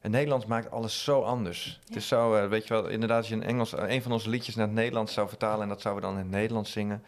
En 0.00 0.10
Nederlands 0.10 0.46
maakt 0.46 0.70
alles 0.70 1.04
zo 1.04 1.22
anders. 1.22 1.80
Het 1.86 1.96
is 1.96 2.08
zo, 2.08 2.34
eh, 2.34 2.48
weet 2.48 2.66
je 2.66 2.74
wel, 2.74 2.88
inderdaad, 2.88 3.18
als 3.18 3.28
je 3.28 3.34
een, 3.34 3.42
Engels, 3.42 3.72
eh, 3.72 3.90
een 3.90 4.02
van 4.02 4.12
onze 4.12 4.28
liedjes 4.28 4.54
naar 4.54 4.66
het 4.66 4.74
Nederlands 4.74 5.12
zou 5.12 5.28
vertalen 5.28 5.62
en 5.62 5.68
dat 5.68 5.80
zouden 5.80 6.02
we 6.02 6.08
dan 6.08 6.18
in 6.18 6.24
het 6.26 6.34
Nederlands 6.36 6.72
zingen, 6.72 7.04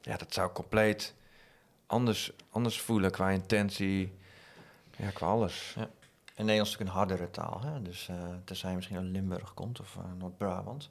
ja, 0.00 0.16
dat 0.16 0.34
zou 0.34 0.52
compleet 0.52 1.14
anders, 1.86 2.32
anders 2.50 2.80
voelen 2.80 3.10
qua 3.10 3.30
intentie, 3.30 4.18
ja, 4.96 5.10
qua 5.10 5.26
alles. 5.26 5.74
En 6.34 6.44
Nederlands 6.44 6.70
is 6.70 6.78
natuurlijk 6.78 7.08
een 7.08 7.16
hardere 7.16 7.30
taal. 7.30 7.60
Hè? 7.62 7.82
Dus 7.82 8.08
eh 8.08 8.16
tenzij 8.44 8.70
je 8.70 8.76
misschien 8.76 8.96
uit 8.96 9.06
Limburg 9.06 9.54
komt 9.54 9.80
of 9.80 9.96
eh, 9.96 10.02
Noord-Brabant. 10.18 10.90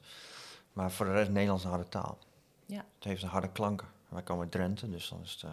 Maar 0.72 0.90
voor 0.90 1.06
de 1.06 1.12
rest 1.12 1.30
Nederlands 1.30 1.64
een 1.64 1.70
harde 1.70 1.88
taal. 1.88 2.18
Ja. 2.66 2.84
Het 2.94 3.04
heeft 3.04 3.22
een 3.22 3.28
harde 3.28 3.48
klanken. 3.48 3.88
Wij 4.08 4.22
komen 4.22 4.42
uit 4.42 4.52
Drenthe, 4.52 4.90
dus 4.90 5.08
dan 5.08 5.22
is 5.22 5.32
het 5.32 5.42
eh, 5.42 5.50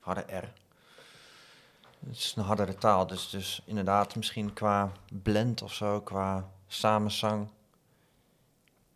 harde 0.00 0.20
R. 0.20 0.52
Het 2.06 2.16
is 2.16 2.34
een 2.36 2.44
hardere 2.44 2.74
taal, 2.74 3.06
dus, 3.06 3.30
dus 3.30 3.62
inderdaad 3.64 4.16
misschien 4.16 4.52
qua 4.52 4.92
blend 5.22 5.62
of 5.62 5.74
zo, 5.74 6.00
qua 6.00 6.50
samenzang, 6.66 7.48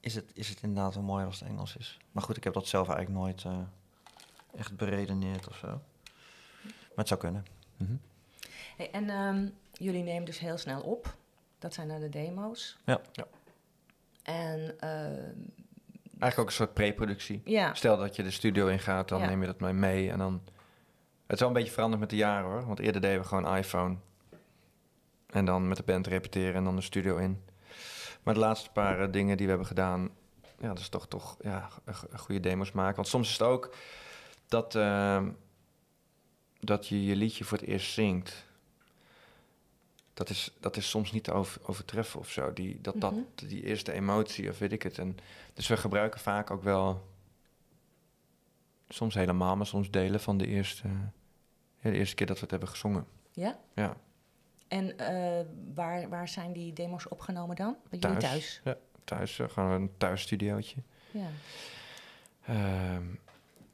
is 0.00 0.14
het, 0.14 0.30
is 0.34 0.48
het 0.48 0.62
inderdaad 0.62 0.94
wel 0.94 1.02
mooier 1.02 1.26
als 1.26 1.40
het 1.40 1.48
Engels 1.48 1.76
is. 1.76 1.98
Maar 2.12 2.22
goed, 2.22 2.36
ik 2.36 2.44
heb 2.44 2.54
dat 2.54 2.66
zelf 2.66 2.88
eigenlijk 2.88 3.18
nooit 3.18 3.44
eh, 3.44 3.58
echt 4.56 4.76
beredeneerd 4.76 5.48
of 5.48 5.56
zo. 5.56 5.66
Maar 6.64 6.96
het 6.96 7.08
zou 7.08 7.20
kunnen. 7.20 7.44
Mhm. 7.76 7.92
Hey, 8.76 8.90
en 8.90 9.10
ehm, 9.10 9.48
jullie 9.72 10.02
nemen 10.02 10.24
dus 10.24 10.38
heel 10.38 10.58
snel 10.58 10.80
op. 10.80 11.14
Dat 11.58 11.74
zijn 11.74 11.88
dan 11.88 12.00
de 12.00 12.08
demo's. 12.08 12.78
Ja. 12.84 13.00
Ja. 13.12 13.24
En 14.22 14.74
ehm, 14.80 15.32
Eigenlijk 16.18 16.38
ook 16.38 16.46
een 16.46 16.52
soort 16.52 16.74
pre-productie. 16.74 17.42
ja, 17.44 17.74
Stel 17.74 17.96
dat 17.96 18.16
je 18.16 18.22
de 18.22 18.30
studio 18.30 18.66
ingaat, 18.66 19.08
dan 19.08 19.20
Ja. 19.20 19.26
neem 19.26 19.40
je 19.40 19.46
dat 19.46 19.60
maar 19.60 19.74
mee. 19.74 20.10
En 20.10 20.18
dan... 20.18 20.42
Het 21.22 21.32
is 21.32 21.38
wel 21.38 21.48
een 21.48 21.54
beetje 21.54 21.72
veranderd 21.72 22.00
met 22.00 22.10
de 22.10 22.16
jaren 22.16 22.50
hoor. 22.50 22.66
Want 22.66 22.78
eerder 22.78 23.00
deden 23.00 23.20
we 23.20 23.26
gewoon 23.26 23.56
iPhone. 23.56 23.96
En 25.26 25.44
dan 25.44 25.68
met 25.68 25.76
de 25.76 25.82
band 25.82 26.06
repeteren 26.06 26.54
en 26.54 26.64
dan 26.64 26.76
de 26.76 26.82
studio 26.82 27.16
in. 27.16 27.42
Maar 28.22 28.34
de 28.34 28.40
laatste 28.40 28.70
paar 28.70 29.00
eh, 29.00 29.12
dingen 29.12 29.36
die 29.36 29.44
we 29.46 29.50
hebben 29.52 29.68
gedaan... 29.68 30.10
Ja, 30.58 30.68
dat 30.68 30.78
is 30.78 30.88
toch, 30.88 31.08
toch 31.08 31.36
ja, 31.42 31.68
goede 32.16 32.40
demos 32.40 32.72
maken. 32.72 32.96
Want 32.96 33.08
soms 33.08 33.26
is 33.26 33.32
het 33.32 33.42
ook 33.42 33.74
dat, 34.50 34.74
ehm, 34.74 35.30
dat 36.60 36.86
je 36.88 37.04
je 37.04 37.16
liedje 37.16 37.44
voor 37.44 37.58
het 37.58 37.66
eerst 37.66 37.92
zingt. 37.92 38.44
Dat 40.14 40.28
is, 40.30 40.52
dat 40.60 40.76
is 40.76 40.90
soms 40.90 41.12
niet 41.12 41.24
te 41.24 41.32
over, 41.32 41.60
overtreffen 41.68 42.20
of 42.20 42.30
zo. 42.30 42.52
Die, 42.52 42.80
dat, 42.80 43.00
dat, 43.00 43.12
Mhm. 43.12 43.22
die 43.34 43.62
eerste 43.64 43.92
emotie 43.92 44.48
of 44.50 44.58
weet 44.58 44.72
ik 44.72 44.82
het. 44.82 44.98
En, 44.98 45.16
dus 45.54 45.66
we 45.66 45.76
gebruiken 45.76 46.20
vaak 46.20 46.50
ook 46.50 46.62
wel 46.62 47.08
soms 48.88 49.14
helemaal, 49.14 49.56
maar 49.56 49.66
soms 49.66 49.90
delen 49.90 50.20
van 50.20 50.38
de 50.38 50.46
eerste, 50.46 50.88
de 51.82 51.92
eerste 51.92 52.14
keer 52.14 52.26
dat 52.26 52.36
we 52.36 52.42
het 52.42 52.50
hebben 52.50 52.68
gezongen. 52.68 53.06
ja. 53.32 53.58
Ja, 53.74 53.96
En 54.68 54.98
eh, 54.98 55.46
waar, 55.74 56.08
waar 56.08 56.28
zijn 56.28 56.52
die 56.52 56.72
demo's 56.72 57.08
opgenomen 57.10 57.56
dan? 57.56 57.76
Bij 57.90 57.98
jullie 57.98 58.16
thuis. 58.16 58.30
thuis? 58.30 58.60
Ja, 58.64 58.76
thuis. 59.04 59.38
eh, 59.38 59.48
gewoon 59.48 59.70
een 59.70 59.90
thuisstudiootje. 59.98 60.82
Ja. 61.10 61.28
Ehm 62.46 63.04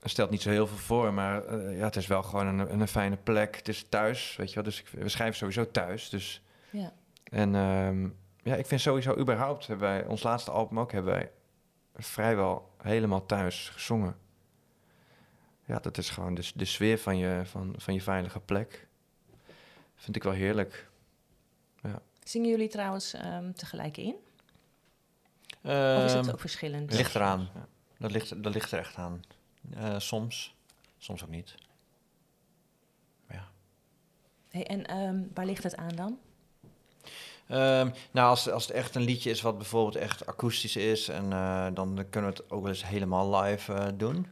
stelt 0.08 0.30
niet 0.30 0.42
zo 0.42 0.50
heel 0.50 0.66
veel 0.66 0.76
voor, 0.76 1.12
maar 1.14 1.44
eh, 1.44 1.78
ja, 1.78 1.84
het 1.84 1.96
is 1.96 2.06
wel 2.06 2.22
gewoon 2.22 2.46
een, 2.46 2.80
een 2.80 2.88
fijne 2.88 3.16
plek. 3.16 3.56
Het 3.56 3.68
is 3.68 3.86
thuis, 3.88 4.36
weet 4.36 4.48
je 4.48 4.54
wel. 4.54 4.64
Dus 4.64 4.80
ik, 4.80 4.88
we 4.88 5.08
schrijven 5.08 5.36
sowieso 5.36 5.70
thuis. 5.70 6.08
Dus, 6.08 6.42
ja. 6.70 6.92
en 7.24 7.54
ehm, 7.54 8.08
ja, 8.42 8.54
ik 8.54 8.66
vind 8.66 8.80
sowieso 8.80 9.16
überhaupt, 9.18 9.66
hebben 9.66 9.88
wij, 9.88 10.04
ons 10.06 10.22
laatste 10.22 10.50
album 10.50 10.80
ook, 10.80 10.92
hebben 10.92 11.12
wij 11.12 11.30
vrijwel 11.96 12.70
helemaal 12.82 13.26
thuis 13.26 13.68
gezongen. 13.68 14.16
Ja, 15.64 15.78
dat 15.78 15.98
is 15.98 16.10
gewoon 16.10 16.34
de, 16.34 16.50
de 16.54 16.64
sfeer 16.64 16.98
van 16.98 17.16
je, 17.16 17.40
van, 17.44 17.74
van 17.76 17.94
je 17.94 18.00
veilige 18.02 18.40
plek. 18.40 18.86
Vind 19.94 20.16
ik 20.16 20.22
wel 20.22 20.32
heerlijk. 20.32 20.88
Zingen 22.22 22.48
jullie 22.50 22.68
trouwens 22.68 23.14
ehm, 23.14 23.52
tegelijk 23.52 23.96
in? 23.96 24.14
Of 25.62 26.04
is 26.04 26.12
het 26.12 26.24
Ehm, 26.26 26.30
ook 26.30 26.40
verschillend? 26.40 26.92
ligt 26.92 27.14
eraan. 27.14 27.48
Ja. 27.54 27.66
Dat 27.98 28.10
ligt, 28.10 28.42
dat 28.42 28.54
ligt 28.54 28.72
er 28.72 28.78
echt 28.78 28.96
aan. 28.96 29.22
Eh, 29.74 29.98
soms, 29.98 30.54
soms 30.98 31.22
ook 31.22 31.30
niet. 31.30 31.54
Maar 33.26 33.36
ja. 33.36 33.48
Hey, 34.48 34.66
en 34.66 34.86
ehm, 34.86 35.22
waar 35.34 35.46
ligt 35.46 35.62
het 35.62 35.76
aan 35.76 35.96
dan? 35.96 36.18
Ehm, 37.46 37.90
nou, 38.10 38.28
als, 38.28 38.50
als 38.50 38.66
het 38.66 38.76
echt 38.76 38.94
een 38.94 39.02
liedje 39.02 39.30
is 39.30 39.40
wat 39.40 39.56
bijvoorbeeld 39.56 39.96
echt 39.96 40.26
akoestisch 40.26 40.76
is, 40.76 41.08
en, 41.08 41.32
eh, 41.32 41.66
dan 41.74 42.06
kunnen 42.10 42.30
we 42.30 42.36
het 42.36 42.50
ook 42.50 42.60
wel 42.60 42.70
eens 42.70 42.86
helemaal 42.86 43.36
live 43.42 43.72
eh, 43.72 43.88
doen. 43.94 44.26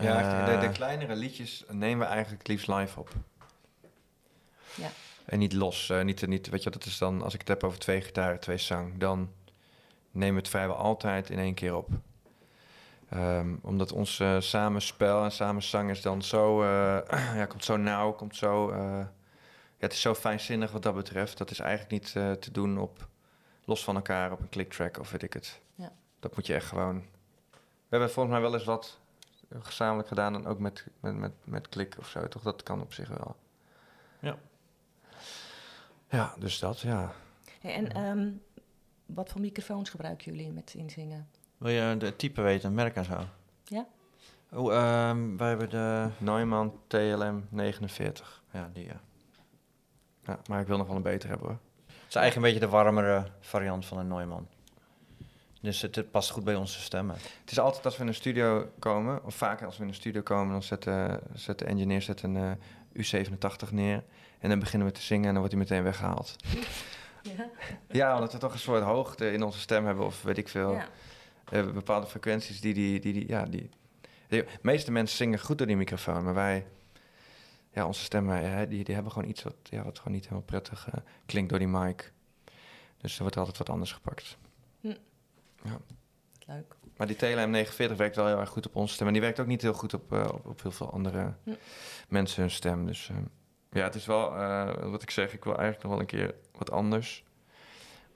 Ja, 0.00 0.44
de, 0.44 0.66
de 0.66 0.72
kleinere 0.72 1.16
liedjes 1.16 1.64
nemen 1.68 1.98
we 1.98 2.12
eigenlijk 2.12 2.38
het 2.42 2.48
liefst 2.48 2.68
live 2.68 3.00
op. 3.00 3.10
Ja. 4.74 4.90
En 5.24 5.38
niet 5.38 5.52
los. 5.52 5.90
eh, 5.90 6.02
niet, 6.02 6.26
niet, 6.26 6.48
weet 6.48 6.62
je, 6.62 6.70
wat, 6.70 6.80
dat 6.80 6.84
is 6.84 6.98
dan, 6.98 7.22
als 7.22 7.34
ik 7.34 7.40
het 7.40 7.48
heb 7.48 7.64
over 7.64 7.78
twee 7.78 8.00
gitaren, 8.00 8.40
twee 8.40 8.58
zang, 8.58 8.98
dan 8.98 9.32
nemen 10.10 10.34
we 10.34 10.40
het 10.40 10.48
vrijwel 10.48 10.76
altijd 10.76 11.30
in 11.30 11.38
één 11.38 11.54
keer 11.54 11.76
op. 11.76 11.88
Ehm, 13.12 13.56
omdat 13.62 13.92
ons 13.92 14.20
eh, 14.20 14.40
samenspel 14.40 15.24
en 15.24 15.32
samenzang 15.32 15.90
is 15.90 16.02
dan 16.02 16.22
zo, 16.22 16.62
eh, 16.62 16.98
ja, 17.40 17.46
komt 17.46 17.64
zo 17.64 17.76
nauw, 17.76 18.12
komt 18.12 18.36
zo, 18.36 18.70
eh, 18.70 18.78
ja, 18.78 19.08
het 19.78 19.92
is 19.92 20.00
zo 20.00 20.14
fijnzinnig 20.14 20.70
wat 20.70 20.82
dat 20.82 20.94
betreft. 20.94 21.38
Dat 21.38 21.50
is 21.50 21.58
eigenlijk 21.58 21.90
niet 21.90 22.16
eh, 22.16 22.32
te 22.32 22.50
doen 22.50 22.78
op, 22.78 23.08
los 23.64 23.84
van 23.84 23.94
elkaar 23.94 24.32
op 24.32 24.40
een 24.40 24.48
clicktrack 24.48 24.98
of 24.98 25.10
weet 25.10 25.22
ik 25.22 25.32
het. 25.32 25.60
Ja. 25.74 25.92
Dat 26.20 26.36
moet 26.36 26.46
je 26.46 26.54
echt 26.54 26.66
gewoon. 26.66 26.96
We 27.60 27.88
hebben 27.88 28.10
volgens 28.10 28.34
mij 28.34 28.42
wel 28.42 28.54
eens 28.54 28.64
wat 28.64 29.00
gezamenlijk 29.60 30.08
gedaan 30.08 30.34
en 30.34 30.46
ook 30.46 30.58
met, 30.58 30.86
met, 31.00 31.16
met, 31.16 31.32
met 31.44 31.68
klik 31.68 31.96
of 31.98 32.08
zo, 32.08 32.28
toch? 32.28 32.42
Dat 32.42 32.62
kan 32.62 32.80
op 32.80 32.92
zich 32.92 33.08
wel. 33.08 33.36
Ja. 34.18 34.36
Ja, 36.08 36.34
dus 36.38 36.58
dat, 36.58 36.80
ja. 36.80 37.12
Hey, 37.60 37.74
en 37.74 37.92
ehm, 37.92 38.30
wat 39.06 39.30
voor 39.30 39.40
microfoons 39.40 39.90
gebruiken 39.90 40.32
jullie 40.32 40.52
met 40.52 40.74
inzingen? 40.74 41.28
Wil 41.62 41.70
je 41.70 41.96
de 41.96 42.16
type 42.16 42.40
weten, 42.40 42.74
merk 42.74 42.96
en 42.96 43.04
zo? 43.04 43.18
Ja. 43.64 43.86
Oh, 44.52 44.74
ehm, 44.74 45.36
wij 45.36 45.48
hebben 45.48 45.70
de... 45.70 46.08
Neumann 46.18 46.72
TLM 46.86 47.46
49. 47.48 48.42
Ja, 48.52 48.70
die 48.72 48.84
ja. 48.84 49.00
Ja, 50.24 50.38
maar 50.48 50.60
ik 50.60 50.66
wil 50.66 50.76
nog 50.76 50.86
wel 50.86 50.96
een 50.96 51.02
beter 51.02 51.28
hebben 51.28 51.46
hoor. 51.46 51.58
Het 51.86 52.08
is 52.08 52.14
eigenlijk 52.14 52.36
een 52.36 52.52
beetje 52.52 52.66
de 52.66 52.76
warmere 52.76 53.26
variant 53.40 53.86
van 53.86 53.98
een 53.98 54.08
Neumann. 54.08 54.48
Dus 55.60 55.82
het, 55.82 55.96
het 55.96 56.10
past 56.10 56.30
goed 56.30 56.44
bij 56.44 56.54
onze 56.54 56.80
stemmen. 56.80 57.16
Het 57.40 57.50
is 57.50 57.58
altijd 57.58 57.84
als 57.84 57.96
we 57.96 58.02
in 58.02 58.08
een 58.08 58.14
studio 58.14 58.70
komen, 58.78 59.24
of 59.24 59.34
vaker 59.34 59.66
als 59.66 59.76
we 59.76 59.82
in 59.82 59.88
een 59.88 59.94
studio 59.94 60.22
komen, 60.22 60.52
dan 60.52 60.62
zet 60.62 60.82
de, 60.82 61.20
zet 61.34 61.58
de 61.58 61.64
engineer 61.64 62.02
zet 62.02 62.22
een 62.22 62.36
eh, 62.92 63.24
U87 63.26 63.72
neer. 63.72 64.04
En 64.38 64.48
dan 64.48 64.58
beginnen 64.58 64.88
we 64.88 64.94
te 64.94 65.02
zingen 65.02 65.26
en 65.26 65.34
dan 65.34 65.42
wordt 65.42 65.52
hij 65.52 65.62
meteen 65.62 65.82
weggehaald. 65.82 66.36
Ja. 67.22 67.50
Ja, 67.88 68.14
omdat 68.14 68.32
we 68.32 68.38
toch 68.38 68.52
een 68.52 68.58
soort 68.58 68.82
hoogte 68.82 69.32
in 69.32 69.42
onze 69.42 69.58
stem 69.58 69.86
hebben, 69.86 70.04
of 70.04 70.22
weet 70.22 70.38
ik 70.38 70.48
veel. 70.48 70.72
ja. 70.72 70.88
Eh, 71.44 71.72
bepaalde 71.72 72.06
frequenties 72.06 72.60
die 72.60 72.74
die, 72.74 73.00
die, 73.00 73.12
die, 73.12 73.28
ja, 73.28 73.44
die... 73.44 73.68
De 74.28 74.46
meeste 74.62 74.92
mensen 74.92 75.16
zingen 75.16 75.38
goed 75.40 75.58
door 75.58 75.66
die 75.66 75.76
microfoon, 75.76 76.24
maar 76.24 76.34
wij... 76.34 76.66
ja, 77.72 77.86
onze 77.86 78.02
stemmen, 78.02 78.68
die, 78.68 78.84
die 78.84 78.94
hebben 78.94 79.12
gewoon 79.12 79.28
iets 79.28 79.42
wat, 79.42 79.54
ja, 79.62 79.84
wat 79.84 79.98
gewoon 79.98 80.12
niet 80.12 80.22
helemaal 80.24 80.44
prettig 80.44 80.88
eh, 80.88 81.00
klinkt 81.26 81.50
door 81.50 81.58
die 81.58 81.68
mic. 81.68 82.12
Dus 82.96 83.14
er 83.14 83.20
wordt 83.22 83.36
altijd 83.36 83.58
wat 83.58 83.68
anders 83.70 83.92
gepakt. 83.92 84.36
Leuk. 86.46 86.74
Maar 86.96 87.06
die 87.06 87.16
TLM 87.16 87.50
49 87.50 87.96
werkt 87.96 88.16
wel 88.16 88.26
heel 88.26 88.38
erg 88.38 88.48
goed 88.48 88.66
op 88.66 88.76
onze 88.76 88.94
stem. 88.94 89.06
En 89.06 89.12
die 89.12 89.22
werkt 89.22 89.40
ook 89.40 89.46
niet 89.46 89.62
heel 89.62 89.72
goed 89.72 89.94
op, 89.94 90.12
eh, 90.12 90.24
op, 90.32 90.46
op 90.46 90.62
heel 90.62 90.70
veel 90.70 90.92
andere 90.92 91.34
Hm. 91.44 91.54
mensen 92.08 92.40
hun 92.40 92.50
stem. 92.50 92.86
Dus 92.86 93.10
ja, 93.70 93.82
het 93.82 93.94
is 93.94 94.06
wel, 94.06 94.30
wat 94.90 95.02
ik 95.02 95.10
zeg, 95.10 95.32
ik 95.32 95.44
wil 95.44 95.56
eigenlijk 95.56 95.82
nog 95.82 95.92
wel 95.92 96.00
een 96.00 96.06
keer 96.06 96.34
wat 96.52 96.70
anders. 96.70 97.24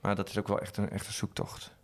Maar 0.01 0.15
dat 0.15 0.29
is 0.29 0.37
ook 0.37 0.47
wel 0.47 0.59
echt 0.59 0.77
een, 0.77 0.89
echt 0.89 1.07
een 1.07 1.13
zoektocht. 1.13 1.75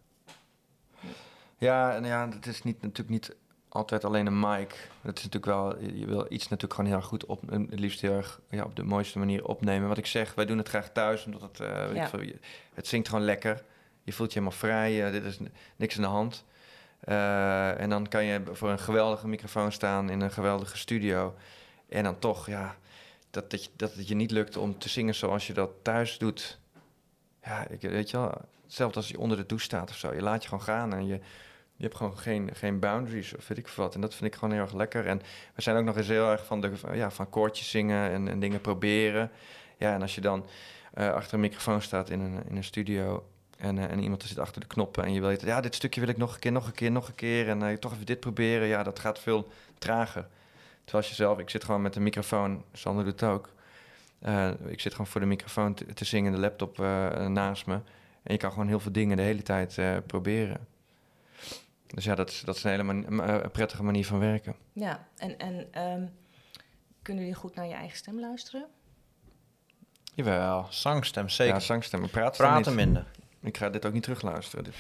Ja, 1.63 1.95
en 1.95 2.04
ja, 2.06 2.30
het 2.30 2.45
is 2.47 2.63
niet, 2.63 2.82
natuurlijk 2.82 3.10
niet 3.10 3.36
altijd 3.69 4.04
alleen 4.06 4.26
een 4.26 4.39
mic. 4.39 4.89
Het 5.02 5.17
is 5.17 5.23
natuurlijk 5.23 5.45
wel, 5.45 5.80
je 5.80 6.06
wil 6.06 6.26
iets 6.30 6.43
natuurlijk 6.47 6.73
gewoon 6.73 6.89
heel 6.89 6.95
erg 6.99 7.06
goed 7.08 7.26
op, 7.26 7.41
het 7.49 7.80
liefst 7.80 8.02
heel 8.02 8.13
erg 8.15 8.39
ja, 8.49 8.63
op 8.63 8.76
de 8.76 8.84
mooiste 8.84 9.19
manier 9.19 9.45
opnemen. 9.45 9.88
Wat 9.88 9.97
ik 9.97 10.06
zeg, 10.06 10.34
wij 10.34 10.45
doen 10.45 10.58
het 10.58 10.67
graag 10.69 10.91
thuis, 10.91 11.26
omdat 11.26 11.41
het, 11.41 11.60
eh, 11.60 11.86
weet 11.88 11.95
Ja. 11.95 12.04
ik 12.04 12.10
veel, 12.10 12.21
je- 12.21 12.39
het 12.73 12.88
zingt 12.88 13.10
gewoon 13.10 13.23
lekker. 13.26 13.63
Je 14.04 14.13
voelt 14.13 14.34
je 14.34 14.39
helemaal 14.39 14.60
vrij, 14.60 15.06
eh, 15.06 15.12
dit 15.12 15.23
is 15.23 15.39
niks 15.76 15.95
aan 15.95 16.02
de 16.02 16.08
hand. 16.08 16.45
Eh, 16.99 17.80
en 17.82 17.89
dan 17.89 18.08
kan 18.08 18.23
je 18.26 18.41
voor 18.52 18.69
een 18.69 18.80
geweldige 18.80 19.28
microfoon 19.28 19.71
staan 19.71 20.10
in 20.10 20.21
een 20.21 20.32
geweldige 20.32 20.78
studio. 20.78 21.36
En 21.89 22.04
dan 22.04 22.19
toch, 22.19 22.47
ja, 22.47 22.76
dat, 23.30 23.49
dat, 23.52 23.63
je, 23.63 23.69
dat 23.76 23.93
het 23.93 24.08
je 24.08 24.15
niet 24.15 24.32
lukt 24.32 24.58
om 24.58 24.78
te 24.78 24.89
zingen 24.89 25.15
zoals 25.15 25.47
je 25.47 25.54
dat 25.54 25.69
thuis 25.82 26.17
doet. 26.17 26.60
Ja, 27.43 27.67
ik, 27.67 27.82
weet 27.82 28.10
je 28.10 28.17
wel, 28.17 28.32
hetzelfde 28.63 28.95
als 28.97 29.08
je 29.08 29.19
onder 29.19 29.38
de 29.38 29.45
douche 29.45 29.65
staat 29.65 29.89
of 29.89 29.95
zo. 29.97 30.13
Je 30.13 30.21
laat 30.21 30.41
je 30.43 30.49
gewoon 30.49 30.63
gaan 30.63 30.93
en 30.93 31.06
je, 31.08 31.19
je 31.84 31.89
hebt 31.89 32.02
gewoon 32.02 32.17
geen, 32.17 32.50
geen 32.54 32.80
boundaries 32.80 33.36
of 33.36 33.48
weet 33.48 33.58
ik 33.58 33.67
wat. 33.67 33.96
En 33.96 34.02
dat 34.02 34.15
vind 34.15 34.34
ik 34.34 34.39
gewoon 34.39 34.54
heel 34.54 34.63
erg 34.63 34.74
lekker. 34.74 35.08
En 35.08 35.22
we 35.56 35.62
zijn 35.62 35.78
ook 35.78 35.84
nog 35.84 35.98
eens 35.98 36.08
heel 36.08 36.32
erg 36.32 36.46
van, 36.46 36.62
de, 36.62 36.72
ja, 36.93 37.12
van 37.12 37.30
koortjes 37.30 37.69
zingen 37.69 38.12
en, 38.12 38.28
en 38.28 38.39
dingen 38.39 38.62
proberen. 38.62 39.32
Ja, 39.78 39.93
en 39.93 40.02
als 40.02 40.15
je 40.15 40.22
dan 40.22 40.46
eh, 40.93 41.13
achter 41.13 41.34
een 41.34 41.39
microfoon 41.39 41.82
staat 41.82 42.10
in 42.10 42.19
een, 42.19 42.43
in 42.50 42.56
een 42.56 42.63
studio... 42.63 43.28
En, 43.58 43.78
eh, 43.78 43.91
en 43.91 44.00
iemand 44.00 44.24
zit 44.24 44.39
achter 44.39 44.62
de 44.62 44.67
knoppen 44.67 45.04
en 45.04 45.13
je 45.13 45.22
weet, 45.22 45.41
ja, 45.41 45.62
dit 45.62 45.76
stukje 45.76 46.00
wil 46.00 46.10
ik 46.10 46.17
nog 46.17 46.34
een 46.34 46.39
keer, 46.39 46.52
nog 46.52 46.67
een 46.67 46.74
keer, 46.74 46.91
nog 46.91 47.08
een 47.08 47.15
keer. 47.15 47.50
En 47.50 47.63
eh, 47.63 47.78
toch 47.78 47.93
even 47.93 48.06
dit 48.06 48.19
proberen. 48.19 48.67
Ja, 48.67 48.84
dat 48.84 49.00
gaat 49.00 49.19
veel 49.19 49.48
trager. 49.78 50.28
Terwijl 50.84 51.04
als 51.04 51.10
je 51.10 51.15
zelf, 51.15 51.39
ik 51.39 51.50
zit 51.50 51.63
gewoon 51.63 51.82
met 51.82 51.93
de 51.93 52.00
microfoon, 52.00 52.63
Sander 52.74 53.04
doet 53.04 53.19
het 53.19 53.30
ook. 53.30 53.50
Ik 54.65 54.80
zit 54.80 54.91
gewoon 54.91 55.08
voor 55.08 55.22
de 55.22 55.28
microfoon 55.28 55.74
te, 55.74 55.86
te 55.86 56.06
zingen, 56.06 56.32
de 56.32 56.39
laptop 56.39 56.78
naast 57.28 57.65
me. 57.65 57.74
En 58.24 58.34
je 58.34 58.38
kan 58.38 58.52
gewoon 58.52 58.67
heel 58.67 58.80
veel 58.80 58.91
dingen 58.91 59.17
de 59.17 59.24
hele 59.24 59.43
tijd 59.43 59.80
proberen. 60.08 60.67
Dus 61.93 62.03
ja, 62.03 62.15
dat 62.15 62.29
is, 62.29 62.41
dat 62.41 62.56
is 62.56 62.63
een 62.63 62.69
hele 62.69 62.84
man- 62.84 63.23
eh, 63.23 63.36
een 63.43 63.51
prettige 63.51 63.84
manier 63.84 64.06
van 64.06 64.19
werken. 64.19 64.56
Ja, 64.73 65.08
en, 65.17 65.38
en 65.38 65.67
ehm, 65.71 66.06
kunnen 67.01 67.23
jullie 67.23 67.39
goed 67.39 67.56
naar 67.56 67.65
je 67.67 67.73
eigen 67.73 67.97
stem 67.97 68.19
luisteren? 68.19 68.65
Jawel. 70.15 70.65
Zangstem, 70.69 71.29
zeker. 71.29 71.53
Ja, 71.53 71.60
zangstemmen. 71.60 72.10
Praten, 72.10 72.38
Praten 72.38 72.75
niet. 72.75 72.86
minder. 72.86 73.06
Ik 73.41 73.58
ga 73.58 73.69
dit 73.69 73.86
ook 73.86 73.93
niet 73.93 74.03
terugluisteren. 74.03 74.63
Dit, 74.63 74.75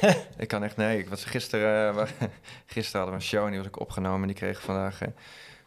eh, 0.00 0.14
ik 0.42 0.48
kan 0.48 0.62
echt, 0.64 0.76
nee. 0.76 0.98
Ik 0.98 1.08
was 1.08 1.24
gisteren, 1.24 1.98
eh, 1.98 2.06
gisteren 2.66 3.00
hadden 3.00 3.18
we 3.18 3.24
een 3.24 3.28
show 3.28 3.44
en 3.44 3.48
die 3.50 3.58
was 3.58 3.66
ook 3.68 3.80
opgenomen. 3.80 4.20
En 4.20 4.26
die 4.26 4.36
kreeg 4.36 4.56
ik 4.56 4.62
vandaag 4.64 5.00
eh, 5.02 5.08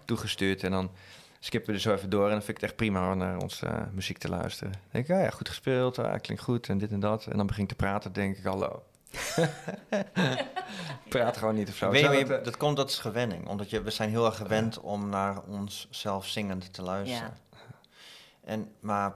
toegestuurd. 0.06 0.64
En 0.64 0.72
dan 0.72 0.92
skippen 1.40 1.70
we 1.70 1.76
er 1.76 1.82
zo 1.82 1.94
even 1.94 2.10
door. 2.10 2.26
En 2.26 2.32
dan 2.32 2.42
vind 2.42 2.50
ik 2.50 2.56
het 2.56 2.64
echt 2.64 2.76
prima 2.76 3.12
om 3.12 3.18
naar 3.18 3.38
onze 3.38 3.88
muziek 3.94 4.18
te 4.18 4.30
luisteren. 4.30 4.72
Dan 4.72 4.82
denk 4.92 5.08
ik, 5.08 5.16
ah, 5.16 5.22
ja, 5.22 5.30
goed 5.30 5.50
gespeeld. 5.50 6.00
ah, 6.00 6.20
klinkt 6.22 6.44
goed 6.44 6.70
en 6.70 6.78
dit 6.78 6.92
en 6.92 7.00
dat. 7.00 7.26
En 7.26 7.38
dan 7.38 7.48
begin 7.48 7.64
ik 7.64 7.70
te 7.70 7.76
praten, 7.76 8.14
denk 8.14 8.38
ik, 8.38 8.44
hallo. 8.44 8.84
Praat 11.10 11.38
gewoon 11.38 11.56
niet 11.56 11.70
of 11.70 11.76
zo. 11.76 11.90
Weet 11.90 12.30
eh, 12.30 12.44
dat 12.44 12.58
komt, 12.58 12.78
dat 12.78 12.90
is 12.90 13.00
gewenning. 13.00 13.48
Omdat 13.48 13.70
je, 13.70 13.82
we 13.82 13.92
zijn 13.92 14.10
heel 14.10 14.26
erg 14.26 14.38
gewend 14.38 14.80
om 14.80 15.10
naar 15.10 15.42
onszelf 15.42 16.28
zingend 16.28 16.74
te 16.74 16.82
luisteren. 16.82 17.38
En, 18.44 18.72
maar 18.80 19.16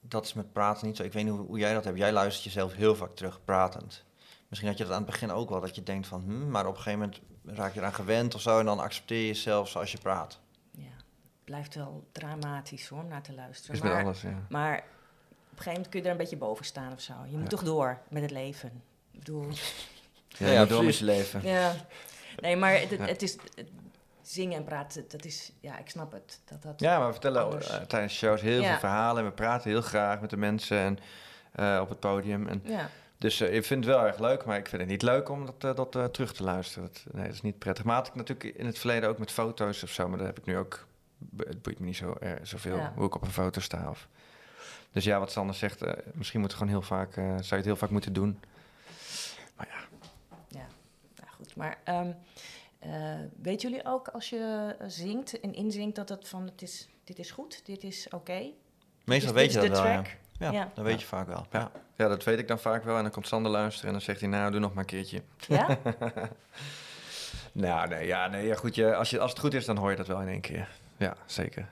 dat 0.00 0.24
is 0.24 0.34
met 0.34 0.52
praten 0.52 0.86
niet 0.86 0.96
zo. 0.96 1.02
Ik 1.02 1.12
weet 1.12 1.24
niet 1.24 1.32
hoe, 1.32 1.46
hoe 1.46 1.58
jij 1.58 1.74
dat 1.74 1.84
hebt. 1.84 1.98
Jij 1.98 2.12
luistert 2.12 2.44
jezelf 2.44 2.72
heel 2.72 2.96
vaak 2.96 3.14
terug 3.14 3.44
pratend. 3.44 4.04
Misschien 4.48 4.68
had 4.68 4.78
je 4.78 4.84
dat 4.84 4.92
aan 4.92 5.02
het 5.02 5.10
begin 5.10 5.30
ook 5.30 5.48
wel, 5.48 5.60
dat 5.60 5.74
je 5.74 5.82
denkt 5.82 6.06
van... 6.06 6.22
Hm, 6.22 6.50
maar 6.50 6.66
op 6.66 6.76
een 6.76 6.82
gegeven 6.82 6.98
moment 6.98 7.20
raak 7.58 7.74
je 7.74 7.80
eraan 7.80 7.94
gewend 7.94 8.34
of 8.34 8.40
zo... 8.40 8.58
en 8.58 8.64
dan 8.64 8.78
accepteer 8.80 9.20
je 9.20 9.26
jezelf 9.26 9.68
zoals 9.68 9.92
je 9.92 9.98
praat. 9.98 10.40
Ja, 10.70 10.84
het 10.84 11.44
blijft 11.44 11.74
wel 11.74 12.08
dramatisch 12.12 12.88
hoor, 12.88 13.00
om 13.02 13.08
naar 13.08 13.22
te 13.22 13.34
luisteren. 13.34 13.76
is 13.76 13.82
met 13.82 13.92
maar, 13.92 14.04
alles, 14.04 14.20
ja. 14.20 14.46
maar 14.48 14.76
op 14.76 14.80
een 14.80 15.56
gegeven 15.56 15.72
moment 15.72 15.88
kun 15.88 15.98
je 15.98 16.04
er 16.04 16.10
een 16.10 16.16
beetje 16.16 16.36
boven 16.36 16.64
staan 16.64 16.92
of 16.92 17.00
zo. 17.00 17.14
Je 17.24 17.32
moet 17.32 17.42
Ja. 17.42 17.48
toch 17.48 17.62
door 17.64 17.98
met 18.08 18.22
het 18.22 18.30
leven. 18.30 18.82
Ik 19.14 19.18
bedoel, 19.18 19.46
Ja, 20.38 20.46
Ja, 20.46 20.52
ja, 20.52 20.64
door 20.64 20.68
met 20.84 20.96
precies. 20.96 20.98
je 20.98 21.04
leven. 21.04 21.42
ja. 21.42 21.74
Nee, 22.40 22.56
maar 22.56 22.72
het, 22.80 22.90
het, 22.98 23.22
is... 23.22 23.32
het- 23.54 23.68
zingen 24.22 24.56
en 24.58 24.64
praten, 24.64 25.04
dat 25.08 25.24
is... 25.24 25.52
Ja, 25.60 25.78
ik 25.78 25.88
snap 25.90 26.12
het. 26.12 26.40
Dat, 26.44 26.62
dat, 26.62 26.80
Ja, 26.80 26.96
maar 26.98 27.06
we 27.06 27.12
vertellen 27.12 27.44
Anders. 27.44 27.68
eh, 27.68 27.76
tijdens 27.80 28.14
shows 28.16 28.40
heel 28.40 28.60
Ja. 28.60 28.68
veel 28.70 28.78
verhalen. 28.78 29.22
En 29.22 29.28
we 29.28 29.34
praten 29.34 29.70
heel 29.70 29.80
graag 29.82 30.20
met 30.20 30.30
de 30.30 30.36
mensen 30.36 30.78
en, 30.78 30.98
eh, 31.52 31.78
op 31.82 31.88
het 31.88 32.00
podium. 32.00 32.46
En 32.48 32.62
ja. 32.64 32.88
Dus 33.18 33.40
eh, 33.40 33.54
ik 33.54 33.64
vind 33.64 33.84
het 33.84 33.94
wel 33.94 34.04
erg 34.06 34.18
leuk, 34.18 34.44
maar 34.44 34.56
ik 34.58 34.68
vind 34.68 34.80
het 34.82 34.90
niet 34.90 35.02
leuk 35.02 35.28
om 35.28 35.50
dat, 35.58 35.76
dat 35.92 36.14
terug 36.14 36.32
te 36.32 36.42
luisteren. 36.42 36.88
Dat, 36.92 37.04
nee, 37.14 37.24
dat 37.24 37.34
is 37.34 37.42
niet 37.42 37.58
prettig. 37.58 37.84
Maar 37.84 37.94
had 37.94 38.06
ik 38.06 38.14
natuurlijk 38.14 38.56
in 38.56 38.66
het 38.66 38.78
verleden 38.78 39.08
ook 39.08 39.18
met 39.18 39.30
foto's 39.30 39.82
of 39.82 39.90
zo, 39.90 40.08
maar 40.08 40.18
dat 40.18 40.26
heb 40.26 40.38
ik 40.38 40.44
nu 40.44 40.56
ook. 40.56 40.86
Het 41.36 41.62
boeit 41.62 41.78
me 41.78 41.86
niet 41.86 41.96
zo 41.96 42.16
er, 42.20 42.38
zoveel 42.42 42.76
Ja. 42.76 42.92
hoe 42.96 43.06
ik 43.06 43.14
op 43.14 43.22
een 43.22 43.30
foto 43.32 43.60
sta. 43.60 43.88
Of. 43.90 44.08
Dus 44.92 45.04
ja, 45.04 45.18
wat 45.18 45.32
Sander 45.32 45.54
zegt, 45.54 45.82
eh, 45.82 45.92
misschien 46.12 46.40
moet 46.40 46.50
het 46.50 46.58
gewoon 46.58 46.72
heel 46.74 46.86
vaak, 46.86 47.16
eh, 47.16 47.24
zou 47.24 47.46
je 47.48 47.54
het 47.56 47.64
heel 47.64 47.76
vaak 47.76 47.90
moeten 47.90 48.12
doen. 48.12 48.40
Maar 49.56 49.68
ja, 49.70 50.08
Ja, 50.48 50.66
nou 51.16 51.30
goed. 51.36 51.56
Maar 51.56 51.78
ehm 51.84 52.10
eh, 52.78 53.14
weten 53.42 53.70
jullie 53.70 53.86
ook 53.86 54.08
als 54.08 54.30
je 54.30 54.74
zingt 54.86 55.40
en 55.40 55.54
inzingt 55.54 55.96
dat 55.96 56.08
het 56.08 56.28
van 56.28 56.42
het 56.46 56.62
is, 56.62 56.88
dit 57.04 57.18
is 57.18 57.30
goed, 57.30 57.66
dit 57.66 57.82
is 57.84 58.08
oké? 58.10 58.50
Meestal 59.04 59.32
Dit 59.32 59.40
weet 59.42 59.52
je 59.52 59.68
dat 59.68 59.82
wel? 59.82 60.02
Ja, 60.38 60.50
Ja. 60.52 60.70
dat 60.74 60.84
weet 60.84 61.00
je 61.00 61.06
vaak 61.06 61.26
wel. 61.26 61.46
Ja. 61.50 61.70
ja, 61.96 62.08
dat 62.08 62.24
weet 62.24 62.38
ik 62.38 62.48
dan 62.48 62.58
vaak 62.58 62.84
wel. 62.84 62.96
En 62.96 63.02
dan 63.02 63.12
komt 63.12 63.26
Sander 63.26 63.52
luisteren 63.52 63.86
en 63.86 63.92
dan 63.92 64.02
zegt 64.02 64.20
hij, 64.20 64.28
nou, 64.28 64.50
doe 64.50 64.60
nog 64.60 64.70
maar 64.74 64.82
een 64.82 64.88
keertje. 64.88 65.22
Ja? 65.48 65.78
Nou, 67.52 67.88
nee, 67.88 68.06
ja, 68.06 68.26
nee, 68.26 68.46
ja, 68.46 68.54
goed. 68.54 68.74
Je, 68.74 68.94
als, 68.94 69.10
je, 69.10 69.20
als 69.20 69.30
het 69.30 69.40
goed 69.40 69.54
is, 69.54 69.64
dan 69.64 69.76
hoor 69.76 69.90
je 69.90 69.96
dat 69.96 70.06
wel 70.06 70.20
in 70.20 70.28
één 70.28 70.40
keer. 70.40 70.68
Ja, 70.96 71.16
zeker. 71.26 71.68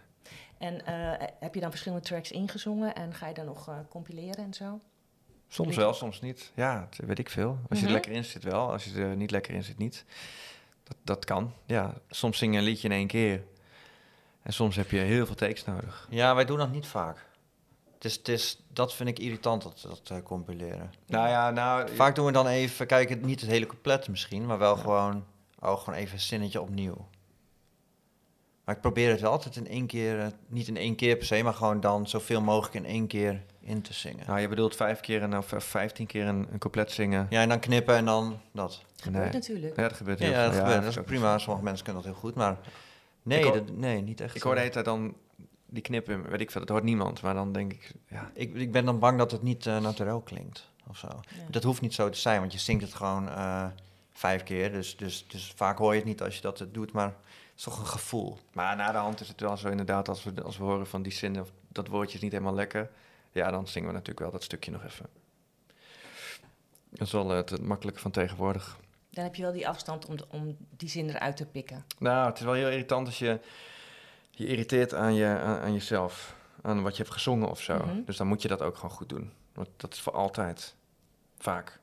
en 0.58 0.86
eh, 0.86 1.26
heb 1.40 1.54
je 1.54 1.60
dan 1.60 1.70
verschillende 1.70 2.04
tracks 2.04 2.30
ingezongen 2.30 2.94
en 2.94 3.14
ga 3.14 3.28
je 3.28 3.34
dan 3.34 3.44
nog 3.44 3.68
eh, 3.68 3.74
compileren 3.88 4.44
en 4.44 4.54
zo? 4.54 4.80
Soms 5.52 5.76
wel, 5.76 5.94
soms 5.94 6.20
niet. 6.20 6.50
Ja, 6.54 6.88
dat 6.96 7.06
weet 7.08 7.18
ik 7.18 7.30
veel. 7.30 7.58
Als 7.68 7.78
je 7.78 7.84
Mhm. 7.84 7.86
er 7.86 7.92
lekker 7.92 8.12
in 8.12 8.24
zit 8.24 8.42
wel, 8.44 8.72
als 8.72 8.84
je 8.84 9.00
er 9.00 9.16
niet 9.16 9.30
lekker 9.30 9.54
in 9.54 9.64
zit 9.64 9.78
niet. 9.78 10.04
Dat, 10.84 10.96
dat 11.02 11.24
kan. 11.24 11.52
Ja, 11.66 11.94
soms 12.10 12.38
zing 12.38 12.52
je 12.52 12.58
een 12.58 12.64
liedje 12.64 12.88
in 12.88 12.94
één 12.94 13.06
keer. 13.06 13.44
En 14.42 14.52
soms 14.52 14.76
heb 14.76 14.90
je 14.90 14.98
heel 14.98 15.26
veel 15.26 15.34
takes 15.34 15.64
nodig. 15.64 16.06
Ja, 16.10 16.34
wij 16.34 16.44
doen 16.44 16.58
dat 16.58 16.70
niet 16.72 16.86
vaak. 16.86 17.26
Het 17.94 18.04
is, 18.04 18.16
het 18.16 18.28
is, 18.28 18.62
dat 18.68 18.94
vind 18.94 19.08
ik 19.08 19.18
irritant, 19.18 19.62
dat, 19.62 19.84
dat 19.88 20.10
eh, 20.10 20.22
compileren. 20.22 20.92
Nou 21.06 21.28
ja, 21.28 21.50
nou... 21.50 21.88
Vaak 21.94 22.14
doen 22.14 22.26
we 22.26 22.32
dan 22.32 22.46
even, 22.46 22.86
kijken 22.86 23.26
niet 23.26 23.40
het 23.40 23.50
hele 23.50 23.66
couplet 23.66 24.08
misschien, 24.08 24.46
maar 24.46 24.58
wel 24.58 24.76
gewoon, 24.76 25.24
oh, 25.60 25.78
gewoon 25.78 25.98
even 25.98 26.14
een 26.14 26.20
zinnetje 26.20 26.60
opnieuw. 26.60 27.08
Maar 28.64 28.74
ik 28.74 28.80
probeer 28.80 29.10
het 29.10 29.20
wel 29.20 29.30
altijd 29.30 29.56
in 29.56 29.68
één 29.68 29.86
keer, 29.86 30.20
eh, 30.20 30.26
niet 30.46 30.68
in 30.68 30.76
één 30.76 30.94
keer 30.96 31.16
per 31.16 31.26
se, 31.26 31.42
maar 31.42 31.54
gewoon 31.54 31.80
dan 31.80 32.08
zoveel 32.08 32.40
mogelijk 32.40 32.74
in 32.74 32.84
één 32.86 33.06
keer 33.06 33.42
in 33.62 33.82
te 33.82 33.92
zingen. 33.94 34.26
Nou, 34.26 34.40
je 34.40 34.48
bedoelt 34.48 34.76
vijf 34.76 35.00
keer 35.00 35.22
en 35.22 35.36
of 35.36 35.52
eh, 35.52 35.60
vijftien 35.60 36.06
keer 36.06 36.26
een, 36.26 36.46
een 36.52 36.58
couplet 36.58 36.92
zingen. 36.92 37.26
Ja, 37.30 37.40
en 37.42 37.48
dan 37.48 37.58
knippen 37.60 37.94
en 37.96 38.04
dan 38.04 38.40
dat. 38.52 38.82
Gebeurt 38.96 39.24
Nee. 39.24 39.32
natuurlijk. 39.32 39.76
Ja, 39.76 39.82
dat 39.88 39.96
gebeurt 39.96 40.18
Ja, 40.18 40.24
heel 40.24 40.34
ja, 40.34 40.44
dat, 40.44 40.52
veel. 40.54 40.62
gebeurt. 40.64 40.82
dat 40.84 40.96
is 40.96 41.02
prima. 41.04 41.38
Sommige 41.38 41.64
mensen 41.64 41.84
kunnen 41.84 42.02
dat 42.02 42.12
heel 42.12 42.20
goed, 42.20 42.34
maar 42.34 42.56
nee, 43.22 43.38
Ik 43.38 43.44
hoor- 43.44 43.52
dat, 43.54 43.70
nee 43.76 44.00
niet 44.02 44.20
echt. 44.20 44.34
Ik 44.34 44.42
hoor 44.42 44.54
de 44.54 44.60
eh. 44.60 44.62
hele 44.62 44.74
tijd 44.82 44.96
dan 44.96 45.14
die 45.66 45.82
knippen, 45.82 46.30
weet 46.30 46.40
ik 46.40 46.50
veel, 46.50 46.60
dat 46.60 46.70
hoort 46.70 46.84
niemand. 46.84 47.22
Maar 47.22 47.34
dan 47.34 47.52
denk 47.52 47.72
ik, 47.72 47.92
ja, 48.08 48.30
ik, 48.34 48.54
ik 48.54 48.72
ben 48.72 48.84
dan 48.84 48.98
bang 48.98 49.18
dat 49.18 49.30
het 49.30 49.42
niet 49.42 49.66
uh, 49.66 49.80
naturel 49.80 50.20
klinkt 50.20 50.70
of 50.88 50.96
zo. 50.96 51.06
Ja. 51.06 51.20
Dat 51.50 51.62
hoeft 51.62 51.80
niet 51.80 51.94
zo 51.94 52.08
te 52.10 52.18
zijn, 52.18 52.40
want 52.40 52.52
je 52.52 52.58
zingt 52.58 52.82
het 52.84 52.94
gewoon 52.94 53.28
eh, 53.28 53.64
vijf 54.12 54.42
keer. 54.42 54.72
Dus, 54.72 54.96
dus, 54.96 55.26
dus 55.28 55.52
vaak 55.56 55.78
hoor 55.78 55.90
je 55.92 55.98
het 55.98 56.08
niet 56.08 56.22
als 56.22 56.34
je 56.36 56.42
dat 56.42 56.60
eh, 56.60 56.66
doet, 56.72 56.92
maar 56.92 57.06
het 57.06 57.14
is 57.56 57.62
toch 57.62 57.78
een 57.78 57.86
gevoel. 57.86 58.38
Maar 58.52 58.76
na 58.76 58.92
de 58.92 58.98
hand 58.98 59.20
is 59.20 59.28
het 59.28 59.40
wel 59.40 59.56
zo 59.56 59.68
inderdaad, 59.68 60.08
als 60.08 60.24
we, 60.24 60.42
als 60.42 60.58
we 60.58 60.64
horen 60.64 60.86
van 60.86 61.02
die 61.02 61.12
zin 61.12 61.40
of 61.40 61.50
dat 61.68 61.88
woordje 61.88 62.16
is 62.16 62.22
niet 62.22 62.32
helemaal 62.32 62.54
lekker. 62.54 62.90
Ja, 63.32 63.50
dan 63.50 63.68
zingen 63.68 63.88
we 63.88 63.92
natuurlijk 63.94 64.20
wel 64.20 64.30
dat 64.30 64.42
stukje 64.42 64.70
nog 64.70 64.84
even. 64.84 65.06
Dat 66.90 67.06
is 67.06 67.12
wel 67.12 67.30
eh, 67.30 67.36
het, 67.36 67.50
het 67.50 67.62
makkelijke 67.62 68.00
van 68.00 68.10
tegenwoordig. 68.10 68.78
Dan 69.10 69.24
heb 69.24 69.34
je 69.34 69.42
wel 69.42 69.52
die 69.52 69.68
afstand 69.68 70.06
om, 70.06 70.16
de- 70.16 70.26
om 70.28 70.56
die 70.76 70.88
zin 70.88 71.08
eruit 71.08 71.36
te 71.36 71.46
pikken. 71.46 71.84
Nou, 71.98 72.26
het 72.28 72.38
is 72.38 72.44
wel 72.44 72.54
heel 72.54 72.68
irritant 72.70 73.06
als 73.06 73.18
je 73.18 73.40
je 74.30 74.46
irriteert 74.46 74.94
aan, 74.94 75.14
je, 75.14 75.26
aan, 75.26 75.58
aan 75.60 75.72
jezelf. 75.72 76.36
Aan 76.62 76.82
wat 76.82 76.96
je 76.96 77.02
hebt 77.02 77.14
gezongen 77.14 77.48
of 77.50 77.60
zo. 77.60 77.76
Mhm. 77.76 78.04
Dus 78.04 78.16
dan 78.16 78.26
moet 78.26 78.42
je 78.42 78.48
dat 78.48 78.62
ook 78.62 78.74
gewoon 78.76 78.90
goed 78.90 79.08
doen. 79.08 79.32
Want 79.54 79.68
dat 79.76 79.92
is 79.92 80.00
voor 80.00 80.12
altijd. 80.12 80.74
Vaak. 81.38 81.80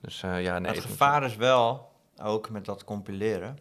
Dus 0.00 0.22
eh, 0.22 0.42
ja, 0.42 0.52
nee. 0.52 0.60
Maar 0.60 0.74
het 0.74 0.84
gevaar 0.84 1.24
is 1.24 1.36
wel, 1.36 1.92
ook 2.22 2.50
met 2.50 2.64
dat 2.64 2.84
compileren, 2.84 3.58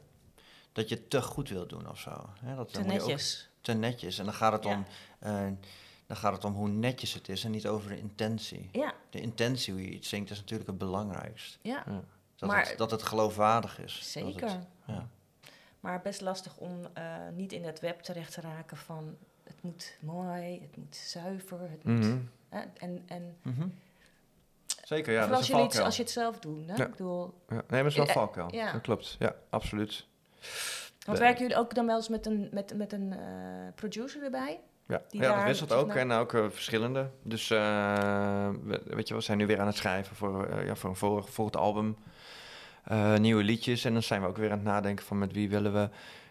dat 0.71 0.89
je 0.89 1.07
te 1.07 1.21
goed 1.21 1.49
wilt 1.49 1.69
doen 1.69 1.89
of 1.89 1.99
zo. 1.99 2.29
Hè, 2.39 2.55
dat, 2.55 2.73
Te 2.73 2.79
ook 2.79 2.85
netjes. 2.85 3.49
te 3.61 3.73
netjes. 3.73 4.19
En 4.19 4.25
dan 4.25 4.33
gaat, 4.33 4.51
het 4.53 4.63
Ja. 4.63 4.71
om, 4.75 4.85
eh, 5.19 5.47
dan 6.09 6.17
gaat 6.17 6.33
het 6.33 6.43
om 6.43 6.53
hoe 6.53 6.67
netjes 6.67 7.13
het 7.13 7.29
is 7.29 7.43
en 7.43 7.51
niet 7.51 7.67
over 7.67 7.89
de 7.89 7.97
intentie. 7.99 8.69
Ja, 8.71 8.93
De 9.09 9.21
intentie 9.21 9.73
hoe 9.73 9.81
je 9.81 9.89
iets 9.89 10.09
zingt 10.09 10.29
is 10.31 10.37
natuurlijk 10.37 10.69
het 10.69 10.77
belangrijkst. 10.77 11.59
ja, 11.61 11.83
Ja. 11.87 12.03
Dat, 12.35 12.49
Maar- 12.49 12.67
het, 12.67 12.77
dat 12.77 12.91
het 12.91 13.03
geloofwaardig 13.03 13.79
is. 13.79 14.11
Zeker. 14.11 14.49
het- 14.49 14.57
ja. 14.85 15.07
Maar 15.79 16.01
best 16.01 16.21
lastig 16.21 16.57
om 16.57 16.87
eh, 16.93 17.15
niet 17.33 17.51
in 17.51 17.63
het 17.65 17.79
web 17.79 18.01
terecht 18.01 18.33
te 18.33 18.41
raken 18.41 18.77
van 18.77 19.17
het 19.43 19.61
moet 19.63 19.97
mooi, 19.99 20.59
het 20.61 20.77
moet 20.77 20.95
zuiver. 20.95 21.59
Het 21.69 21.83
moet, 21.83 21.97
Mhm. 21.99 22.17
en, 22.49 23.03
en 23.07 23.37
Mhm. 23.41 23.67
Zeker, 24.83 25.13
ja, 25.13 25.19
dat 25.19 25.29
is 25.29 25.35
als, 25.35 25.41
een 25.49 25.55
jullie 25.55 25.63
het, 25.63 25.73
valkuil. 25.73 25.85
als 25.85 25.95
je 25.95 26.01
het 26.03 26.11
zelf 26.11 26.39
doet. 26.39 26.67
Hè? 26.67 26.75
Ja. 26.75 26.85
Ik 26.85 26.91
bedoel, 26.91 27.33
Ja, 27.49 27.55
nee, 27.55 27.63
maar 27.69 27.77
dat 27.83 27.85
is 27.91 27.95
wel 27.95 28.03
Eh, 28.05 28.09
eh, 28.11 28.17
valkuil. 28.17 28.53
ja. 28.53 28.71
Dat 28.71 28.81
klopt, 28.81 29.15
ja, 29.19 29.35
absoluut. 29.49 30.07
want 31.05 31.17
werken 31.19 31.41
jullie 31.41 31.57
ook 31.57 31.75
dan 31.75 31.85
wel 31.85 31.95
eens 31.95 32.09
met 32.09 32.25
een, 32.25 32.49
met, 32.51 32.73
met 32.77 32.93
een 32.93 33.13
producer 33.75 34.23
erbij? 34.23 34.59
Ja, 34.89 35.01
die 35.09 35.21
ja 35.21 35.35
dat 35.35 35.43
wisselt 35.43 35.69
zeg 35.69 35.79
ook 35.79 35.93
en 35.93 36.11
ook 36.11 36.33
eh, 36.33 36.45
verschillende. 36.49 37.09
Dus 37.23 37.49
eh, 37.49 37.57
we- 38.63 38.81
weet 38.85 39.07
je, 39.07 39.13
we 39.13 39.21
zijn 39.21 39.37
nu 39.37 39.45
weer 39.45 39.59
aan 39.59 39.67
het 39.67 39.75
schrijven 39.75 40.15
voor, 40.15 40.45
eh, 40.45 40.65
ja, 40.65 40.75
voor 40.75 40.89
een 40.89 40.95
volgend, 40.95 41.29
volgend 41.29 41.57
album. 41.57 41.95
Eh, 42.83 43.15
nieuwe 43.17 43.43
liedjes 43.43 43.85
en 43.85 43.93
dan 43.93 44.03
zijn 44.03 44.21
we 44.21 44.27
ook 44.27 44.37
weer 44.37 44.51
aan 44.51 44.57
het 44.57 44.67
nadenken 44.67 45.05
van 45.05 45.17
met 45.17 45.31
wie 45.33 45.49
willen 45.49 45.73
we 45.73 45.89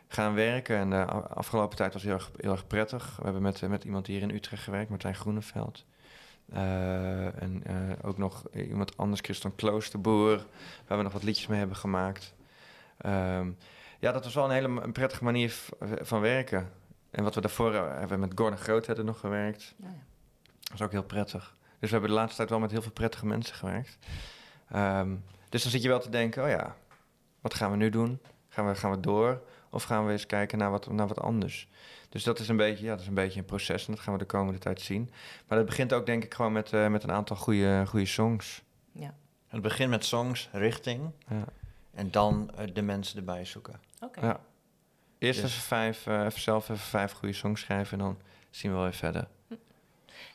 gaan 0.09 0.35
werken. 0.35 0.77
En 0.77 0.91
de 0.91 1.05
afgelopen 1.35 1.77
tijd 1.77 1.93
was 1.93 2.03
heel 2.03 2.13
erg, 2.13 2.31
heel 2.37 2.53
erg 2.53 2.67
prettig. 2.67 3.17
We 3.17 3.25
hebben 3.25 3.43
met, 3.43 3.69
met 3.69 3.85
iemand 3.85 4.07
hier 4.07 4.23
in 4.23 4.31
Utrecht 4.31 4.63
gewerkt, 4.63 4.91
Martijn 4.91 5.15
Groeneveld. 5.15 5.85
Eh, 6.53 7.43
en 7.43 7.63
eh, 7.65 7.75
ook 8.03 8.19
nog 8.19 8.43
iemand 8.55 8.97
anders, 8.97 9.21
Christian 9.21 9.55
Kloosterboer, 9.55 10.45
waar 10.87 10.97
we 10.99 11.05
nog 11.05 11.13
wat 11.13 11.23
liedjes 11.23 11.47
mee 11.47 11.59
hebben 11.59 11.77
gemaakt. 11.77 12.35
Ehm, 12.99 13.51
ja, 13.99 14.13
dat 14.13 14.25
was 14.25 14.35
wel 14.35 14.45
een 14.45 14.51
hele 14.51 14.81
een 14.83 14.93
prettige 14.93 15.25
manier 15.25 15.55
van 16.01 16.21
werken. 16.21 16.71
En 17.11 17.23
wat 17.25 17.35
we 17.35 17.41
daarvoor 17.41 17.75
eh, 17.75 17.89
hebben 17.89 18.21
we 18.21 18.27
met 18.27 18.39
Gordon 18.39 18.59
Groot 18.59 18.87
hebben 18.87 19.05
nog 19.05 19.21
gewerkt. 19.21 19.75
Nou 19.77 19.93
ja. 19.93 20.03
Dat 20.61 20.75
is 20.75 20.83
ook 20.83 20.93
heel 20.93 21.03
prettig. 21.03 21.57
Dus 21.79 21.91
we 21.91 21.97
hebben 21.97 22.11
de 22.11 22.17
laatste 22.17 22.37
tijd 22.37 22.51
wel 22.51 22.59
met 22.59 22.71
heel 22.71 22.83
veel 22.83 22.93
prettige 22.93 23.27
mensen 23.27 23.55
gewerkt. 23.55 23.99
Ehm, 24.69 25.15
dus 25.49 25.63
dan 25.63 25.71
zit 25.71 25.83
je 25.83 25.89
wel 25.89 26.01
te 26.01 26.11
denken, 26.11 26.43
oh 26.43 26.49
ja, 26.49 26.77
wat 27.41 27.55
gaan 27.55 27.71
we 27.71 27.77
nu 27.77 27.91
doen? 27.91 28.21
Gaan 28.49 28.67
we, 28.67 28.75
gaan 28.75 28.91
we 28.91 29.01
door? 29.01 29.43
Of 29.71 29.83
gaan 29.83 30.07
we 30.07 30.13
eens 30.13 30.27
kijken 30.27 30.59
naar 30.59 30.71
wat, 30.71 30.91
naar 30.91 31.07
wat 31.09 31.21
anders? 31.21 31.69
Dus 32.09 32.23
dat 32.23 32.39
is, 32.39 32.49
een 32.49 32.57
beetje, 32.57 32.85
ja, 32.85 32.91
dat 32.91 33.01
is 33.01 33.07
een 33.07 33.15
beetje 33.15 33.39
een 33.39 33.45
proces 33.45 33.87
en 33.87 33.95
dat 33.95 34.03
gaan 34.03 34.13
we 34.13 34.19
de 34.19 34.25
komende 34.25 34.59
tijd 34.59 34.81
zien. 34.81 35.11
Maar 35.47 35.59
dat 35.59 35.67
begint 35.67 35.93
ook 35.93 36.07
denk 36.07 36.25
ik 36.25 36.35
gewoon 36.35 36.53
met, 36.53 36.73
eh, 36.73 36.89
met 36.89 37.03
een 37.03 37.13
aantal 37.13 37.37
goede, 37.37 37.85
goede 37.87 38.07
songs. 38.07 38.63
ja. 38.93 39.15
Het 39.49 39.63
begint 39.63 39.91
met 39.91 40.05
songs, 40.05 40.49
richting. 40.53 41.11
Ja. 41.29 41.45
En 41.95 42.11
dan 42.11 42.51
eh, 42.57 42.75
de 42.75 42.83
mensen 42.83 43.19
erbij 43.19 43.45
zoeken. 43.45 43.81
Oké. 44.01 44.21
Ja. 44.21 44.41
Eerst 45.19 45.41
Dus- 45.41 45.51
even, 45.51 45.63
vijf, 45.63 46.07
eh, 46.07 46.25
even 46.25 46.41
zelf 46.41 46.69
even 46.69 46.79
vijf 46.79 47.13
goede 47.13 47.35
songs 47.35 47.61
schrijven 47.61 47.99
en 47.99 48.05
dan 48.05 48.19
zien 48.51 48.71
we 48.71 48.77
wel 48.77 48.87
weer 48.87 48.97
verder. 48.97 49.29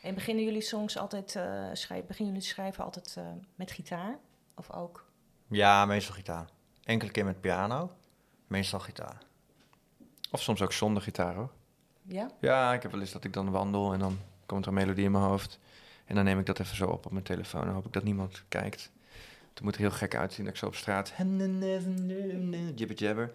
En 0.02 0.14
beginnen 0.14 0.44
jullie 0.44 0.60
songs 0.60 0.96
altijd, 0.98 1.36
eh 1.36 1.68
schrijven, 1.72 2.06
beginnen 2.06 2.34
jullie 2.34 2.48
schrijven 2.48 2.84
altijd 2.84 3.14
eh, 3.18 3.24
met 3.54 3.70
gitaar? 3.70 4.18
Of 4.54 4.70
ook? 4.70 5.04
Ja, 5.46 5.84
meestal 5.84 6.14
gitaar. 6.14 6.48
Enkele 6.84 7.10
keer 7.10 7.24
met 7.24 7.40
piano, 7.40 7.90
meestal 8.46 8.80
gitaar. 8.80 9.18
Of 10.30 10.42
soms 10.42 10.62
ook 10.62 10.72
zonder 10.72 11.02
gitaar 11.02 11.34
hoor. 11.34 11.50
Ja? 12.02 12.30
Ja, 12.40 12.72
ik 12.72 12.82
heb 12.82 12.90
wel 12.90 13.00
eens 13.00 13.12
dat 13.12 13.24
ik 13.24 13.32
dan 13.32 13.50
wandel 13.50 13.92
en 13.92 13.98
dan 13.98 14.18
komt 14.46 14.62
er 14.62 14.68
een 14.68 14.74
melodie 14.74 15.04
in 15.04 15.10
mijn 15.10 15.24
hoofd. 15.24 15.58
En 16.04 16.14
dan 16.14 16.24
neem 16.24 16.38
ik 16.38 16.46
dat 16.46 16.60
even 16.60 16.76
zo 16.76 16.86
op 16.86 17.06
op 17.06 17.12
mijn 17.12 17.24
telefoon. 17.24 17.64
Dan 17.64 17.74
hoop 17.74 17.86
ik 17.86 17.92
dat 17.92 18.04
niemand 18.04 18.42
kijkt. 18.48 18.90
Het 19.54 19.62
moet 19.62 19.74
er 19.74 19.80
heel 19.80 19.90
gek 19.90 20.14
uitzien 20.16 20.44
dat 20.44 20.54
ik 20.54 20.58
zo 20.58 20.66
op 20.66 20.74
straat... 20.74 21.12
Jibber 22.74 22.96
jabber. 22.96 23.32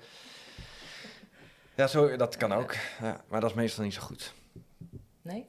Ja, 1.79 1.87
zo, 1.87 2.15
dat 2.15 2.37
kan 2.37 2.51
ook. 2.53 2.75
Ja, 3.01 3.21
maar 3.27 3.41
dat 3.41 3.49
is 3.49 3.55
meestal 3.55 3.83
niet 3.83 3.93
zo 3.93 4.01
goed. 4.01 4.33
Nee? 5.21 5.45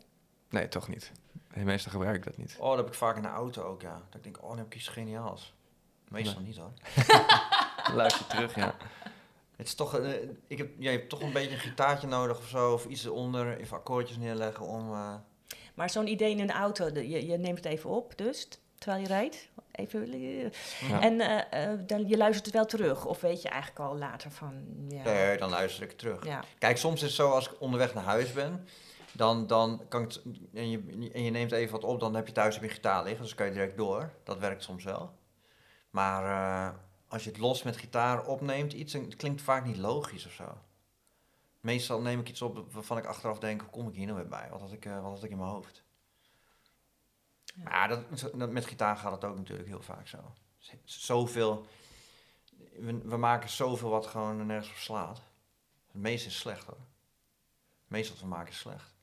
Nee, 0.50 0.68
toch 0.68 0.88
niet. 0.88 1.12
Meestal 1.54 1.92
gebruik 1.92 2.16
ik 2.16 2.24
dat 2.24 2.36
niet. 2.36 2.56
Oh, 2.58 2.68
dat 2.68 2.76
heb 2.76 2.86
ik 2.86 2.94
vaak 2.94 3.16
in 3.16 3.22
de 3.22 3.28
auto 3.28 3.62
ook, 3.62 3.82
ja. 3.82 3.94
Dat 4.08 4.14
ik 4.16 4.22
denk, 4.22 4.42
oh, 4.42 4.48
dan 4.48 4.58
heb 4.58 4.66
ik 4.66 4.74
iets 4.74 4.88
geniaals. 4.88 5.54
Meestal 6.08 6.40
Nee. 6.40 6.46
niet 6.48 6.56
hoor. 6.56 6.72
Luister 7.96 8.26
terug, 8.26 8.54
ja. 8.54 8.74
Het 9.56 9.66
is 9.66 9.74
toch, 9.74 9.98
eh, 9.98 10.12
ik 10.46 10.58
heb, 10.58 10.68
jij 10.78 10.92
hebt 10.92 11.08
toch 11.08 11.20
een 11.22 11.32
beetje 11.32 11.50
een 11.54 11.58
gitaartje 11.58 12.06
nodig 12.06 12.38
of 12.38 12.48
zo, 12.48 12.72
of 12.72 12.84
iets 12.86 13.04
eronder, 13.04 13.58
even 13.58 13.76
akkoordjes 13.76 14.16
neerleggen 14.16 14.66
om... 14.66 14.92
eh, 14.92 15.14
Maar 15.74 15.90
zo'n 15.90 16.06
idee 16.06 16.30
in 16.30 16.40
een 16.40 16.50
auto, 16.50 16.86
je, 16.94 17.26
je 17.26 17.36
neemt 17.38 17.56
het 17.56 17.66
even 17.66 17.90
op, 17.90 18.12
dus 18.16 18.48
terwijl 18.80 19.02
je 19.02 19.08
rijdt. 19.08 19.48
Even, 19.72 20.20
Ja. 20.88 21.00
En 21.00 21.20
eh, 21.20 21.72
eh, 21.72 21.80
dan, 21.86 22.08
je 22.08 22.16
luistert 22.16 22.46
het 22.46 22.54
wel 22.54 22.66
terug, 22.66 23.04
of 23.04 23.20
weet 23.20 23.42
je 23.42 23.48
eigenlijk 23.48 23.80
al 23.80 23.96
later 23.98 24.30
van. 24.30 24.52
Ja, 24.88 25.02
Nee, 25.02 25.38
dan 25.38 25.50
luister 25.50 25.82
ik 25.82 25.92
terug. 25.92 26.24
ja. 26.24 26.44
Kijk, 26.58 26.76
soms 26.76 26.94
is 26.94 27.02
het 27.02 27.12
zo 27.12 27.30
als 27.30 27.50
ik 27.50 27.60
onderweg 27.60 27.94
naar 27.94 28.04
huis 28.04 28.32
ben, 28.32 28.66
dan, 29.12 29.46
dan 29.46 29.82
kan 29.88 30.02
ik 30.02 30.16
en, 30.54 30.70
je, 30.70 31.10
en 31.12 31.22
je 31.22 31.30
neemt 31.30 31.52
even 31.52 31.72
wat 31.72 31.84
op, 31.84 32.00
dan 32.00 32.14
heb 32.14 32.26
je 32.26 32.32
thuis 32.32 32.56
op 32.56 32.62
je 32.62 32.68
gitaar 32.68 33.04
liggen, 33.04 33.22
dus 33.22 33.34
kan 33.34 33.46
je 33.46 33.52
direct 33.52 33.76
door. 33.76 34.10
Dat 34.24 34.38
werkt 34.38 34.62
soms 34.62 34.84
wel. 34.84 35.12
Maar 35.90 36.24
eh, 36.24 36.74
als 37.08 37.24
je 37.24 37.30
het 37.30 37.38
los 37.38 37.62
met 37.62 37.76
gitaar 37.76 38.26
opneemt, 38.26 38.72
iets, 38.72 38.92
het 38.92 39.16
klinkt 39.16 39.42
vaak 39.42 39.64
niet 39.64 39.76
logisch 39.76 40.26
of 40.26 40.32
zo. 40.32 40.58
Meestal 41.60 42.00
neem 42.00 42.20
ik 42.20 42.28
iets 42.28 42.42
op 42.42 42.72
waarvan 42.72 42.98
ik 42.98 43.04
achteraf 43.04 43.38
denk, 43.38 43.60
hoe 43.60 43.70
kom 43.70 43.88
ik 43.88 43.94
hier 43.94 44.06
nou 44.06 44.18
weer 44.18 44.28
bij? 44.28 44.48
Wat 44.50 44.60
had 44.60 44.72
ik, 44.72 44.84
wat 44.84 45.12
had 45.12 45.24
ik 45.24 45.30
in 45.30 45.38
mijn 45.38 45.50
hoofd? 45.50 45.82
Ja. 47.54 47.62
Maar 47.62 47.88
dat, 47.88 48.30
dat- 48.34 48.50
met 48.50 48.66
gitaar 48.66 48.96
gaat 48.96 49.12
het 49.12 49.24
ook 49.24 49.36
natuurlijk 49.36 49.68
heel 49.68 49.82
vaak 49.82 50.08
zo. 50.08 50.18
Zoveel, 50.84 51.66
we, 52.78 52.98
we 53.04 53.16
maken 53.16 53.48
zoveel 53.48 53.90
wat 53.90 54.06
gewoon 54.06 54.46
nergens 54.46 54.70
op 54.70 54.76
slaat. 54.76 55.22
Het 55.86 56.00
meeste 56.00 56.28
is 56.28 56.38
slecht 56.38 56.64
hoor. 56.64 56.76
Het 56.76 57.88
meeste 57.98 58.12
wat 58.12 58.20
we 58.22 58.26
maken 58.28 58.48
is 58.52 58.58
slecht. 58.58 58.94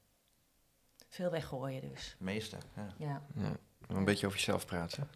Veel 1.10 1.30
weggooien 1.32 1.82
dus. 1.90 2.10
Het 2.12 2.20
meeste, 2.20 2.58
ja. 2.76 2.88
Ja. 2.98 3.22
ja. 3.36 3.52
Een 3.88 4.06
beetje 4.06 4.26
over 4.26 4.38
jezelf 4.38 4.66
praten. 4.66 5.10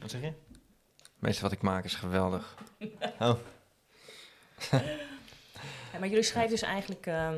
Wat 0.00 0.10
zeg 0.10 0.20
je? 0.20 0.26
Het 0.26 1.24
meeste 1.24 1.42
wat 1.42 1.52
ik 1.52 1.62
maak 1.62 1.84
is 1.84 1.94
geweldig. 1.94 2.54
Oh. 3.18 3.38
Ja, 5.92 5.98
maar 6.02 6.08
jullie 6.08 6.24
schrijven 6.24 6.50
dus 6.50 6.62
eigenlijk. 6.62 7.06
ehm, 7.06 7.36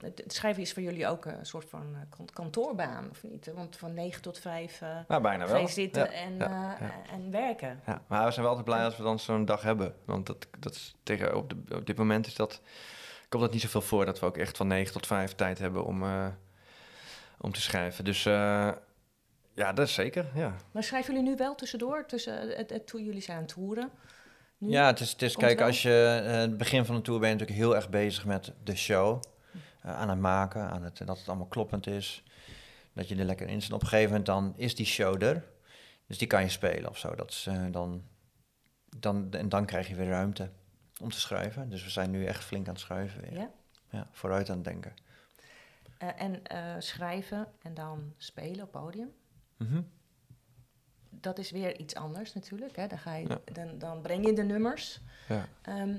het, 0.00 0.18
het 0.18 0.32
schrijven 0.32 0.62
is 0.62 0.72
voor 0.72 0.82
jullie 0.82 1.06
ook 1.06 1.24
een 1.24 1.46
soort 1.46 1.68
van 1.68 1.86
eh, 1.94 2.00
kan- 2.16 2.28
kantoorbaan, 2.32 3.08
of 3.10 3.22
niet? 3.22 3.50
Want 3.54 3.76
van 3.76 3.94
9 3.94 4.22
tot 4.22 4.38
5 4.38 4.80
eh 4.82 4.96
Nou, 5.08 5.22
bijna 5.22 5.46
wel. 5.48 5.68
zitten 5.68 6.02
Ja, 6.02 6.10
en, 6.10 6.36
ja, 6.36 6.78
eh, 6.80 7.12
en 7.12 7.30
werken. 7.30 7.80
Ja, 7.86 8.02
maar 8.06 8.24
we 8.24 8.30
zijn 8.30 8.40
wel 8.46 8.54
altijd 8.56 8.64
blij 8.74 8.84
als 8.84 8.96
we 8.96 9.02
dan 9.02 9.18
zo'n 9.18 9.44
dag 9.44 9.62
hebben. 9.62 9.94
Want 10.04 10.26
dat, 10.26 10.46
dat 10.58 10.74
is 10.74 10.94
tegen, 11.02 11.36
op, 11.36 11.50
de, 11.50 11.76
op 11.76 11.86
dit 11.86 11.96
moment 11.96 12.26
is 12.26 12.34
dat, 12.34 12.60
komt 13.28 13.42
dat 13.42 13.52
niet 13.52 13.62
zoveel 13.62 13.80
voor 13.82 14.04
dat 14.04 14.20
we 14.20 14.26
ook 14.26 14.36
echt 14.36 14.56
van 14.56 14.66
9 14.66 14.92
tot 14.92 15.06
5 15.06 15.34
tijd 15.34 15.58
hebben 15.58 15.84
om, 15.84 16.02
eh, 16.02 16.26
om 17.40 17.52
te 17.52 17.60
schrijven. 17.60 18.04
Dus 18.04 18.26
eh, 18.26 18.70
ja, 19.54 19.72
dat 19.72 19.86
is 19.86 19.94
zeker. 19.94 20.26
Ja. 20.34 20.54
Maar 20.72 20.82
schrijven 20.82 21.14
jullie 21.14 21.28
nu 21.30 21.36
wel 21.36 21.54
tussendoor? 21.54 22.06
Tussen 22.06 22.56
het, 22.58 22.70
het, 22.70 22.86
toen 22.86 23.04
jullie 23.04 23.20
zijn 23.22 23.36
aan 23.36 23.42
het 23.42 23.52
toeren? 23.52 23.90
Nu? 24.58 24.70
Ja, 24.70 24.86
het 24.86 25.00
is, 25.00 25.10
het 25.12 25.22
is 25.22 25.32
Komt 25.32 25.44
kijk, 25.44 25.58
wel? 25.58 25.66
als 25.66 25.82
je 25.82 26.22
eh, 26.24 26.32
het 26.36 26.56
begin 26.56 26.84
van 26.84 26.94
de 26.94 27.02
tour 27.02 27.20
ben 27.20 27.28
je 27.28 27.34
natuurlijk 27.34 27.60
heel 27.60 27.76
erg 27.76 27.88
bezig 27.88 28.24
met 28.24 28.52
de 28.64 28.76
show. 28.76 29.22
eh, 29.82 29.96
aan 29.96 30.08
het 30.08 30.18
maken, 30.18 30.70
aan 30.70 30.82
het, 30.82 31.00
dat 31.06 31.18
het 31.18 31.28
allemaal 31.28 31.46
kloppend 31.46 31.86
is. 31.86 32.22
Dat 32.92 33.08
je 33.08 33.16
er 33.16 33.24
lekker 33.24 33.48
in 33.48 33.62
zit. 33.62 33.72
Op 33.72 33.82
een 33.82 33.88
gegeven 33.88 34.08
moment 34.08 34.26
dan 34.26 34.54
is 34.56 34.74
die 34.74 34.86
show 34.86 35.22
er. 35.22 35.44
Dus 36.06 36.18
die 36.18 36.26
kan 36.26 36.42
je 36.42 36.48
spelen 36.48 36.90
of 36.90 36.98
zo. 36.98 37.14
Dat 37.14 37.30
is, 37.30 37.46
eh, 37.48 37.64
dan, 37.70 38.02
dan, 38.96 39.28
en 39.30 39.48
dan 39.48 39.66
krijg 39.66 39.88
je 39.88 39.94
weer 39.94 40.08
ruimte 40.08 40.50
om 41.00 41.10
te 41.10 41.20
schrijven. 41.20 41.68
Dus 41.70 41.84
we 41.84 41.90
zijn 41.90 42.10
nu 42.10 42.24
echt 42.24 42.44
flink 42.44 42.66
aan 42.66 42.72
het 42.72 42.82
schrijven 42.82 43.20
weer. 43.20 43.34
Ja? 43.34 43.50
Ja, 43.90 44.08
vooruit 44.12 44.50
aan 44.50 44.56
het 44.56 44.64
denken. 44.64 44.94
En 45.98 46.42
schrijven 46.82 47.46
en 47.62 47.74
dan 47.74 48.12
spelen 48.16 48.64
op 48.64 48.70
podium. 48.70 49.12
Mhm. 49.56 49.80
Dat 51.20 51.38
is 51.38 51.50
weer 51.50 51.78
iets 51.78 51.94
anders 51.94 52.34
natuurlijk. 52.34 52.76
Hè? 52.76 52.86
Dan, 52.86 52.98
ga 52.98 53.14
je, 53.14 53.28
Ja. 53.28 53.38
dan, 53.52 53.78
dan 53.78 54.00
breng 54.02 54.26
je 54.26 54.32
de 54.32 54.42
nummers. 54.42 55.00
Ja. 55.28 55.48
Ehm, 55.62 55.96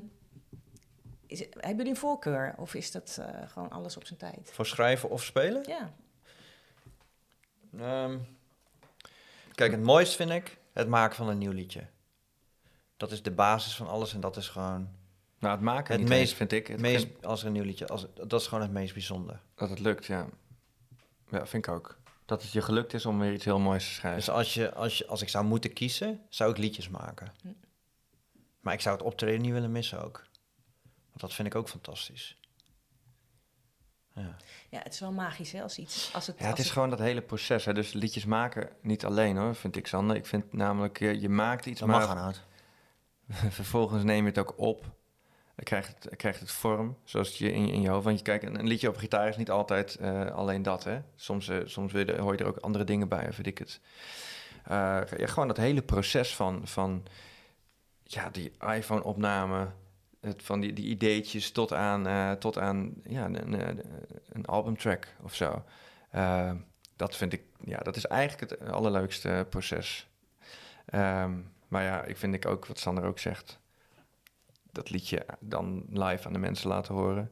is, 1.25 1.39
hebben 1.39 1.75
jullie 1.77 1.91
een 1.91 1.95
voorkeur? 1.97 2.53
Of 2.57 2.73
is 2.73 2.91
dat 2.91 3.17
eh, 3.21 3.49
gewoon 3.49 3.69
alles 3.69 3.97
op 3.97 4.05
zijn 4.05 4.19
tijd? 4.19 4.49
Voor 4.53 4.65
schrijven 4.65 5.09
of 5.09 5.23
spelen? 5.23 5.63
Ja. 5.67 5.91
Ehm, 7.79 8.17
kijk, 9.55 9.71
het 9.71 9.81
mooist 9.83 10.15
vind 10.15 10.29
ik 10.31 10.57
het 10.73 10.87
maken 10.87 11.15
van 11.15 11.29
een 11.29 11.37
nieuw 11.37 11.51
liedje. 11.51 11.83
Dat 12.97 13.11
is 13.11 13.21
de 13.23 13.31
basis 13.31 13.75
van 13.75 13.87
alles 13.87 14.13
en 14.13 14.19
dat 14.19 14.37
is 14.37 14.47
gewoon 14.47 14.89
Nou, 15.39 15.53
het 15.55 15.63
maken 15.63 15.91
Het 15.91 15.99
niet 16.01 16.09
meest- 16.09 16.21
eens, 16.21 16.33
vind 16.33 16.51
ik. 16.51 16.67
het 16.67 16.79
meest, 16.79 17.07
als 17.25 17.41
er 17.41 17.47
een 17.47 17.53
nieuw 17.53 17.63
liedje, 17.63 17.87
als, 17.87 18.05
dat 18.13 18.41
is 18.41 18.47
gewoon 18.47 18.63
het 18.63 18.71
meest 18.73 18.93
bijzonder. 18.93 19.41
dat 19.55 19.69
het 19.69 19.79
lukt, 19.79 20.05
ja. 20.05 20.27
Ja, 21.29 21.45
vind 21.47 21.67
ik 21.67 21.73
ook. 21.73 21.98
Dat 22.29 22.41
het 22.41 22.51
je 22.51 22.61
gelukt 22.61 22.93
is 22.93 23.05
om 23.05 23.19
weer 23.19 23.33
iets 23.33 23.45
heel 23.45 23.59
moois 23.59 23.87
te 23.87 23.93
schrijven. 23.93 24.19
Dus 24.19 24.29
als, 24.29 24.53
je, 24.53 24.73
als, 24.73 24.97
je, 24.97 25.07
als 25.07 25.21
ik 25.21 25.29
zou 25.29 25.45
moeten 25.45 25.73
kiezen, 25.73 26.21
zou 26.29 26.51
ik 26.51 26.57
liedjes 26.57 26.89
maken. 26.89 27.31
Hm. 27.41 27.47
Maar 28.59 28.73
ik 28.73 28.81
zou 28.81 28.97
het 28.97 29.05
optreden 29.05 29.41
niet 29.41 29.51
willen 29.51 29.71
missen 29.71 30.03
ook. 30.03 30.27
Want 31.07 31.19
dat 31.19 31.33
vind 31.33 31.47
ik 31.47 31.55
ook 31.55 31.69
fantastisch. 31.69 32.37
Ja. 34.15 34.35
ja, 34.69 34.79
het 34.79 34.93
is 34.93 34.99
wel 34.99 35.11
magisch 35.11 35.51
hè, 35.51 35.61
als 35.61 35.77
iets... 35.77 36.13
Als 36.13 36.27
het, 36.27 36.39
Ja, 36.39 36.47
het 36.47 36.59
is 36.59 36.69
gewoon 36.69 36.89
dat 36.89 36.99
hele 36.99 37.21
proces. 37.21 37.65
Hè. 37.65 37.73
Dus 37.73 37.93
liedjes 37.93 38.25
maken 38.25 38.69
niet 38.81 39.05
alleen 39.05 39.37
hoor, 39.37 39.55
vind 39.55 39.75
ik 39.75 39.87
Sander. 39.87 40.15
Ik 40.15 40.25
vind 40.25 40.53
namelijk, 40.53 40.99
je, 40.99 41.19
je 41.19 41.29
maakt 41.29 41.65
iets, 41.65 41.79
Dat 41.79 41.89
maar 41.89 41.99
mag 41.99 42.09
aan 42.09 42.25
uit. 42.25 42.41
vervolgens 43.59 44.03
neem 44.03 44.23
je 44.23 44.29
het 44.29 44.39
ook 44.39 44.53
op. 44.57 44.85
Krijgt 45.63 45.87
het, 45.87 46.15
krijgt 46.15 46.39
het 46.39 46.51
vorm, 46.51 46.97
zoals 47.03 47.37
je 47.37 47.51
in, 47.51 47.67
in 47.69 47.81
je 47.81 47.89
hoofd. 47.89 48.03
Want 48.03 48.17
je 48.17 48.23
kijkt, 48.23 48.43
een, 48.43 48.59
een 48.59 48.67
liedje 48.67 48.87
op 48.87 48.97
gitaar 48.97 49.27
is 49.27 49.37
niet 49.37 49.51
altijd 49.51 49.95
eh, 49.95 50.25
alleen 50.25 50.63
dat. 50.63 50.83
Hè. 50.83 51.01
Soms, 51.15 51.47
eh, 51.47 51.57
soms 51.65 51.91
wil 51.91 52.05
je, 52.05 52.17
hoor 52.21 52.33
je 52.33 52.39
er 52.39 52.47
ook 52.47 52.57
andere 52.57 52.83
dingen 52.83 53.07
bij, 53.07 53.27
of 53.27 53.39
ik 53.39 53.57
het. 53.57 53.79
Ja, 54.67 55.05
gewoon 55.07 55.47
dat 55.47 55.57
hele 55.57 55.81
proces 55.81 56.35
van, 56.35 56.61
van 56.67 57.05
ja, 58.03 58.29
die 58.29 58.51
iPhone-opname, 58.59 59.67
van 60.37 60.59
die, 60.59 60.73
die 60.73 60.85
ideetjes 60.85 61.51
tot 61.51 61.73
aan, 61.73 62.37
tot 62.37 62.57
aan 62.57 62.93
ja, 63.03 63.25
een, 63.25 63.53
een, 64.29 64.45
albumtrack 64.45 65.07
of 65.21 65.35
zo. 65.35 65.63
Dat 66.95 67.15
vind 67.15 67.33
ik, 67.33 67.41
ja, 67.63 67.77
dat 67.77 67.95
is 67.95 68.05
eigenlijk 68.05 68.51
het 68.51 68.71
allerleukste 68.71 69.45
proces. 69.49 70.09
Ehm, 70.85 71.33
maar 71.67 71.83
ja, 71.83 72.03
ik 72.03 72.17
vind 72.17 72.33
ik 72.33 72.45
ook, 72.45 72.65
wat 72.65 72.79
Sander 72.79 73.03
ook 73.03 73.19
zegt, 73.19 73.59
dat 74.71 74.89
liedje 74.89 75.25
dan 75.39 75.85
live 75.89 76.27
aan 76.27 76.33
de 76.33 76.39
mensen 76.39 76.69
laten 76.69 76.93
horen. 76.93 77.31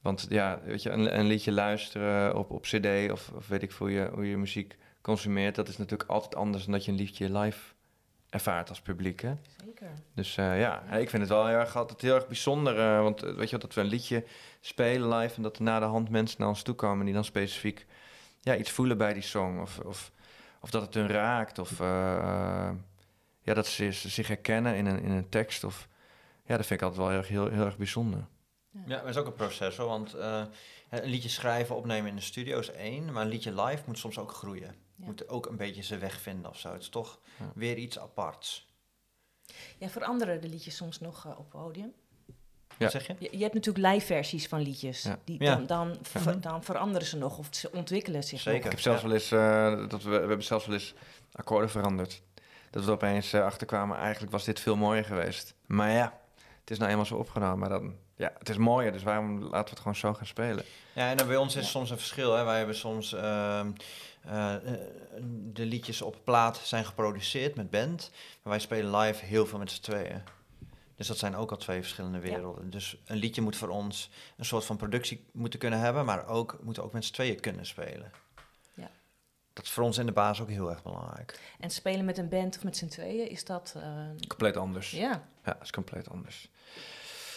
Want 0.00 0.26
ja, 0.28 0.60
weet 0.64 0.82
je, 0.82 0.90
een, 0.90 1.18
een 1.18 1.26
liedje 1.26 1.52
luisteren 1.52 2.36
op, 2.36 2.50
op 2.50 2.62
cd 2.62 3.10
of, 3.10 3.30
of 3.34 3.48
weet 3.48 3.62
ik 3.62 3.72
veel 3.72 3.86
hoe 3.86 3.96
je, 3.96 4.10
hoe 4.12 4.28
je 4.28 4.36
muziek 4.36 4.76
consumeert, 5.00 5.54
dat 5.54 5.68
is 5.68 5.76
natuurlijk 5.76 6.10
altijd 6.10 6.34
anders 6.36 6.64
dan 6.64 6.72
dat 6.72 6.84
je 6.84 6.90
een 6.90 6.96
liedje 6.96 7.38
live 7.38 7.58
ervaart 8.30 8.68
als 8.68 8.80
publiek. 8.80 9.20
Hè? 9.22 9.34
Zeker. 9.64 9.90
Dus 10.14 10.36
eh, 10.36 10.60
ja, 10.60 10.82
ik 10.82 11.10
vind 11.10 11.22
het 11.22 11.30
wel 11.30 11.46
heel 11.46 11.56
erg, 11.56 11.76
altijd 11.76 12.00
heel 12.00 12.14
erg 12.14 12.26
bijzonder. 12.26 12.78
eh, 12.78 13.02
want 13.02 13.22
eh, 13.22 13.34
weet 13.34 13.50
je, 13.50 13.58
dat 13.58 13.74
we 13.74 13.80
een 13.80 13.86
liedje 13.86 14.24
spelen 14.60 15.08
live 15.18 15.36
en 15.36 15.42
dat 15.42 15.56
er 15.56 15.62
na 15.62 15.78
de 15.78 15.84
hand 15.84 16.08
mensen 16.10 16.36
naar 16.40 16.48
ons 16.48 16.62
toe 16.62 16.74
komen 16.74 17.04
die 17.04 17.14
dan 17.14 17.24
specifiek 17.24 17.86
ja, 18.40 18.56
iets 18.56 18.70
voelen 18.70 18.98
bij 18.98 19.12
die 19.12 19.22
song. 19.22 19.60
Of, 19.60 19.78
of, 19.78 20.12
of 20.60 20.70
dat 20.70 20.82
het 20.82 20.94
hun 20.94 21.08
raakt. 21.08 21.58
Of 21.58 21.78
ja, 23.42 23.54
dat 23.54 23.66
ze 23.66 23.92
z- 23.92 24.04
zich 24.04 24.28
herkennen 24.28 24.76
in 24.76 24.86
een, 24.86 25.02
in 25.02 25.10
een 25.10 25.28
tekst. 25.28 25.64
Of, 25.64 25.88
ja, 26.46 26.56
dat 26.56 26.66
vind 26.66 26.80
ik 26.80 26.86
altijd 26.86 27.00
wel 27.00 27.08
heel, 27.10 27.18
erg- 27.18 27.28
heel, 27.28 27.48
heel 27.50 27.64
erg 27.64 27.76
bijzonder. 27.76 28.26
Ja, 28.86 28.98
dat 28.98 29.08
is 29.08 29.16
ook 29.16 29.26
een 29.26 29.32
proces 29.34 29.76
hoor, 29.76 29.88
want 29.88 30.14
eh, 30.14 30.42
een 30.90 31.04
liedje 31.04 31.28
schrijven, 31.28 31.76
opnemen 31.76 32.10
in 32.10 32.16
de 32.16 32.22
studio 32.22 32.58
is 32.58 32.70
één, 32.70 33.12
maar 33.12 33.22
een 33.22 33.28
liedje 33.28 33.62
live 33.62 33.82
moet 33.86 33.98
soms 33.98 34.18
ook 34.18 34.32
groeien. 34.32 34.74
Ja. 34.96 35.04
Moet 35.04 35.28
ook 35.28 35.46
een 35.46 35.56
beetje 35.56 35.82
zijn 35.82 36.00
weg 36.00 36.20
vinden 36.20 36.50
of 36.50 36.58
zo. 36.58 36.72
Het 36.72 36.82
is 36.82 36.88
toch 36.88 37.18
Ja. 37.38 37.52
weer 37.54 37.76
iets 37.76 37.98
aparts. 37.98 38.66
Ja, 39.78 39.88
veranderen 39.88 40.40
de 40.40 40.48
liedjes 40.48 40.76
soms 40.76 41.00
nog 41.00 41.26
eh, 41.26 41.38
op 41.38 41.50
podium? 41.50 41.92
Ja. 42.26 42.34
Wat 42.78 42.90
zeg 42.90 43.06
je? 43.06 43.14
Je, 43.18 43.28
je 43.36 43.42
hebt 43.42 43.54
natuurlijk 43.54 43.86
live 43.94 44.06
versies 44.06 44.46
van 44.48 44.60
liedjes. 44.60 45.02
Ja. 45.02 45.18
Die, 45.24 45.42
Ja. 45.42 45.54
dan, 45.54 45.66
dan, 45.66 45.96
ver- 46.02 46.40
dan 46.40 46.64
veranderen 46.64 47.08
ze 47.08 47.16
nog 47.16 47.38
of 47.38 47.48
ze 47.50 47.70
ontwikkelen 47.72 48.24
zich 48.24 48.40
Zeker. 48.40 48.52
nog. 48.56 48.64
Ik 48.64 48.70
heb 48.70 48.80
zelfs 48.80 49.00
Ja. 49.02 49.06
wel 49.06 49.16
eens, 49.16 49.30
eh, 49.32 49.88
dat 49.88 50.02
we, 50.02 50.10
we 50.10 50.16
hebben 50.16 50.42
zelfs 50.44 50.66
wel 50.66 50.74
eens 50.74 50.94
akkoorden 51.32 51.70
veranderd. 51.70 52.22
Dat 52.70 52.82
we 52.82 52.88
er 52.88 52.94
opeens 52.94 53.34
achterkwamen, 53.34 53.96
eigenlijk 53.96 54.32
was 54.32 54.44
dit 54.44 54.60
veel 54.60 54.76
mooier 54.76 55.04
geweest. 55.04 55.54
Maar 55.66 55.90
ja, 55.90 56.20
het 56.64 56.70
is 56.72 56.78
nou 56.78 56.90
eenmaal 56.90 57.06
zo 57.06 57.16
opgenomen. 57.16 57.58
Maar 57.58 57.68
dan, 57.68 57.94
ja, 58.16 58.32
het 58.38 58.48
is 58.48 58.56
mooier, 58.56 58.92
dus 58.92 59.02
waarom 59.02 59.38
laten 59.42 59.64
we 59.64 59.70
het 59.70 59.78
gewoon 59.78 59.94
zo 59.96 60.14
gaan 60.14 60.26
spelen? 60.26 60.64
Ja, 60.92 61.10
en 61.10 61.16
dan 61.16 61.26
bij 61.26 61.36
ons 61.36 61.56
is 61.56 61.62
Ja. 61.64 61.68
soms 61.70 61.90
een 61.90 61.96
verschil. 61.96 62.32
Hè. 62.34 62.44
Wij 62.44 62.56
hebben 62.56 62.76
soms 62.76 63.12
ehm, 63.12 63.70
eh, 64.24 64.54
eh, 64.54 64.60
de 65.52 65.64
liedjes 65.66 66.02
op 66.02 66.16
plaat 66.24 66.56
zijn 66.56 66.84
geproduceerd 66.84 67.54
met 67.54 67.70
band, 67.70 68.10
maar 68.42 68.52
wij 68.52 68.58
spelen 68.62 68.96
live 68.96 69.24
heel 69.24 69.46
veel 69.46 69.58
met 69.58 69.70
z'n 69.70 69.82
tweeën. 69.82 70.22
Dus 70.96 71.06
dat 71.06 71.18
zijn 71.18 71.36
ook 71.36 71.50
al 71.50 71.56
twee 71.56 71.80
verschillende 71.80 72.18
werelden. 72.18 72.70
Dus 72.70 72.96
een 73.06 73.16
liedje 73.16 73.42
moet 73.42 73.56
voor 73.56 73.68
ons 73.68 74.10
een 74.36 74.44
soort 74.44 74.64
van 74.64 74.76
productie 74.76 75.24
moeten 75.32 75.58
kunnen 75.58 75.78
hebben, 75.78 76.04
maar 76.04 76.28
ook 76.28 76.58
moeten 76.62 76.82
ook 76.82 76.92
met 76.92 77.04
z'n 77.04 77.12
tweeën 77.12 77.40
kunnen 77.40 77.66
spelen. 77.66 78.10
Dat 79.54 79.64
is 79.64 79.70
voor 79.70 79.84
ons 79.84 79.98
in 79.98 80.06
de 80.06 80.12
baas 80.12 80.40
ook 80.40 80.48
heel 80.48 80.70
erg 80.70 80.82
belangrijk. 80.82 81.40
En 81.60 81.70
spelen 81.70 82.04
met 82.04 82.18
een 82.18 82.28
band 82.28 82.56
of 82.56 82.64
met 82.64 82.76
z'n 82.76 82.86
tweeën, 82.88 83.28
is 83.30 83.44
dat... 83.44 83.74
eh, 83.76 83.82
Compleet 84.28 84.56
anders. 84.56 84.90
ja, 84.90 85.22
Ja, 85.44 85.58
is 85.62 85.70
compleet 85.70 86.10
anders. 86.10 86.50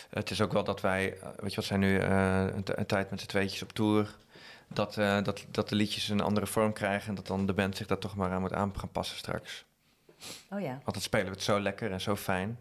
Het 0.09 0.29
is 0.31 0.41
ook 0.41 0.53
wel 0.53 0.63
dat 0.63 0.81
wij, 0.81 1.17
eh, 1.19 1.29
weet 1.37 1.49
je 1.49 1.55
wat, 1.55 1.65
zijn 1.65 1.79
nu 1.79 1.99
eh, 1.99 2.45
een, 2.65 2.85
tijd 2.85 3.09
met 3.09 3.19
z'n 3.19 3.25
tweetjes 3.27 3.61
op 3.61 3.71
tour. 3.71 4.15
Dat, 4.67 4.97
eh, 4.97 5.23
dat, 5.23 5.45
dat 5.51 5.69
de 5.69 5.75
liedjes 5.75 6.09
een 6.09 6.21
andere 6.21 6.47
vorm 6.47 6.73
krijgen 6.73 7.09
en 7.09 7.15
dat 7.15 7.27
dan 7.27 7.45
de 7.45 7.53
band 7.53 7.77
zich 7.77 7.87
daar 7.87 7.97
toch 7.97 8.15
maar 8.15 8.31
aan 8.31 8.41
moet 8.41 8.53
aan 8.53 8.79
gaan 8.79 8.91
passen 8.91 9.17
straks. 9.17 9.65
oh 10.51 10.59
ja, 10.61 10.71
Want 10.71 10.93
dan 10.93 11.01
spelen 11.01 11.25
we 11.25 11.31
het 11.31 11.43
zo 11.43 11.59
lekker 11.59 11.91
en 11.91 12.01
zo 12.01 12.15
fijn. 12.15 12.59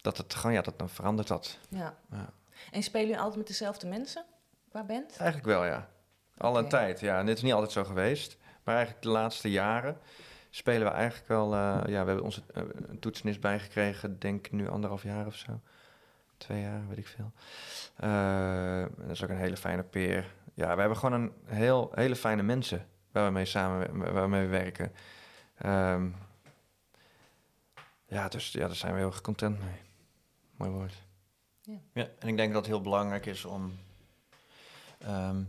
Dat 0.00 0.16
het 0.16 0.34
gewoon, 0.34 0.52
ja, 0.54 0.62
dat, 0.62 0.78
dan 0.78 0.88
verandert 0.88 1.28
dat. 1.28 1.58
ja. 1.68 1.94
Ja. 2.10 2.32
En 2.70 2.82
spelen 2.82 3.06
jullie 3.06 3.20
altijd 3.20 3.38
met 3.38 3.46
dezelfde 3.48 3.86
mensen 3.86 4.24
qua 4.70 4.82
band? 4.84 5.16
Eigenlijk 5.16 5.46
wel, 5.48 5.64
ja. 5.64 5.88
Al 6.36 6.58
een 6.58 6.68
tijd, 6.68 7.00
ja. 7.00 7.18
En 7.18 7.26
dit 7.26 7.36
is 7.36 7.42
niet 7.42 7.52
altijd 7.52 7.72
zo 7.72 7.84
geweest. 7.84 8.36
Maar 8.70 8.78
eigenlijk 8.78 9.08
de 9.08 9.20
laatste 9.20 9.50
jaren 9.50 9.98
spelen 10.50 10.86
we 10.86 10.92
eigenlijk 10.92 11.28
wel... 11.28 11.54
eh, 11.54 11.80
ja, 11.86 12.00
we 12.00 12.06
hebben 12.06 12.22
onze 12.22 12.42
eh, 12.54 12.62
een 12.88 12.98
toetsenis 12.98 13.38
bijgekregen, 13.38 14.18
denk 14.18 14.46
ik 14.46 14.52
nu 14.52 14.68
anderhalf 14.68 15.02
jaar 15.02 15.26
of 15.26 15.34
zo. 15.34 15.60
Twee 16.36 16.60
jaar, 16.60 16.88
weet 16.88 16.98
ik 16.98 17.06
veel. 17.06 17.32
Eh, 17.96 18.82
dat 18.96 19.10
is 19.10 19.22
ook 19.22 19.28
een 19.28 19.36
hele 19.36 19.56
fijne 19.56 19.82
peer. 19.82 20.34
Ja, 20.54 20.74
we 20.74 20.80
hebben 20.80 20.98
gewoon 20.98 21.20
een 21.20 21.32
heel, 21.44 21.92
hele 21.94 22.16
fijne 22.16 22.42
mensen 22.42 22.86
waar 23.12 23.26
we 23.26 23.30
mee 23.30 23.44
samen 23.44 23.98
waar 23.98 24.22
we 24.22 24.28
mee 24.28 24.46
werken. 24.46 24.92
Ehm, 25.56 26.08
ja, 28.06 28.28
dus 28.28 28.52
ja, 28.52 28.66
daar 28.66 28.76
zijn 28.76 28.92
we 28.92 28.98
heel 28.98 29.08
erg 29.08 29.20
content 29.20 29.58
mee. 29.58 29.80
Mooi 30.56 30.70
woord. 30.70 30.94
Ja, 31.92 32.08
en 32.18 32.28
ik 32.28 32.36
denk 32.36 32.52
dat 32.52 32.62
het 32.62 32.74
heel 32.74 32.80
belangrijk 32.80 33.26
is 33.26 33.44
om 33.44 33.78
ehm, 34.98 35.42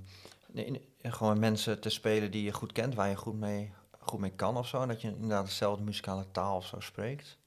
nee, 0.52 0.91
gewoon 1.04 1.40
mensen 1.40 1.80
te 1.80 1.90
spelen 1.90 2.32
die 2.32 2.44
je 2.44 2.54
goed 2.54 2.72
kent, 2.72 2.96
waar 2.96 3.10
je 3.10 3.16
goed 3.16 3.40
mee, 3.40 3.74
goed 4.00 4.20
mee 4.20 4.32
kan 4.36 4.58
of 4.58 4.68
zo. 4.68 4.82
En 4.82 4.88
dat 4.88 5.02
je 5.02 5.08
inderdaad 5.08 5.46
dezelfde 5.46 5.84
muzikale 5.84 6.32
taal 6.32 6.56
of 6.56 6.66
zo 6.66 6.80
spreekt. 6.80 7.38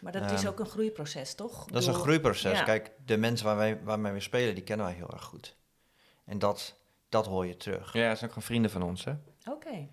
Maar 0.00 0.12
dat 0.12 0.30
is 0.30 0.40
Ehm, 0.42 0.48
ook 0.48 0.58
een 0.58 0.66
groeiproces, 0.66 1.34
toch? 1.34 1.64
Dat 1.66 1.82
is 1.82 1.88
een 1.88 1.94
groeiproces. 1.94 2.58
ja. 2.58 2.64
Kijk, 2.64 2.90
de 3.04 3.16
mensen 3.16 3.46
waar 3.46 3.56
wij, 3.56 3.82
waarmee 3.82 4.12
we 4.12 4.20
spelen, 4.20 4.54
die 4.54 4.64
kennen 4.64 4.86
wij 4.86 4.94
heel 4.94 5.10
erg 5.12 5.24
goed. 5.24 5.56
En 6.24 6.38
dat, 6.38 6.76
dat 7.08 7.26
hoor 7.26 7.46
je 7.46 7.56
terug. 7.56 7.92
Ja, 7.92 8.10
ze 8.10 8.16
zijn 8.16 8.24
ook 8.24 8.28
gewoon 8.28 8.42
vrienden 8.42 8.70
van 8.70 8.82
ons, 8.82 9.04
hè? 9.04 9.14
Oké, 9.50 9.88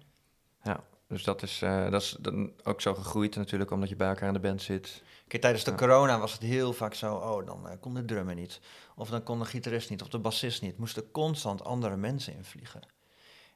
Dus 1.13 1.23
dat 1.23 1.41
is, 1.43 1.62
eh, 1.62 1.89
dat 1.91 2.02
is 2.02 2.15
dan 2.19 2.52
ook 2.63 2.82
zo 2.82 2.93
gegroeid 2.93 3.36
natuurlijk, 3.36 3.71
omdat 3.71 3.89
je 3.89 3.95
bij 3.95 4.08
elkaar 4.08 4.28
in 4.28 4.34
de 4.34 4.39
band 4.39 4.62
zit. 4.62 5.02
Kijk, 5.28 5.41
tijdens 5.41 5.63
de 5.63 5.71
Ja. 5.71 5.78
corona 5.78 6.19
was 6.19 6.32
het 6.34 6.41
heel 6.41 6.73
vaak 6.73 6.93
zo, 6.93 7.15
oh, 7.15 7.45
dan 7.45 7.67
eh, 7.69 7.76
kon 7.80 7.93
de 7.93 8.06
drummer 8.06 8.36
niet. 8.36 8.60
Of 8.95 9.10
dan 9.10 9.23
kon 9.23 9.39
de 9.39 9.45
gitarist 9.45 9.89
niet, 9.89 10.02
of 10.02 10.08
de 10.10 10.19
bassist 10.19 10.62
niet. 10.62 10.78
Moesten 10.78 11.12
constant 11.12 11.63
andere 11.63 11.95
mensen 11.97 12.34
invliegen. 12.36 12.82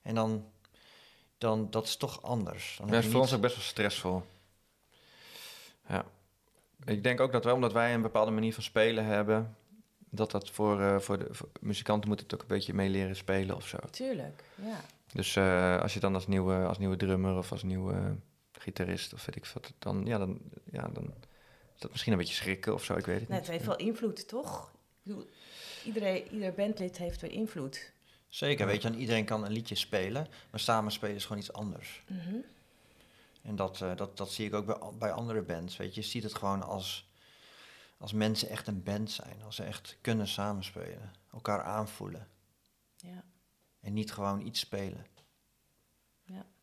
En 0.01 0.15
dan, 0.15 0.45
dan 1.37 1.67
dat 1.69 1.85
is 1.85 1.95
toch 1.97 2.21
anders. 2.21 2.75
Dan 2.77 2.87
Dat 2.87 2.95
is 2.97 3.03
voor 3.03 3.13
niet- 3.13 3.21
ons 3.23 3.33
ook 3.33 3.41
best 3.41 3.55
wel 3.55 3.63
stressvol. 3.63 4.23
Ja. 5.87 6.05
Ik 6.85 7.03
denk 7.03 7.19
ook 7.19 7.31
dat 7.31 7.43
wij, 7.43 7.53
omdat 7.53 7.73
wij 7.73 7.93
een 7.93 8.01
bepaalde 8.01 8.31
manier 8.31 8.53
van 8.53 8.63
spelen 8.63 9.05
hebben, 9.05 9.55
dat 10.09 10.31
dat 10.31 10.49
voor, 10.49 10.81
eh, 10.81 10.99
voor 10.99 11.17
de 11.17 11.27
voor 11.31 11.49
muzikanten 11.59 12.09
moet 12.09 12.19
het 12.19 12.33
ook 12.33 12.41
een 12.41 12.47
beetje 12.47 12.73
mee 12.73 12.89
leren 12.89 13.15
spelen 13.15 13.55
of 13.55 13.67
zo. 13.67 13.77
tuurlijk. 13.91 14.43
Ja. 14.55 14.81
Dus 15.17 15.35
eh, 15.35 15.81
als 15.81 15.93
je 15.93 15.99
dan 15.99 16.13
als 16.13 16.27
nieuwe, 16.27 16.65
als 16.65 16.77
nieuwe 16.77 16.95
drummer 16.95 17.37
of 17.37 17.51
als 17.51 17.63
nieuwe 17.63 18.15
gitarist 18.51 19.13
of 19.13 19.25
weet 19.25 19.35
ik 19.35 19.45
wat, 19.45 19.73
dan, 19.79 20.05
ja, 20.05 20.17
dan, 20.17 20.39
ja, 20.71 20.87
dan 20.87 21.13
is 21.73 21.79
dat 21.79 21.91
misschien 21.91 22.11
een 22.11 22.17
beetje 22.17 22.33
schrikken 22.33 22.73
of 22.73 22.83
zo, 22.83 22.95
ik 22.95 23.05
weet 23.05 23.19
het 23.19 23.29
Nee, 23.29 23.37
niet. 23.37 23.47
het 23.47 23.55
heeft 23.55 23.65
wel 23.77 23.87
invloed, 23.87 24.27
toch? 24.27 24.71
Ik 24.71 25.03
bedoel, 25.03 25.27
Iedereen, 25.85 26.27
ieder 26.31 26.53
bandlid 26.53 26.97
heeft 26.97 27.21
weer 27.21 27.31
invloed. 27.31 27.91
Zeker, 28.29 28.65
weet 28.65 28.81
je, 28.81 28.87
en 28.87 28.95
iedereen 28.95 29.25
kan 29.25 29.45
een 29.45 29.51
liedje 29.51 29.75
spelen, 29.75 30.27
maar 30.49 30.59
samen 30.59 30.91
spelen 30.91 31.15
is 31.15 31.23
gewoon 31.25 31.41
iets 31.41 31.53
anders. 31.53 32.03
Mhm. 32.07 32.35
En 33.41 33.55
dat, 33.55 33.81
eh, 33.81 33.95
dat, 33.95 34.17
dat 34.17 34.31
zie 34.31 34.45
ik 34.45 34.53
ook 34.53 34.65
bij, 34.65 34.77
bij 34.99 35.11
andere 35.11 35.41
bands. 35.41 35.77
Weet 35.77 35.95
je, 35.95 36.01
je 36.01 36.07
ziet 36.07 36.23
het 36.23 36.35
gewoon 36.35 36.63
als, 36.63 37.09
als 37.97 38.13
mensen 38.13 38.49
echt 38.49 38.67
een 38.67 38.83
band 38.83 39.11
zijn. 39.11 39.43
Als 39.45 39.55
ze 39.55 39.63
echt 39.63 39.97
kunnen 40.01 40.27
samenspelen, 40.27 41.13
elkaar 41.31 41.63
aanvoelen. 41.63 42.27
Ja. 42.95 43.23
En 43.87 43.93
niet 43.93 44.13
gewoon 44.13 44.41
iets 44.41 44.59
spelen. 44.59 45.05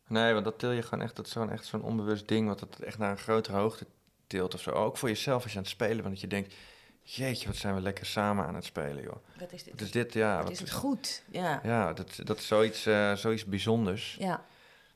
Nee, 0.07 0.33
want 0.33 0.45
dat 0.45 0.59
til 0.59 0.71
je 0.71 0.81
gewoon 0.81 1.03
echt, 1.03 1.15
dat 1.15 1.25
is 1.25 1.31
gewoon 1.31 1.51
echt 1.51 1.65
zo'n 1.65 1.81
onbewust 1.81 2.27
ding, 2.27 2.47
wat 2.47 2.59
het 2.59 2.79
echt 2.79 2.97
naar 2.97 3.11
een 3.11 3.17
grotere 3.17 3.57
hoogte 3.57 3.85
tilt 4.27 4.53
of 4.53 4.61
zo. 4.61 4.71
Ook 4.71 4.97
voor 4.97 5.09
jezelf 5.09 5.43
als 5.43 5.51
je 5.51 5.57
aan 5.57 5.63
het 5.63 5.71
spelen 5.71 5.97
bent, 5.97 6.09
dat 6.09 6.19
je 6.19 6.27
denkt, 6.27 6.53
jeetje, 7.01 7.47
wat 7.47 7.55
zijn 7.55 7.75
we 7.75 7.81
lekker 7.81 8.05
samen 8.05 8.45
aan 8.45 8.55
het 8.55 8.63
spelen, 8.65 9.03
joh. 9.03 9.15
Wat 9.39 9.51
is 9.51 9.63
dit? 9.63 9.73
Wat 9.73 9.81
is 9.81 9.91
dit, 9.91 10.13
ja. 10.13 10.35
Wat 10.35 10.43
wat 10.43 10.51
is 10.51 10.59
het 10.59 10.71
goed? 10.71 11.23
Ja. 11.31 11.59
Ja, 11.63 11.93
dat, 11.93 12.19
dat 12.23 12.37
is 12.37 12.47
zoiets, 12.47 12.85
eh, 12.85 13.15
zoiets 13.15 13.45
bijzonders. 13.45 14.15
Ja. 14.19 14.45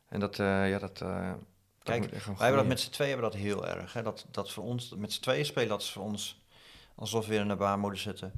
En 0.07 0.19
dat, 0.19 0.39
eh, 0.39 0.69
ja, 0.69 0.79
dat... 0.79 1.01
eh, 1.01 1.29
dat 1.29 1.39
Kijk, 1.83 1.99
moet 2.01 2.11
echt 2.11 2.21
gewoon 2.23 2.37
Wij 2.37 2.47
hebben 2.47 2.65
dat 2.65 2.73
met 2.75 2.83
z'n 2.83 2.91
tweeën 2.91 3.11
hebben 3.11 3.31
dat 3.31 3.39
heel 3.39 3.67
erg. 3.67 3.93
Hè? 3.93 4.01
Dat, 4.01 4.25
dat 4.31 4.51
voor 4.51 4.63
ons, 4.63 4.93
met 4.95 5.13
z'n 5.13 5.21
tweeën 5.21 5.45
spelen, 5.45 5.69
dat 5.69 5.81
is 5.81 5.91
voor 5.91 6.03
ons 6.03 6.41
alsof 6.95 7.25
we 7.25 7.31
weer 7.31 7.41
in 7.41 7.49
een 7.49 7.57
baarmoeder 7.57 7.99
zitten. 7.99 8.31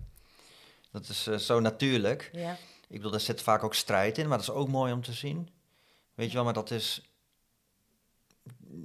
Dat 0.92 1.08
is 1.08 1.28
eh, 1.28 1.36
zo 1.38 1.60
natuurlijk. 1.60 2.30
ja. 2.34 2.58
Ik 2.92 2.98
bedoel, 2.98 3.12
daar 3.12 3.20
zit 3.20 3.42
vaak 3.42 3.64
ook 3.64 3.74
strijd 3.74 4.18
in, 4.18 4.28
maar 4.28 4.38
dat 4.38 4.48
is 4.48 4.54
ook 4.54 4.68
mooi 4.68 4.94
om 4.94 5.02
te 5.02 5.14
zien. 5.14 5.50
Weet 6.14 6.28
je 6.28 6.34
wel, 6.34 6.44
maar 6.44 6.54
dat 6.54 6.72
is... 6.72 7.12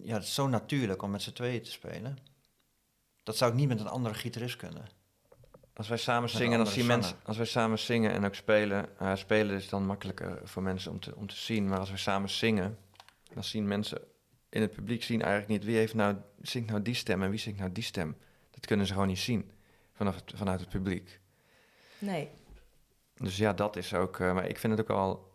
Ja, 0.03 0.15
het 0.15 0.23
is 0.23 0.35
zo 0.35 0.49
natuurlijk 0.49 1.03
om 1.03 1.11
met 1.11 1.23
z'n 1.23 1.33
tweeën 1.33 1.63
te 1.63 1.71
spelen. 1.71 2.19
Dat 3.23 3.37
zou 3.37 3.51
ik 3.51 3.57
niet 3.57 3.69
met 3.69 3.81
een 3.81 3.89
andere 3.89 4.15
gitarist 4.15 4.57
kunnen. 4.57 4.89
Als 5.75 5.89
wij 5.89 5.97
samen 5.97 6.29
zingen, 6.29 6.51
dan 6.51 6.59
andere 6.59 6.77
zien 6.77 6.87
mensen, 6.87 7.17
als 7.25 7.37
wij 7.37 7.47
samen 7.47 7.79
zingen 7.79 8.11
en 8.13 8.25
ook 8.25 8.35
spelen, 8.35 8.99
eh, 8.99 9.17
spelen 9.17 9.57
is 9.57 9.69
dan 9.69 9.87
makkelijker 9.87 10.41
voor 10.45 10.63
mensen 10.63 10.91
om 10.91 11.01
te, 11.01 11.17
om 11.17 11.27
te 11.27 11.37
zien. 11.37 11.69
Maar 11.69 11.79
als 11.79 11.91
we 11.91 11.97
samen 11.97 12.31
zingen, 12.31 12.79
dan 13.35 13.45
zien 13.45 13.69
mensen 13.69 14.01
in 14.49 14.61
het 14.61 14.73
publiek 14.73 15.03
zien 15.03 15.23
eigenlijk 15.23 15.51
niet 15.53 15.65
wie 15.65 15.77
heeft 15.77 15.95
nou, 15.95 16.17
zingt 16.43 16.71
nou 16.71 16.83
die 16.83 16.95
stem 16.95 17.23
en 17.23 17.31
wie 17.31 17.39
zingt 17.39 17.59
nou 17.59 17.73
die 17.73 17.85
stem. 17.85 18.17
Dat 18.51 18.67
kunnen 18.67 18.87
ze 18.87 18.93
gewoon 18.93 19.09
niet 19.09 19.19
zien 19.19 19.51
vanaf 19.93 20.15
het, 20.15 20.33
vanuit 20.35 20.61
het 20.61 20.69
publiek. 20.69 21.21
Nee. 21.99 22.29
Dus 23.17 23.37
ja, 23.37 23.53
dat 23.53 23.77
is 23.77 23.95
ook. 23.95 24.19
eh, 24.21 24.35
maar 24.35 24.47
ik 24.47 24.59
vind 24.59 24.73
het 24.73 24.81
ook 24.83 24.97
wel 24.97 25.35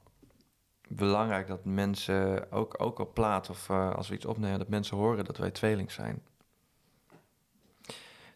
belangrijk 0.87 1.47
dat 1.47 1.65
mensen, 1.65 2.51
ook, 2.51 2.81
ook 2.81 2.99
op 2.99 3.13
plaat 3.13 3.49
of 3.49 3.69
eh, 3.69 3.93
als 3.95 4.07
we 4.09 4.15
iets 4.15 4.25
opnemen, 4.25 4.59
dat 4.59 4.67
mensen 4.67 4.97
horen 4.97 5.25
dat 5.25 5.37
wij 5.37 5.51
tweeling 5.51 5.91
zijn. 5.91 6.23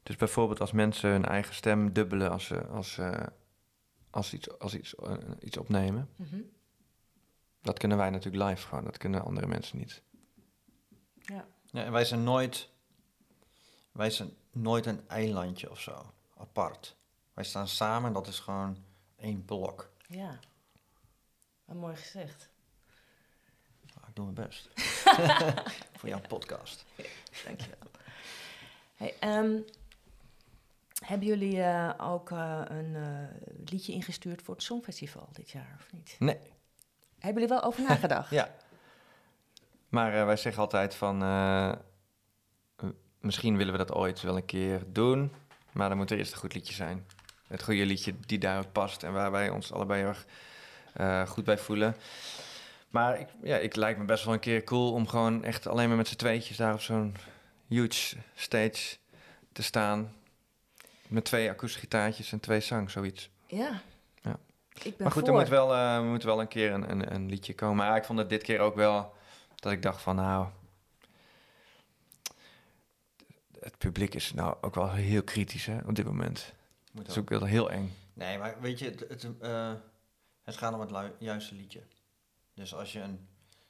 Dus 0.03 0.15
bijvoorbeeld 0.15 0.59
als 0.59 0.71
mensen 0.71 1.09
hun 1.09 1.25
eigen 1.25 1.53
stem 1.55 1.93
dubbelen 1.93 2.31
als 2.31 2.45
ze, 2.45 2.65
als, 2.67 2.91
ze- 2.91 3.31
als 4.09 4.29
ze 4.29 4.35
iets, 4.35 4.59
als 4.59 4.75
iets, 4.75 4.95
eh, 4.95 5.13
iets 5.39 5.57
opnemen. 5.57 6.09
Mhm. 6.15 6.41
Dat 7.61 7.79
kunnen 7.79 7.97
wij 7.97 8.09
natuurlijk 8.09 8.49
live 8.49 8.67
gewoon, 8.67 8.83
dat 8.83 8.97
kunnen 8.97 9.25
andere 9.25 9.47
mensen 9.47 9.77
niet. 9.77 10.01
Ja. 11.15 11.45
Ja, 11.65 11.83
en 11.83 11.91
wij 11.91 12.05
zijn 12.05 12.23
nooit, 12.23 12.69
wij 13.91 14.09
zijn 14.09 14.29
nooit 14.51 14.85
een 14.85 15.07
eilandje 15.07 15.69
of 15.71 15.79
zo, 15.79 16.13
apart. 16.37 16.95
Wij 17.33 17.43
staan 17.43 17.67
samen, 17.67 18.13
dat 18.13 18.27
is 18.27 18.39
gewoon 18.39 18.77
één 19.15 19.45
blok. 19.45 19.91
ja. 20.07 20.39
Wat 21.65 21.75
mooi 21.75 21.95
gezegd. 21.95 22.49
Nou, 23.93 24.07
ik 24.07 24.15
doe 24.15 24.31
mijn 24.31 24.47
best. 24.47 24.69
Voor 25.97 26.09
jouw 26.09 26.21
podcast. 26.27 26.85
Dankjewel. 27.45 27.91
Hey, 28.95 29.13
ehm, 29.19 29.57
hebben 31.05 31.27
jullie 31.27 31.61
eh, 31.61 31.93
ook 31.97 32.31
eh, 32.31 32.61
een 32.65 32.95
eh, 32.95 33.47
liedje 33.71 33.93
ingestuurd 33.93 34.41
voor 34.41 34.53
het 34.53 34.63
Songfestival 34.63 35.29
dit 35.31 35.49
jaar, 35.49 35.75
of 35.79 35.91
niet? 35.91 36.15
Nee. 36.19 36.39
Hebben 37.19 37.41
jullie 37.41 37.57
wel 37.57 37.63
over 37.63 37.83
nagedacht? 37.83 38.29
Ja. 38.39 38.55
Maar 39.89 40.25
wij 40.25 40.37
zeggen 40.37 40.61
altijd 40.61 40.95
van, 40.95 41.17
misschien 43.19 43.57
willen 43.57 43.71
we 43.71 43.77
dat 43.77 43.91
ooit 43.91 44.21
wel 44.21 44.35
een 44.35 44.45
keer 44.45 44.83
doen, 44.87 45.31
maar 45.71 45.89
dan 45.89 45.97
moet 45.97 46.11
er 46.11 46.17
eerst 46.17 46.31
een 46.31 46.37
goed 46.37 46.53
liedje 46.53 46.73
zijn. 46.73 47.05
Het 47.55 47.63
goede 47.63 47.85
liedje 47.85 48.13
die 48.25 48.37
daar 48.37 48.59
ook 48.59 48.71
past 48.71 49.03
en 49.03 49.13
waar 49.13 49.31
wij 49.31 49.49
ons 49.49 49.71
allebei 49.71 49.99
heel 49.99 50.09
erg 50.09 50.25
eh, 50.93 51.27
goed 51.27 51.43
bij 51.43 51.57
voelen. 51.57 51.95
Maar 52.89 53.19
ik, 53.19 53.27
ja, 53.43 53.57
ik 53.57 53.75
lijkt 53.75 53.99
me 53.99 54.05
best 54.05 54.23
wel 54.23 54.33
een 54.33 54.39
keer 54.39 54.63
cool 54.63 54.91
om 54.91 55.07
gewoon 55.07 55.43
echt 55.43 55.67
alleen 55.67 55.87
maar 55.87 55.97
met 55.97 56.07
z'n 56.07 56.15
tweetjes 56.15 56.57
daar 56.57 56.73
op 56.73 56.81
zo'n 56.81 57.15
huge 57.67 58.15
stage 58.33 58.97
te 59.51 59.63
staan. 59.63 60.13
Met 61.07 61.25
twee 61.25 61.49
akoestische 61.49 61.79
gitaartjes 61.79 62.31
en 62.31 62.39
twee 62.39 62.59
zang, 62.59 62.91
zoiets. 62.91 63.29
Ja. 63.45 63.81
Ja. 64.21 64.39
Ik 64.73 64.83
ben 64.83 64.93
Maar 64.97 65.11
goed, 65.11 65.25
voor. 65.25 65.33
er 65.33 65.39
moet 65.39 65.49
wel, 65.49 65.75
er 65.75 66.03
moet 66.03 66.23
wel 66.23 66.41
een 66.41 66.47
keer 66.47 66.71
een, 66.71 66.91
een, 66.91 67.13
een 67.13 67.29
liedje 67.29 67.55
komen. 67.55 67.75
Maar 67.75 67.97
ik 67.97 68.05
vond 68.05 68.19
het 68.19 68.29
dit 68.29 68.43
keer 68.43 68.59
ook 68.59 68.75
wel 68.75 69.13
dat 69.55 69.71
ik 69.71 69.81
dacht 69.81 70.01
van 70.01 70.15
nou... 70.15 70.47
Het 73.59 73.77
publiek 73.77 74.13
is 74.13 74.33
nou 74.33 74.55
ook 74.61 74.75
wel 74.75 74.91
heel 74.91 75.23
kritisch 75.23 75.65
hè, 75.65 75.77
op 75.85 75.95
dit 75.95 76.05
moment. 76.05 76.53
Moet 76.95 77.05
Dat 77.05 77.15
is 77.15 77.21
ook 77.21 77.29
wel 77.29 77.43
heel 77.45 77.71
eng. 77.71 77.93
Nee, 78.13 78.37
maar 78.37 78.61
weet 78.61 78.79
je, 78.79 78.85
het, 78.85 78.99
het, 78.99 79.27
eh, 79.39 79.73
het 80.43 80.57
gaat 80.57 80.73
om 80.73 80.79
het 80.79 81.11
juiste 81.19 81.55
liedje. 81.55 81.83
Dus 82.53 82.75
als 82.75 82.93
je 82.93 82.99
een 82.99 83.27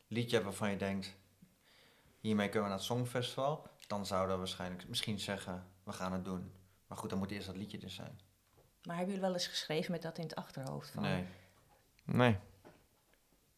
liedje 0.08 0.32
hebt 0.36 0.44
waarvan 0.48 0.70
je 0.70 0.78
denkt, 0.78 1.16
hiermee 2.20 2.50
kunnen 2.50 2.64
we 2.64 2.70
naar 2.70 2.78
het 2.78 2.88
Songfestival, 2.88 3.68
dan 3.88 4.06
zouden 4.06 4.32
we 4.32 4.38
waarschijnlijk 4.38 4.88
misschien 4.88 5.20
zeggen, 5.20 5.68
we 5.84 5.92
gaan 5.92 6.14
het 6.14 6.26
doen. 6.26 6.52
Maar 6.88 6.98
goed, 6.98 7.10
dan 7.10 7.20
moet 7.20 7.32
eerst 7.32 7.48
dat 7.48 7.56
liedje 7.56 7.80
er 7.80 7.90
zijn. 7.90 8.20
Maar 8.84 8.96
hebben 8.96 9.14
jullie 9.14 9.30
wel 9.30 9.34
eens 9.38 9.48
geschreven 9.48 9.92
met 9.92 10.02
dat 10.02 10.18
in 10.18 10.24
het 10.24 10.36
achterhoofd? 10.36 10.90
Van, 10.90 11.02
Nee. 11.04 11.26
Nee. 12.04 12.38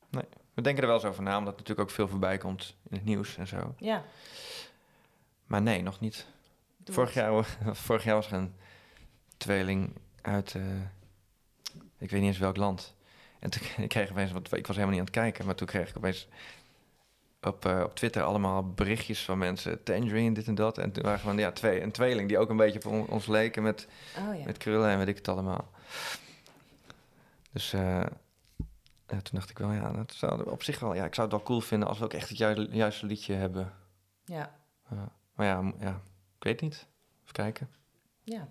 Nee. 0.10 0.26
We 0.54 0.62
denken 0.62 0.82
er 0.82 0.90
wel 0.90 0.98
eens 0.98 1.08
over 1.08 1.24
na, 1.24 1.38
omdat 1.38 1.54
er 1.54 1.60
natuurlijk 1.60 1.90
ook 1.90 1.96
veel 1.96 2.08
voorbij 2.08 2.38
komt 2.38 2.76
in 2.90 2.96
het 2.98 3.06
nieuws 3.06 3.38
en 3.38 3.48
zo. 3.48 3.76
Ja. 3.78 4.04
Maar 5.46 5.62
nee, 5.62 5.82
nog 5.82 6.00
niet. 6.00 6.28
doe 6.78 6.96
Vorig 6.96 7.14
het. 7.14 7.24
jaar, 7.24 7.76
vorig 7.76 8.04
jaar 8.04 8.16
was 8.16 8.28
er 8.28 8.34
een 8.34 8.56
tweeling 9.38 9.96
uit, 10.22 10.56
eh, 10.56 10.62
ik 11.98 12.10
weet 12.10 12.20
niet 12.22 12.30
eens 12.30 12.38
welk 12.38 12.58
land. 12.58 12.96
En 13.40 13.50
toen 13.50 13.62
ik 13.84 13.90
kreeg 13.90 14.12
opeens, 14.12 14.32
want 14.32 14.54
ik 14.54 14.68
was 14.68 14.76
helemaal 14.76 14.98
niet 14.98 15.08
aan 15.08 15.14
het 15.14 15.24
kijken, 15.24 15.46
maar 15.46 15.56
toen 15.56 15.68
kreeg 15.68 15.90
ik 15.90 15.98
opeens 15.98 16.28
op, 17.42 17.66
eh, 17.66 17.82
op 17.84 17.96
Twitter 17.96 18.24
allemaal 18.24 18.74
berichtjes 18.74 19.26
van 19.26 19.38
mensen, 19.38 19.84
Tangerine, 19.84 20.34
dit 20.34 20.48
en 20.48 20.56
dat. 20.56 20.78
En 20.78 20.92
toen 20.92 21.04
waren 21.04 21.20
gewoon 21.20 21.38
ja, 21.38 21.52
twee, 21.52 21.82
een 21.82 21.92
tweeling 21.92 22.28
die 22.28 22.38
ook 22.38 22.50
een 22.50 22.58
beetje 22.58 22.80
op 22.80 22.86
on- 22.92 23.08
ons 23.08 23.26
leken 23.28 23.64
met, 23.64 23.88
Oh 24.18 24.38
ja. 24.38 24.46
met 24.46 24.58
krullen 24.58 24.90
en 24.90 24.98
weet 24.98 25.08
ik 25.08 25.16
het 25.18 25.28
allemaal. 25.28 25.70
Dus 27.52 27.74
eh, 27.74 27.82
ja, 29.08 29.22
toen 29.22 29.32
dacht 29.40 29.50
ik 29.50 29.58
wel, 29.58 29.72
ja, 29.72 29.92
dat 29.92 30.14
zou 30.14 30.50
op 30.50 30.64
zich 30.64 30.80
wel, 30.80 30.94
ja, 30.94 31.06
ik 31.06 31.14
zou 31.16 31.28
het 31.28 31.36
wel 31.38 31.46
cool 31.46 31.62
vinden 31.62 31.88
als 31.88 31.98
we 32.00 32.04
ook 32.04 32.14
echt 32.14 32.30
het 32.30 32.38
ju- 32.38 32.68
juiste 32.72 33.06
liedje 33.06 33.34
hebben. 33.34 33.74
Ja. 34.26 34.56
Maar 35.34 35.46
ja, 35.46 35.74
ja, 35.80 36.02
ik 36.38 36.44
weet 36.44 36.62
niet. 36.62 36.88
Even 37.22 37.34
kijken. 37.34 37.70
ja. 38.24 38.48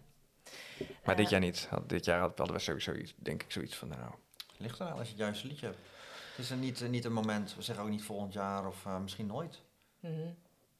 Maar 1.06 1.16
dit 1.16 1.28
jaar 1.30 1.40
niet. 1.40 1.66
Had- 1.70 1.88
Dit 1.88 2.04
jaar 2.04 2.20
hadden 2.20 2.52
we 2.52 2.58
sowieso 2.58 2.92
iets, 2.94 3.14
denk 3.16 3.42
ik 3.42 3.50
zoiets 3.52 3.74
van, 3.76 3.88
nou... 3.88 4.10
Ligt 4.56 4.78
er 4.78 4.86
wel 4.86 4.94
als 4.98 5.02
je 5.06 5.08
het 5.12 5.18
juiste 5.22 5.46
liedje 5.46 5.66
hebt. 5.66 5.78
Het 6.30 6.44
is 6.44 6.50
er 6.50 6.56
niet, 6.56 6.80
eh, 6.82 6.88
niet 6.88 7.04
een 7.04 7.12
moment, 7.12 7.54
we 7.54 7.62
zeggen 7.62 7.84
ook 7.84 7.90
niet 7.90 8.02
volgend 8.04 8.32
jaar 8.32 8.66
of 8.66 8.86
eh, 8.86 8.98
misschien 9.00 9.26
nooit. 9.26 9.60
mhm. 10.00 10.28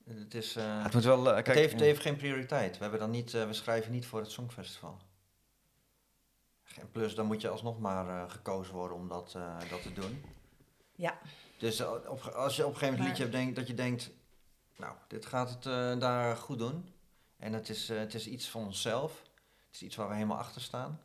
Het 0.08 0.34
is... 0.34 0.56
eh, 0.56 0.82
het 0.82 0.94
moet 0.94 1.04
wel... 1.04 1.24
het, 1.24 1.44
kijk, 1.44 1.56
heeft, 1.58 1.72
het 1.72 1.80
heeft 1.80 2.00
geen 2.00 2.16
prioriteit. 2.16 2.76
We, 2.76 2.82
hebben 2.82 3.00
dan 3.00 3.10
niet, 3.10 3.34
eh, 3.34 3.46
we 3.46 3.52
schrijven 3.52 3.92
niet 3.92 4.06
voor 4.06 4.20
het 4.20 4.30
Songfestival. 4.30 4.98
En 6.80 6.90
plus, 6.90 7.14
dan 7.14 7.26
moet 7.26 7.40
je 7.40 7.48
alsnog 7.48 7.78
maar 7.78 8.08
eh, 8.08 8.30
gekozen 8.30 8.74
worden 8.74 8.96
om 8.96 9.08
dat, 9.08 9.32
eh, 9.36 9.58
dat 9.70 9.82
te 9.82 9.92
doen. 9.92 10.24
Ja. 10.94 11.18
Dus 11.58 11.80
op, 11.80 12.20
als 12.20 12.56
je 12.56 12.66
op 12.66 12.72
een 12.72 12.78
gegeven 12.78 12.80
moment 12.80 12.98
een 12.98 13.04
liedje 13.04 13.22
hebt 13.22 13.34
denk, 13.34 13.56
dat 13.56 13.66
je 13.66 13.74
denkt... 13.74 14.10
Nou, 14.76 14.94
dit 15.08 15.26
gaat 15.26 15.50
het 15.50 15.66
eh, 15.66 15.98
daar 15.98 16.36
goed 16.36 16.58
doen. 16.58 16.92
En 17.36 17.52
het 17.52 17.68
is, 17.68 17.88
eh, 17.88 17.98
het 17.98 18.14
is 18.14 18.26
iets 18.26 18.48
van 18.48 18.64
onszelf. 18.64 19.22
Is 19.76 19.82
iets 19.82 19.96
waar 19.96 20.08
we 20.08 20.14
helemaal 20.14 20.38
achter 20.38 20.60
staan. 20.60 21.00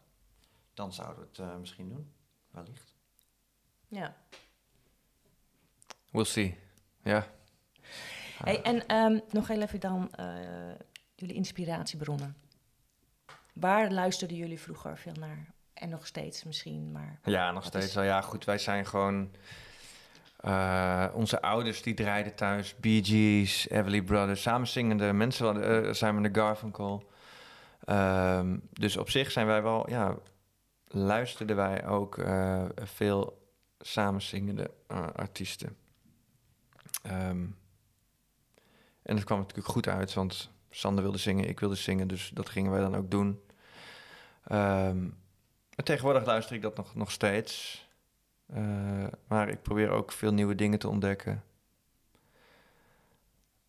Dan 0.74 0.94
zouden 0.94 1.20
we 1.20 1.28
het 1.30 1.40
eh, 1.40 1.58
misschien 1.58 1.90
doen. 1.90 2.14
Wellicht. 2.52 2.96
ja. 3.88 4.16
We'll 6.12 6.24
see. 6.24 6.60
Ja. 7.04 7.28
Hey, 8.44 8.62
en 8.62 8.88
ehm, 8.88 9.20
nog 9.32 9.48
heel 9.48 9.62
even 9.62 9.80
dan 9.80 10.14
eh, 10.14 10.36
jullie 11.16 11.36
inspiratiebronnen. 11.36 12.36
Waar 13.54 13.92
luisterden 13.92 14.38
jullie 14.38 14.60
vroeger 14.60 14.98
veel 14.98 15.14
naar? 15.20 15.54
En 15.74 15.90
nog 15.90 16.08
steeds 16.08 16.44
misschien, 16.44 16.92
maar... 16.92 17.20
Ja, 17.24 17.52
nog 17.52 17.66
steeds 17.66 17.86
is-. 17.86 17.94
Ja, 17.94 18.22
goed, 18.22 18.46
wij 18.46 18.58
zijn 18.58 18.86
gewoon... 18.86 19.32
eh, 20.38 21.08
onze 21.14 21.42
ouders 21.42 21.82
die 21.82 21.94
draaiden 21.94 22.36
thuis 22.36 22.76
Bee 22.76 23.04
Gees, 23.04 23.70
Everly 23.70 24.02
Brothers, 24.02 24.42
samenzingende 24.42 25.14
mensen 25.14 25.86
eh, 25.86 25.94
Simon 25.94 26.24
de 26.24 26.30
Garfunkel. 26.34 27.11
Ehm, 27.86 28.58
dus 28.72 28.98
op 28.98 29.10
zich 29.10 29.32
zijn 29.32 29.48
wij 29.48 29.62
wel, 29.62 29.90
ja, 29.90 30.18
luisterden 30.88 31.56
wij 31.56 31.88
ook 31.88 32.18
eh, 32.18 32.66
veel 32.76 33.50
samenzingende 33.80 34.72
eh, 34.88 35.08
artiesten. 35.16 35.78
Ehm, 37.02 37.46
en 39.02 39.16
het 39.16 39.24
kwam 39.24 39.40
natuurlijk 39.40 39.68
goed 39.68 39.88
uit, 39.88 40.14
want 40.14 40.52
Sander 40.70 41.04
wilde 41.04 41.18
zingen, 41.18 41.48
ik 41.48 41.60
wilde 41.60 41.76
zingen, 41.76 42.08
dus 42.08 42.30
dat 42.34 42.50
gingen 42.50 42.72
wij 42.72 42.82
dan 42.82 42.96
ook 42.96 43.12
doen. 43.12 43.42
Ehm, 44.44 45.10
tegenwoordig 45.84 46.26
luister 46.26 46.56
ik 46.56 46.62
dat 46.62 46.78
nog, 46.78 46.96
nog 46.96 47.12
steeds. 47.12 47.86
Eh, 48.46 49.08
maar 49.28 49.50
ik 49.50 49.62
probeer 49.62 49.90
ook 49.90 50.12
veel 50.12 50.34
nieuwe 50.34 50.56
dingen 50.56 50.80
te 50.80 50.88
ontdekken. 50.88 51.44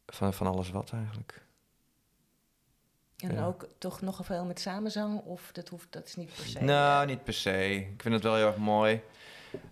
Van, 0.07 0.35
van 0.35 0.47
alles 0.47 0.71
wat 0.71 0.93
eigenlijk. 0.93 1.42
En 3.23 3.35
Ja. 3.35 3.45
ook 3.47 3.67
toch 3.79 4.01
nogal 4.01 4.25
veel 4.25 4.45
met 4.45 4.61
samenzang? 4.61 5.21
Of 5.21 5.51
dat, 5.53 5.69
hoeft, 5.69 5.87
dat 5.93 6.07
is 6.07 6.15
niet 6.17 6.35
per 6.35 6.45
se... 6.47 6.61
Nou, 6.61 7.07
niet 7.07 7.25
per 7.25 7.33
se. 7.35 7.75
Ik 7.75 8.03
vind 8.03 8.15
het 8.15 8.23
wel 8.23 8.35
heel 8.35 8.47
erg 8.47 8.57
mooi. 8.57 9.01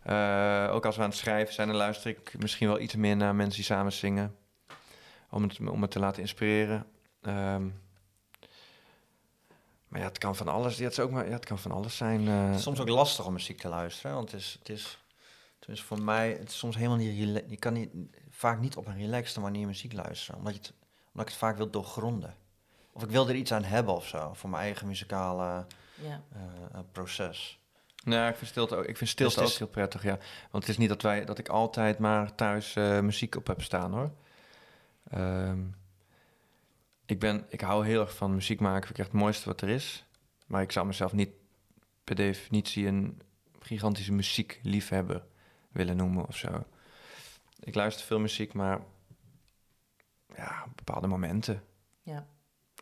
Eh, 0.02 0.68
ook 0.72 0.86
als 0.86 0.96
we 0.96 1.02
aan 1.02 1.08
het 1.08 1.18
schrijven 1.18 1.54
zijn, 1.54 1.68
dan 1.68 1.76
luister 1.76 2.10
ik 2.10 2.34
misschien 2.38 2.68
wel 2.68 2.80
iets 2.80 2.94
meer 2.94 3.16
naar 3.16 3.34
mensen 3.34 3.54
die 3.56 3.64
samen 3.64 3.92
zingen. 3.92 4.36
Om 5.30 5.42
het, 5.42 5.60
om 5.60 5.82
het 5.82 5.90
te 5.90 5.98
laten 5.98 6.20
inspireren. 6.22 6.86
Ehm, 7.22 7.66
maar 9.88 10.00
ja, 10.00 10.06
het 10.06 10.18
kan 10.18 10.36
van 10.36 10.48
alles. 10.48 10.76
Ja, 10.76 10.82
het, 10.84 10.92
is 10.92 10.98
ook 11.00 11.10
maar, 11.10 11.26
ja, 11.26 11.32
het 11.32 11.44
kan 11.44 11.58
van 11.58 11.70
alles 11.72 11.96
zijn. 11.96 12.28
eh. 12.28 12.46
Het 12.46 12.56
is 12.56 12.62
soms 12.62 12.80
ook 12.80 12.88
lastig 12.88 13.26
om 13.26 13.32
muziek 13.32 13.58
te 13.58 13.68
luisteren. 13.68 14.16
Want 14.16 14.30
het 14.32 14.40
is, 14.40 14.56
het 14.58 14.68
is 14.68 14.98
tenminste 15.58 15.86
voor 15.86 16.02
mij, 16.02 16.30
het 16.30 16.48
is 16.48 16.58
soms 16.58 16.76
helemaal 16.76 16.96
niet... 16.96 17.42
Je 17.48 17.56
kan 17.56 17.72
niet, 17.72 17.90
vaak 18.30 18.60
niet 18.60 18.76
op 18.76 18.86
een 18.86 18.96
relaxte 18.98 19.40
manier 19.40 19.66
muziek 19.66 19.92
luisteren. 19.92 20.38
Omdat, 20.38 20.54
je 20.54 20.60
het, 20.60 20.72
omdat 21.12 21.22
ik 21.26 21.28
het 21.28 21.36
vaak 21.36 21.56
wil 21.56 21.70
doorgronden. 21.70 22.34
Of 22.92 23.02
ik 23.02 23.10
wil 23.10 23.28
er 23.28 23.34
iets 23.34 23.52
aan 23.52 23.64
hebben 23.64 23.94
of 23.94 24.06
zo. 24.06 24.32
Voor 24.34 24.50
mijn 24.50 24.62
eigen 24.62 24.86
muzikale 24.86 25.66
Ja. 25.94 26.22
eh, 26.32 26.40
eh, 26.72 26.80
proces. 26.92 27.58
Nou, 28.04 28.28
ik 28.30 28.36
vind 28.36 28.50
stilte 28.50 28.76
ook, 28.76 28.84
ik 28.84 28.96
vind 28.96 29.10
stilte 29.10 29.34
Dus 29.34 29.42
ook 29.44 29.50
is- 29.50 29.58
heel 29.58 29.66
prettig, 29.68 30.02
ja. 30.02 30.18
Want 30.50 30.62
het 30.64 30.68
is 30.68 30.78
niet 30.78 30.88
dat, 30.88 31.02
wij, 31.02 31.24
dat 31.24 31.38
ik 31.38 31.48
altijd 31.48 31.98
maar 31.98 32.34
thuis 32.34 32.76
eh, 32.76 33.00
muziek 33.00 33.34
op 33.36 33.46
heb 33.46 33.62
staan, 33.62 33.92
hoor. 33.92 34.10
Ehm, 35.10 35.60
ik, 37.06 37.18
ben, 37.18 37.46
ik 37.48 37.60
hou 37.60 37.86
heel 37.86 38.00
erg 38.00 38.14
van 38.16 38.34
muziek 38.34 38.60
maken, 38.60 38.86
vind 38.86 38.98
ik 38.98 38.98
echt 39.04 39.12
het 39.12 39.20
mooiste 39.22 39.48
wat 39.48 39.60
er 39.60 39.68
is. 39.68 40.04
Maar 40.46 40.62
ik 40.62 40.72
zou 40.72 40.86
mezelf 40.86 41.12
niet 41.12 41.30
per 42.04 42.14
definitie 42.14 42.86
een 42.86 43.20
gigantische 43.60 44.12
muziekliefhebber 44.12 45.24
willen 45.72 45.96
noemen 45.96 46.26
of 46.26 46.36
zo. 46.36 46.64
Ik 47.60 47.74
luister 47.74 48.06
veel 48.06 48.18
muziek, 48.20 48.52
maar 48.52 48.80
ja, 50.36 50.62
op 50.66 50.76
bepaalde 50.76 51.06
momenten. 51.06 51.62
Ja. 52.02 52.26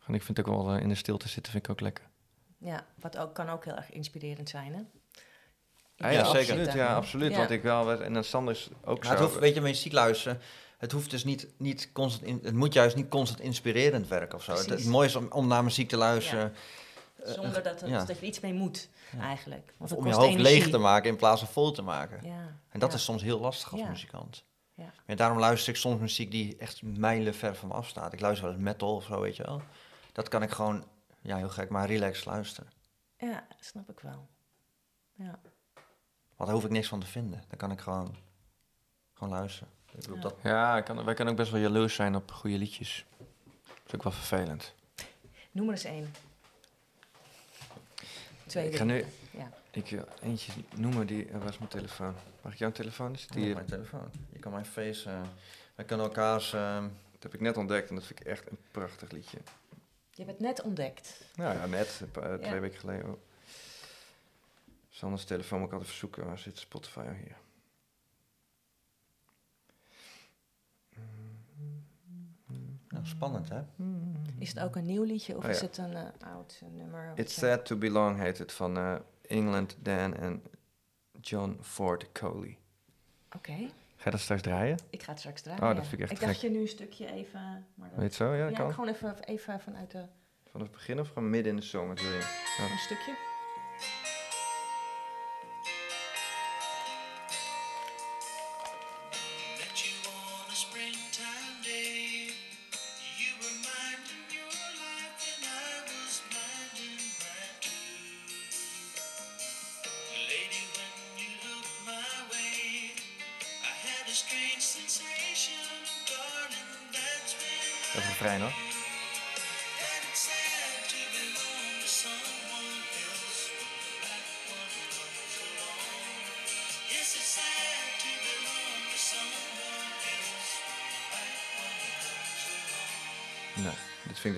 En 0.08 0.14
ik 0.14 0.22
vind 0.22 0.36
het 0.36 0.46
ook 0.48 0.54
wel 0.62 0.74
eh, 0.74 0.82
in 0.82 0.88
de 0.88 0.94
stilte 0.94 1.28
zitten, 1.28 1.52
vind 1.52 1.64
ik 1.64 1.70
ook 1.70 1.80
lekker. 1.80 2.04
ja, 2.58 2.86
wat 3.00 3.16
ook, 3.16 3.34
kan 3.34 3.48
ook 3.48 3.64
heel 3.64 3.74
erg 3.76 3.90
inspirerend 3.92 4.48
zijn, 4.48 4.74
hè? 4.74 4.80
Ja, 5.96 6.08
Ja, 6.10 6.24
zeker. 6.24 6.38
absoluut. 6.54 6.72
Ja, 6.72 6.94
absoluut. 6.94 7.30
Ja. 7.30 7.38
Want 7.38 7.50
ik 7.50 7.62
wel, 7.62 8.02
en 8.02 8.12
dan 8.12 8.24
Sander 8.24 8.54
is 8.54 8.68
ook 8.84 9.02
Maar 9.02 9.10
het 9.10 9.18
zo. 9.18 9.24
hoeft, 9.24 9.38
weet 9.38 9.54
je, 9.54 9.60
muziek 9.60 9.92
luisteren 9.92 10.40
het 10.78 10.92
hoeft 10.92 11.10
dus 11.10 11.24
niet, 11.24 11.48
niet 11.56 11.90
constant, 11.92 12.24
in, 12.26 12.40
het 12.42 12.54
moet 12.54 12.72
juist 12.72 12.96
niet 12.96 13.08
constant 13.08 13.40
inspirerend 13.40 14.08
werken 14.08 14.38
of 14.38 14.44
zo. 14.44 14.52
Het, 14.52 14.66
het 14.68 14.84
mooie 14.84 15.06
is 15.06 15.16
om, 15.16 15.26
om 15.30 15.46
naar 15.46 15.64
muziek 15.64 15.88
te 15.88 15.96
luisteren, 15.96 16.52
Eh, 17.24 17.32
Zonder 17.32 17.62
dat, 17.62 17.80
het- 17.80 17.90
ja. 17.90 17.98
dat 17.98 18.08
je 18.08 18.14
er 18.14 18.22
iets 18.22 18.40
mee 18.40 18.52
moet, 18.54 18.88
eigenlijk. 19.20 19.74
Want 19.76 19.90
of 19.92 19.96
het 19.96 19.98
om 19.98 20.06
je 20.06 20.12
hoofd 20.14 20.28
energie. 20.28 20.54
leeg 20.58 20.68
te 20.70 20.78
maken 20.78 21.10
in 21.10 21.16
plaats 21.16 21.40
van 21.40 21.48
vol 21.52 21.70
te 21.72 21.82
maken. 21.82 22.20
Ja. 22.22 22.56
En 22.68 22.80
dat 22.80 22.90
ja. 22.90 22.96
is 22.96 23.04
soms 23.04 23.22
heel 23.22 23.40
lastig 23.40 23.72
als 23.72 23.80
Ja. 23.80 23.88
muzikant. 23.88 24.44
Ja. 24.74 24.92
En 25.06 25.16
daarom 25.16 25.38
luister 25.38 25.72
ik 25.72 25.78
soms 25.78 26.00
muziek 26.00 26.30
die 26.30 26.56
echt 26.56 26.82
mijlen 26.82 27.34
ver 27.34 27.54
van 27.56 27.68
me 27.68 27.74
afstaat. 27.74 28.12
Ik 28.12 28.20
luister 28.20 28.44
wel 28.46 28.54
eens 28.54 28.62
metal 28.64 28.94
of 28.94 29.04
zo, 29.04 29.20
weet 29.20 29.36
je 29.36 29.42
wel. 29.42 29.62
Dat 30.12 30.28
kan 30.28 30.42
ik 30.42 30.50
gewoon, 30.50 30.84
ja, 31.20 31.36
heel 31.36 31.48
gek, 31.48 31.68
maar 31.68 31.86
relaxed 31.86 32.24
luisteren. 32.26 32.70
Ja, 33.16 33.46
snap 33.60 33.90
ik 33.90 34.00
wel. 34.00 34.28
Ja. 35.12 35.40
Want 36.36 36.50
daar 36.50 36.52
hoef 36.52 36.64
ik 36.64 36.70
niks 36.70 36.88
van 36.88 37.00
te 37.00 37.06
vinden. 37.06 37.44
Dan 37.48 37.58
kan 37.58 37.70
ik 37.70 37.80
gewoon, 37.80 38.16
gewoon 39.14 39.32
luisteren. 39.32 39.72
Ik 39.92 40.00
bedoel, 40.00 40.16
Ja. 40.16 40.22
dat, 40.22 40.34
Ja, 40.42 40.76
ik 40.76 40.84
kan, 40.84 41.04
wij 41.04 41.14
kunnen 41.14 41.32
ook 41.34 41.40
best 41.40 41.50
wel 41.52 41.60
jaloers 41.60 41.94
zijn 41.94 42.14
op 42.16 42.30
goede 42.30 42.58
liedjes. 42.58 43.06
Dat 43.66 43.86
is 43.86 43.94
ook 43.94 44.02
wel 44.02 44.12
vervelend. 44.12 44.74
Noem 45.50 45.66
er 45.66 45.72
eens 45.72 45.84
één. 45.84 46.12
Tweede. 48.46 48.70
Ik 48.70 48.76
ga 48.76 48.84
nu 48.84 49.04
Ja. 49.30 49.50
ik, 49.70 49.86
wil 49.90 50.04
eentje 50.22 50.52
noemen 50.76 51.06
die... 51.06 51.28
eh, 51.28 51.38
waar 51.38 51.48
is 51.48 51.58
mijn 51.58 51.70
telefoon? 51.70 52.14
Mag 52.42 52.52
ik 52.52 52.58
jouw 52.58 52.72
telefoon? 52.72 53.12
Is 53.12 53.26
die 53.26 53.54
mijn 53.54 53.66
telefoon. 53.66 54.10
Je 54.32 54.38
kan 54.38 54.52
mijn 54.52 54.66
face, 54.66 55.10
eh 55.10 55.20
wij 55.74 55.84
kunnen 55.84 56.06
elkaars... 56.06 56.52
eh, 56.52 56.82
dat 57.12 57.22
heb 57.22 57.34
ik 57.34 57.40
net 57.40 57.56
ontdekt 57.56 57.88
en 57.88 57.94
dat 57.94 58.04
vind 58.04 58.20
ik 58.20 58.26
echt 58.26 58.50
een 58.50 58.58
prachtig 58.70 59.10
liedje. 59.10 59.38
Je 60.18 60.24
hebt 60.24 60.38
het 60.38 60.46
net 60.46 60.62
ontdekt. 60.62 61.24
Nou 61.36 61.58
ja, 61.58 61.66
net, 61.66 62.02
twee 62.12 62.40
Ja. 62.40 62.60
weken 62.60 62.78
geleden. 62.78 63.10
Oh. 63.10 63.20
Sanders 64.88 65.24
telefoon 65.24 65.58
moet 65.58 65.66
ik 65.66 65.72
altijd 65.72 65.90
verzoeken. 65.90 66.26
Waar 66.26 66.38
zit 66.38 66.58
Spotify 66.58 66.98
Oh, 67.00 67.10
hier? 67.24 67.36
nou, 72.88 73.06
spannend, 73.06 73.48
hè? 73.48 73.62
Is 74.38 74.48
het 74.48 74.60
ook 74.60 74.76
een 74.76 74.86
nieuw 74.86 75.02
liedje 75.02 75.36
of 75.36 75.44
Oh, 75.44 75.50
is 75.50 75.60
het 75.60 75.76
een 75.78 75.94
eh, 75.94 76.04
oud 76.34 76.62
nummer? 76.70 77.12
It's 77.14 77.42
eh, 77.42 77.48
Sad 77.50 77.66
to 77.66 77.76
Belong 77.76 78.18
heet 78.18 78.38
het 78.38 78.52
van 78.52 78.76
eh, 78.76 78.96
England 79.26 79.76
Dan 79.78 80.14
en 80.14 80.42
John 81.20 81.58
Ford 81.62 82.12
Coley. 82.12 82.58
Oké, 83.36 83.70
Ga 83.98 84.04
je 84.04 84.10
dat 84.10 84.20
straks 84.20 84.42
draaien? 84.42 84.78
ik 84.90 85.02
ga 85.02 85.10
het 85.10 85.18
straks 85.18 85.42
draaien. 85.42 85.62
Oh, 85.62 85.74
dat 85.74 85.86
vind 85.86 85.92
ik 85.92 86.00
echt 86.00 86.10
Ik 86.10 86.20
dacht 86.26 86.40
je 86.40 86.50
nu 86.50 86.60
een 86.60 86.68
stukje 86.68 87.06
even... 87.12 87.66
Maar 87.74 87.88
dat, 87.90 87.98
Weet 87.98 88.14
zo? 88.14 88.34
Ja, 88.34 88.48
ja, 88.48 88.56
kan. 88.56 88.72
gewoon 88.72 88.88
even, 88.88 89.24
even 89.24 89.60
vanuit 89.60 89.90
de, 89.90 90.04
Vanaf 90.50 90.66
het 90.66 90.76
begin 90.76 91.00
of 91.00 91.08
gewoon 91.08 91.30
midden 91.30 91.52
in 91.52 91.58
de 91.58 91.64
song? 91.64 91.88
Wat 91.88 92.00
wil 92.00 92.10
je? 92.10 92.44
Ja. 92.58 92.70
een 92.70 92.78
stukje. 92.78 93.27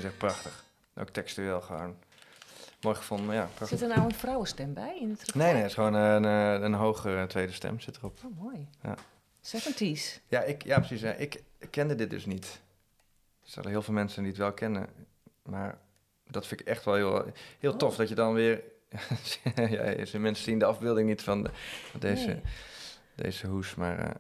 Dus 0.01 0.11
echt 0.11 0.19
prachtig. 0.19 0.65
Ook 0.97 1.09
textueel 1.09 1.61
gewoon. 1.61 1.97
Mooi 2.81 2.97
gevonden, 2.97 3.35
ja. 3.35 3.49
Prachtig. 3.55 3.79
Zit 3.79 3.89
er 3.91 3.97
nou 3.97 4.09
een 4.09 4.15
vrouwenstem 4.15 4.75
bij 4.75 4.99
in 5.01 5.11
het? 5.11 5.35
Nee, 5.35 5.53
nee, 5.53 5.61
het 5.63 5.71
is 5.71 5.75
gewoon 5.75 5.95
een, 5.95 6.25
eh, 6.25 6.63
een 6.65 6.75
hogere 6.75 7.27
tweede 7.27 7.53
stem 7.53 7.81
zit 7.81 7.97
erop. 7.97 8.19
Oh, 8.25 8.39
mooi. 8.43 8.69
Ja. 8.83 8.95
70s. 9.41 10.21
Ja, 10.29 10.43
ik, 10.43 10.65
ja 10.65 10.79
precies. 10.79 11.01
Ja. 11.01 11.13
Ik, 11.13 11.43
ik 11.59 11.71
kende 11.71 11.95
dit 11.95 12.11
dus 12.11 12.27
niet. 12.27 12.61
Er 13.43 13.49
zullen 13.51 13.71
heel 13.71 13.83
veel 13.83 13.95
mensen 13.95 14.23
die 14.23 14.31
het 14.33 14.41
wel 14.41 14.53
kennen. 14.53 14.87
Maar 15.43 15.79
dat 16.29 16.47
vind 16.47 16.61
ik 16.61 16.67
echt 16.67 16.85
wel 16.85 16.95
heel, 16.95 17.25
heel 17.59 17.77
tof. 17.77 17.93
Oh. 17.93 17.99
Dat 17.99 18.09
je 18.09 18.15
dan 18.15 18.33
weer... 18.35 18.63
ja, 19.55 20.19
mensen 20.19 20.45
zien 20.45 20.59
de 20.59 20.65
afbeelding 20.65 21.09
niet 21.09 21.23
van, 21.23 21.43
de- 21.43 21.51
van 21.91 22.01
deze, 22.01 22.27
Nee. 22.27 22.41
deze 23.15 23.47
hoes. 23.47 23.75
Maar 23.75 23.99
eh 23.99 24.11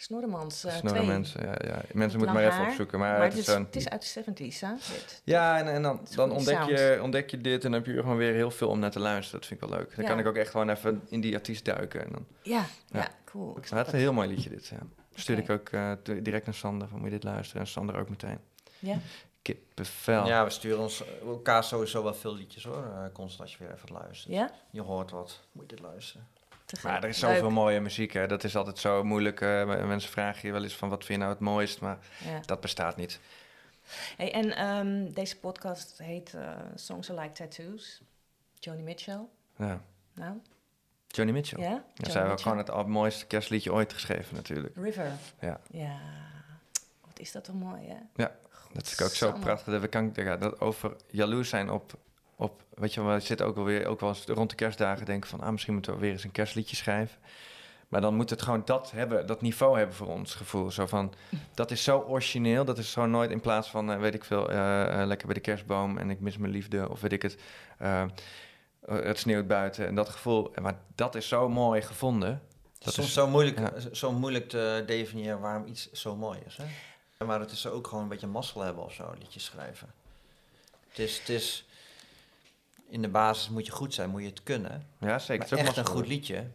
Snorremans 0.00 0.64
uh, 0.64 0.72
snorren 0.72 1.02
2. 1.02 1.06
mensen. 1.06 1.42
Ja, 1.42 1.54
ja. 1.64 1.80
Mensen 1.92 2.18
moeten 2.18 2.36
maar 2.36 2.44
even 2.46 2.56
haar, 2.58 2.68
opzoeken. 2.68 2.98
Maar, 2.98 3.18
Maar, 3.18 3.28
het, 3.28 3.36
is, 3.36 3.44
zo'n... 3.44 3.62
het 3.64 3.76
is 3.76 3.88
uit 3.88 4.14
de 4.14 4.24
70s, 4.52 4.58
hè? 4.60 4.72
Dit. 4.74 5.22
Ja, 5.24 5.58
en, 5.58 5.68
en 5.72 5.82
dan, 5.82 6.00
dan 6.14 6.30
ontdek, 6.32 6.62
je, 6.62 6.98
ontdek 7.02 7.30
je 7.30 7.40
dit 7.40 7.64
en 7.64 7.70
dan 7.70 7.80
heb 7.82 7.94
je 7.94 8.00
gewoon 8.00 8.16
weer 8.16 8.32
heel 8.34 8.50
veel 8.50 8.68
om 8.68 8.78
naar 8.78 8.90
te 8.90 8.98
luisteren. 9.00 9.40
Dat 9.40 9.48
vind 9.48 9.62
ik 9.62 9.68
wel 9.68 9.78
leuk. 9.78 9.94
Dan 9.96 10.04
Ja. 10.04 10.10
kan 10.10 10.18
ik 10.18 10.26
ook 10.26 10.36
echt 10.36 10.50
gewoon 10.50 10.70
even 10.70 11.02
in 11.08 11.20
die 11.20 11.34
artiest 11.34 11.64
duiken. 11.64 12.04
En 12.04 12.12
dan, 12.12 12.26
Ja, 12.42 12.64
ja, 12.86 12.98
Ja. 12.98 13.08
cool. 13.24 13.56
Ik 13.58 13.70
maar 13.70 13.78
het 13.78 13.86
is 13.88 13.92
een 13.92 13.98
heel 13.98 14.12
mooi 14.12 14.28
liedje 14.28 14.50
dit, 14.50 14.66
ja. 14.66 14.78
Stuurde 15.14 15.42
ik 15.42 15.50
ook 15.50 15.68
eh, 15.68 15.92
di- 16.02 16.22
direct 16.22 16.44
naar 16.46 16.54
Sander, 16.54 16.88
van 16.88 16.98
moet 16.98 17.06
je 17.08 17.14
dit 17.14 17.24
luisteren? 17.24 17.62
En 17.62 17.68
Sander 17.68 17.96
ook 17.96 18.08
meteen. 18.08 18.38
Ja. 18.78 18.96
Kippenvel. 19.42 20.26
Ja, 20.26 20.44
we 20.44 20.50
sturen 20.50 20.78
ons 20.78 21.02
elkaar 21.26 21.64
sowieso 21.64 22.02
wel 22.02 22.14
veel 22.14 22.34
liedjes 22.34 22.64
hoor. 22.64 22.84
eh, 22.84 23.02
constant 23.12 23.40
als 23.40 23.52
je 23.56 23.64
weer 23.64 23.74
even 23.74 23.92
luistert. 23.92 24.34
Ja? 24.34 24.50
Je 24.70 24.80
hoort 24.82 25.10
wat. 25.10 25.40
Moet 25.52 25.70
je 25.70 25.76
dit 25.76 25.84
luisteren? 25.84 26.26
Te. 26.68 26.76
Maar 26.82 27.02
er 27.02 27.08
is 27.08 27.20
Leuk. 27.20 27.30
zoveel 27.34 27.50
mooie 27.50 27.80
muziek, 27.80 28.12
hè. 28.12 28.26
Dat 28.26 28.44
is 28.44 28.56
altijd 28.56 28.78
zo 28.78 29.04
moeilijk. 29.04 29.40
eh, 29.40 29.64
mensen 29.86 30.10
vragen 30.10 30.46
je 30.46 30.52
wel 30.52 30.62
eens 30.62 30.76
van, 30.76 30.88
wat 30.88 31.04
vind 31.04 31.18
je 31.18 31.24
nou 31.24 31.30
het 31.30 31.40
mooist? 31.40 31.80
Maar 31.80 31.98
Ja. 32.24 32.40
dat 32.46 32.60
bestaat 32.60 32.96
niet. 32.96 33.20
Hey, 34.16 34.32
en 34.32 34.56
ehm, 34.56 35.12
deze 35.12 35.38
podcast 35.38 35.98
heet 35.98 36.34
eh, 36.34 36.56
Songs 36.74 37.10
Are 37.10 37.20
Like 37.20 37.32
Tattoos. 37.32 38.00
Joni 38.54 38.82
Mitchell. 38.82 39.20
Ja. 39.56 39.82
Nou, 40.14 40.32
Johnny 41.06 41.32
Mitchell. 41.32 41.62
ja? 41.62 41.84
Ja, 41.94 42.10
zij 42.10 42.38
gewoon 42.38 42.58
het 42.58 42.86
mooiste 42.86 43.26
kerstliedje 43.26 43.72
ooit 43.72 43.92
geschreven 43.92 44.34
natuurlijk. 44.34 44.76
River. 44.76 45.12
Ja. 45.40 45.60
Ja. 45.70 45.96
Wat 47.06 47.18
is 47.18 47.32
dat 47.32 47.44
toch 47.44 47.54
mooi, 47.54 47.86
hè? 47.88 47.96
Ja, 48.14 48.32
Dat 48.72 48.86
is 48.86 49.02
ook 49.02 49.10
zo 49.10 49.32
prachtig. 49.32 49.72
Dat 49.72 49.80
we 49.80 49.88
kan, 49.88 50.12
dat 50.12 50.60
over 50.60 50.96
jaloers 51.10 51.48
zijn 51.48 51.70
op, 51.70 51.92
op... 52.38 52.62
Weet 52.74 52.94
je, 52.94 53.02
we 53.02 53.20
zitten 53.20 53.46
ook 53.46 53.54
wel 53.54 53.64
weer 53.64 53.86
ook 53.86 54.00
wel 54.00 54.08
eens 54.08 54.24
rond 54.24 54.50
de 54.50 54.56
kerstdagen 54.56 55.06
denken 55.06 55.30
van... 55.30 55.40
Ah, 55.40 55.50
misschien 55.50 55.72
moeten 55.74 55.92
we 55.94 55.98
weer 55.98 56.12
eens 56.12 56.24
een 56.24 56.32
kerstliedje 56.32 56.76
schrijven. 56.76 57.18
Maar 57.88 58.00
dan 58.00 58.14
moet 58.14 58.30
het 58.30 58.42
gewoon 58.42 58.62
dat 58.64 58.90
hebben, 58.90 59.26
dat 59.26 59.40
niveau 59.40 59.78
hebben 59.78 59.96
voor 59.96 60.06
ons 60.08 60.34
gevoel. 60.34 60.70
Zo 60.70 60.86
van, 60.86 61.14
dat 61.54 61.70
is 61.70 61.82
zo 61.84 61.98
origineel. 62.08 62.64
Dat 62.64 62.78
is 62.78 62.92
gewoon 62.92 63.10
nooit 63.10 63.30
in 63.30 63.40
plaats 63.40 63.68
van, 63.68 63.92
eh, 63.92 63.98
weet 63.98 64.14
ik 64.14 64.24
veel, 64.24 64.50
eh, 64.50 65.00
eh, 65.00 65.06
lekker 65.06 65.26
bij 65.26 65.34
de 65.34 65.40
kerstboom 65.40 65.98
en 65.98 66.10
ik 66.10 66.20
mis 66.20 66.36
mijn 66.36 66.52
liefde. 66.52 66.88
Of 66.90 67.00
weet 67.00 67.12
ik 67.12 67.22
het, 67.22 67.38
het 68.86 69.18
sneeuwt 69.18 69.46
buiten 69.46 69.86
en 69.86 69.94
dat 69.94 70.08
gevoel. 70.08 70.52
Maar 70.62 70.78
dat 70.94 71.14
is 71.14 71.28
zo 71.28 71.48
mooi 71.48 71.82
gevonden. 71.82 72.28
Het 72.30 72.40
is 72.78 72.84
Dat 72.84 72.94
soms 72.94 73.06
is- 73.06 73.12
zo, 73.12 73.26
moeilijk, 73.28 73.58
ja. 73.58 73.72
zo 73.94 74.12
moeilijk 74.12 74.48
te 74.48 74.82
definiëren 74.86 75.40
waarom 75.40 75.66
iets 75.66 75.92
zo 75.92 76.16
mooi 76.16 76.38
is. 76.46 76.56
Hè? 76.56 77.24
Maar 77.24 77.40
het 77.40 77.50
is 77.50 77.66
ook 77.66 77.86
gewoon 77.86 78.02
een 78.02 78.08
beetje 78.08 78.26
mazzel 78.26 78.60
hebben 78.60 78.84
of 78.84 78.92
zo, 78.92 79.14
liedjes 79.18 79.44
schrijven. 79.44 79.88
Het 80.88 80.98
is, 80.98 81.18
het 81.18 81.28
is, 81.28 81.66
in 82.88 83.02
de 83.02 83.08
basis 83.08 83.48
moet 83.48 83.66
je 83.66 83.72
goed 83.72 83.94
zijn, 83.94 84.10
moet 84.10 84.20
je 84.22 84.28
het 84.28 84.42
kunnen. 84.42 84.86
Ja, 84.98 85.18
zeker. 85.18 85.38
Maar 85.38 85.48
Het 85.48 85.52
is 85.52 85.60
ook 85.60 85.66
echt 85.66 85.76
een 85.76 85.94
goed 85.96 86.06
liedje, 86.06 86.46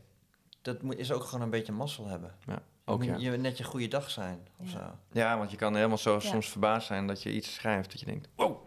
dat 0.61 0.81
moet, 0.81 0.97
is 0.97 1.11
ook 1.11 1.23
gewoon 1.23 1.41
een 1.41 1.49
beetje 1.49 1.71
mazzel 1.71 2.07
hebben. 2.07 2.36
Ja, 2.47 2.61
Ook 2.86 3.03
ja. 3.03 3.15
je, 3.17 3.29
net 3.31 3.57
je 3.57 3.63
goede 3.63 3.88
dag 3.88 4.09
zijn 4.09 4.47
of 4.57 4.71
Ja. 4.71 4.77
zo. 4.77 5.19
Ja, 5.19 5.38
want 5.38 5.51
je 5.51 5.57
kan 5.57 5.75
helemaal 5.75 5.97
zo 5.97 6.13
Ja. 6.13 6.19
soms 6.19 6.49
verbaasd 6.49 6.88
zijn 6.88 7.07
dat 7.07 7.23
je 7.23 7.31
iets 7.31 7.53
schrijft 7.53 7.91
dat 7.91 7.99
je 7.99 8.05
denkt, 8.05 8.27
wow, 8.36 8.57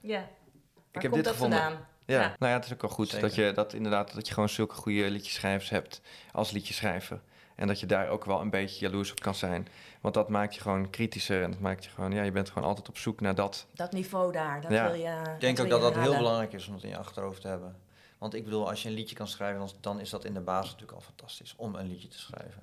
Ja. 0.00 0.18
Waar 0.18 1.02
heb 1.02 1.02
komt 1.02 1.14
dit 1.14 1.24
dat 1.24 1.32
gevonden. 1.32 1.58
vandaan? 1.58 1.86
Ja, 2.06 2.20
Ja. 2.20 2.34
nou 2.38 2.52
ja, 2.52 2.56
het 2.58 2.64
is 2.64 2.72
ook 2.72 2.80
wel 2.82 2.90
goed 2.90 3.08
Zeker. 3.08 3.28
dat 3.28 3.34
je 3.36 3.52
dat 3.52 3.72
inderdaad 3.72 4.14
dat 4.14 4.26
je 4.28 4.34
gewoon 4.34 4.48
zulke 4.48 4.74
goede 4.74 5.10
liedjeschrijvers 5.10 5.70
hebt 5.70 6.00
als 6.32 6.50
liedjeschrijver. 6.50 7.20
En 7.58 7.66
dat 7.66 7.80
je 7.80 7.86
daar 7.86 8.08
ook 8.08 8.24
wel 8.24 8.40
een 8.40 8.50
beetje 8.50 8.80
jaloers 8.86 9.10
op 9.10 9.20
kan 9.20 9.34
zijn. 9.34 9.68
Want 10.00 10.14
dat 10.14 10.28
maakt 10.28 10.54
je 10.54 10.60
gewoon 10.60 10.90
kritischer 10.90 11.42
en 11.42 11.50
dat 11.50 11.60
maakt 11.60 11.84
je 11.84 11.90
gewoon, 11.90 12.12
ja, 12.12 12.22
je 12.22 12.30
bent 12.32 12.50
gewoon 12.50 12.68
altijd 12.68 12.88
op 12.88 12.98
zoek 12.98 13.20
naar 13.20 13.34
dat. 13.34 13.66
Dat 13.74 13.92
niveau 13.92 14.32
daar, 14.32 14.60
dat 14.60 14.70
Ja. 14.70 14.90
wil 14.90 15.00
je 15.00 15.20
Ik 15.34 15.40
denk 15.40 15.56
wil 15.56 15.64
ook 15.64 15.70
dat 15.70 15.80
dat 15.80 16.02
heel 16.02 16.16
belangrijk 16.16 16.52
is 16.52 16.68
om 16.68 16.74
het 16.74 16.82
in 16.82 16.88
je 16.88 16.96
achterhoofd 16.98 17.40
te 17.40 17.48
hebben. 17.48 17.76
Want 18.18 18.34
ik 18.34 18.44
bedoel, 18.44 18.68
als 18.68 18.82
je 18.82 18.88
een 18.88 18.94
liedje 18.94 19.16
kan 19.16 19.28
schrijven, 19.28 19.58
dan, 19.58 19.70
dan 19.80 20.00
is 20.00 20.10
dat 20.10 20.24
in 20.24 20.34
de 20.34 20.40
basis 20.40 20.70
natuurlijk 20.72 20.98
al 20.98 21.04
fantastisch 21.04 21.54
om 21.56 21.74
een 21.74 21.86
liedje 21.88 22.08
te 22.08 22.18
schrijven. 22.18 22.62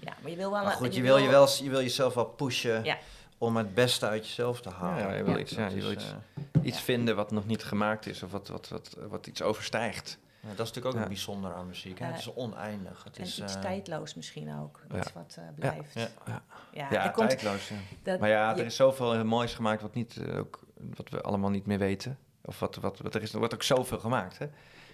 Ja, 0.00 0.12
maar 0.22 0.30
je 0.30 0.36
wil 0.36 0.50
wel... 0.50 0.62
Maar 0.62 0.72
goed, 0.72 0.94
je 0.94 1.02
wil, 1.02 1.16
je, 1.16 1.28
wel, 1.28 1.48
je 1.62 1.70
wil 1.70 1.80
jezelf 1.80 2.14
wel 2.14 2.24
pushen 2.26 2.84
Ja. 2.84 2.98
om 3.38 3.56
het 3.56 3.74
beste 3.74 4.06
uit 4.06 4.26
jezelf 4.26 4.60
te 4.60 4.70
halen. 4.70 4.98
Ja, 5.08 5.14
je 5.14 5.22
wil 5.24 5.34
Ja. 5.34 5.40
iets, 5.40 5.50
ja, 5.52 5.64
Dat 5.64 5.72
je 5.72 5.80
wil 5.80 5.90
is, 5.90 5.94
iets, 5.96 6.04
eh, 6.04 6.62
iets 6.62 6.76
Ja. 6.78 6.82
vinden 6.84 7.16
wat 7.16 7.30
nog 7.30 7.46
niet 7.46 7.64
gemaakt 7.64 8.06
is 8.06 8.22
of 8.22 8.30
wat, 8.30 8.48
wat, 8.48 8.68
wat, 8.68 8.96
wat 9.08 9.26
iets 9.26 9.42
overstijgt. 9.42 10.18
Ja, 10.42 10.48
dat 10.48 10.66
is 10.66 10.72
natuurlijk 10.72 10.86
ook 10.86 10.94
Ja. 10.94 11.02
een 11.02 11.08
bijzonder 11.08 11.54
aan 11.54 11.66
muziek. 11.66 11.98
Hè? 11.98 12.06
Het 12.06 12.18
is 12.18 12.34
oneindig. 12.34 13.04
Het 13.04 13.16
En 13.16 13.22
is, 13.24 13.40
iets 13.40 13.54
eh, 13.54 13.60
tijdloos 13.60 14.14
misschien 14.14 14.54
ook. 14.60 14.80
Ja. 14.90 14.98
Iets 14.98 15.12
wat 15.12 15.36
eh, 15.38 15.44
blijft. 15.54 15.92
ja. 15.94 16.88
Ja, 16.90 17.08
komt, 17.08 17.28
tijdloos. 17.30 17.68
Ja. 17.68 17.76
dat, 18.02 18.20
Maar 18.20 18.28
ja, 18.28 18.50
je- 18.54 18.60
er 18.60 18.66
is 18.66 18.76
zoveel 18.76 19.24
moois 19.24 19.54
gemaakt 19.54 19.82
wat, 19.82 19.94
niet, 19.94 20.16
eh, 20.16 20.38
ook, 20.38 20.60
wat 20.96 21.08
we 21.08 21.20
allemaal 21.22 21.50
niet 21.50 21.66
meer 21.66 21.78
weten. 21.78 22.18
Of 22.44 22.58
wat, 22.58 22.76
wat, 22.76 22.98
wat 22.98 23.14
er, 23.14 23.22
is, 23.22 23.32
er 23.32 23.38
wordt 23.38 23.54
ook 23.54 23.62
zoveel 23.62 23.98
gemaakt. 23.98 24.38
Hè? 24.38 24.46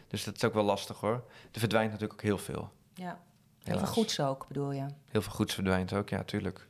Dus 0.08 0.24
dat 0.24 0.34
is 0.36 0.44
ook 0.44 0.54
wel 0.54 0.64
lastig 0.64 1.00
hoor. 1.00 1.24
Er 1.52 1.58
verdwijnt 1.60 1.90
natuurlijk 1.90 2.20
ook 2.20 2.26
heel 2.26 2.38
veel. 2.38 2.70
ja. 2.94 3.20
Heel 3.62 3.78
veel 3.78 3.86
goeds 3.86 4.20
ook, 4.20 4.46
bedoel 4.48 4.72
je. 4.72 4.86
Heel 5.10 5.22
veel 5.22 5.32
goeds 5.32 5.54
verdwijnt 5.54 5.92
ook, 5.92 6.08
ja, 6.08 6.24
tuurlijk. 6.24 6.66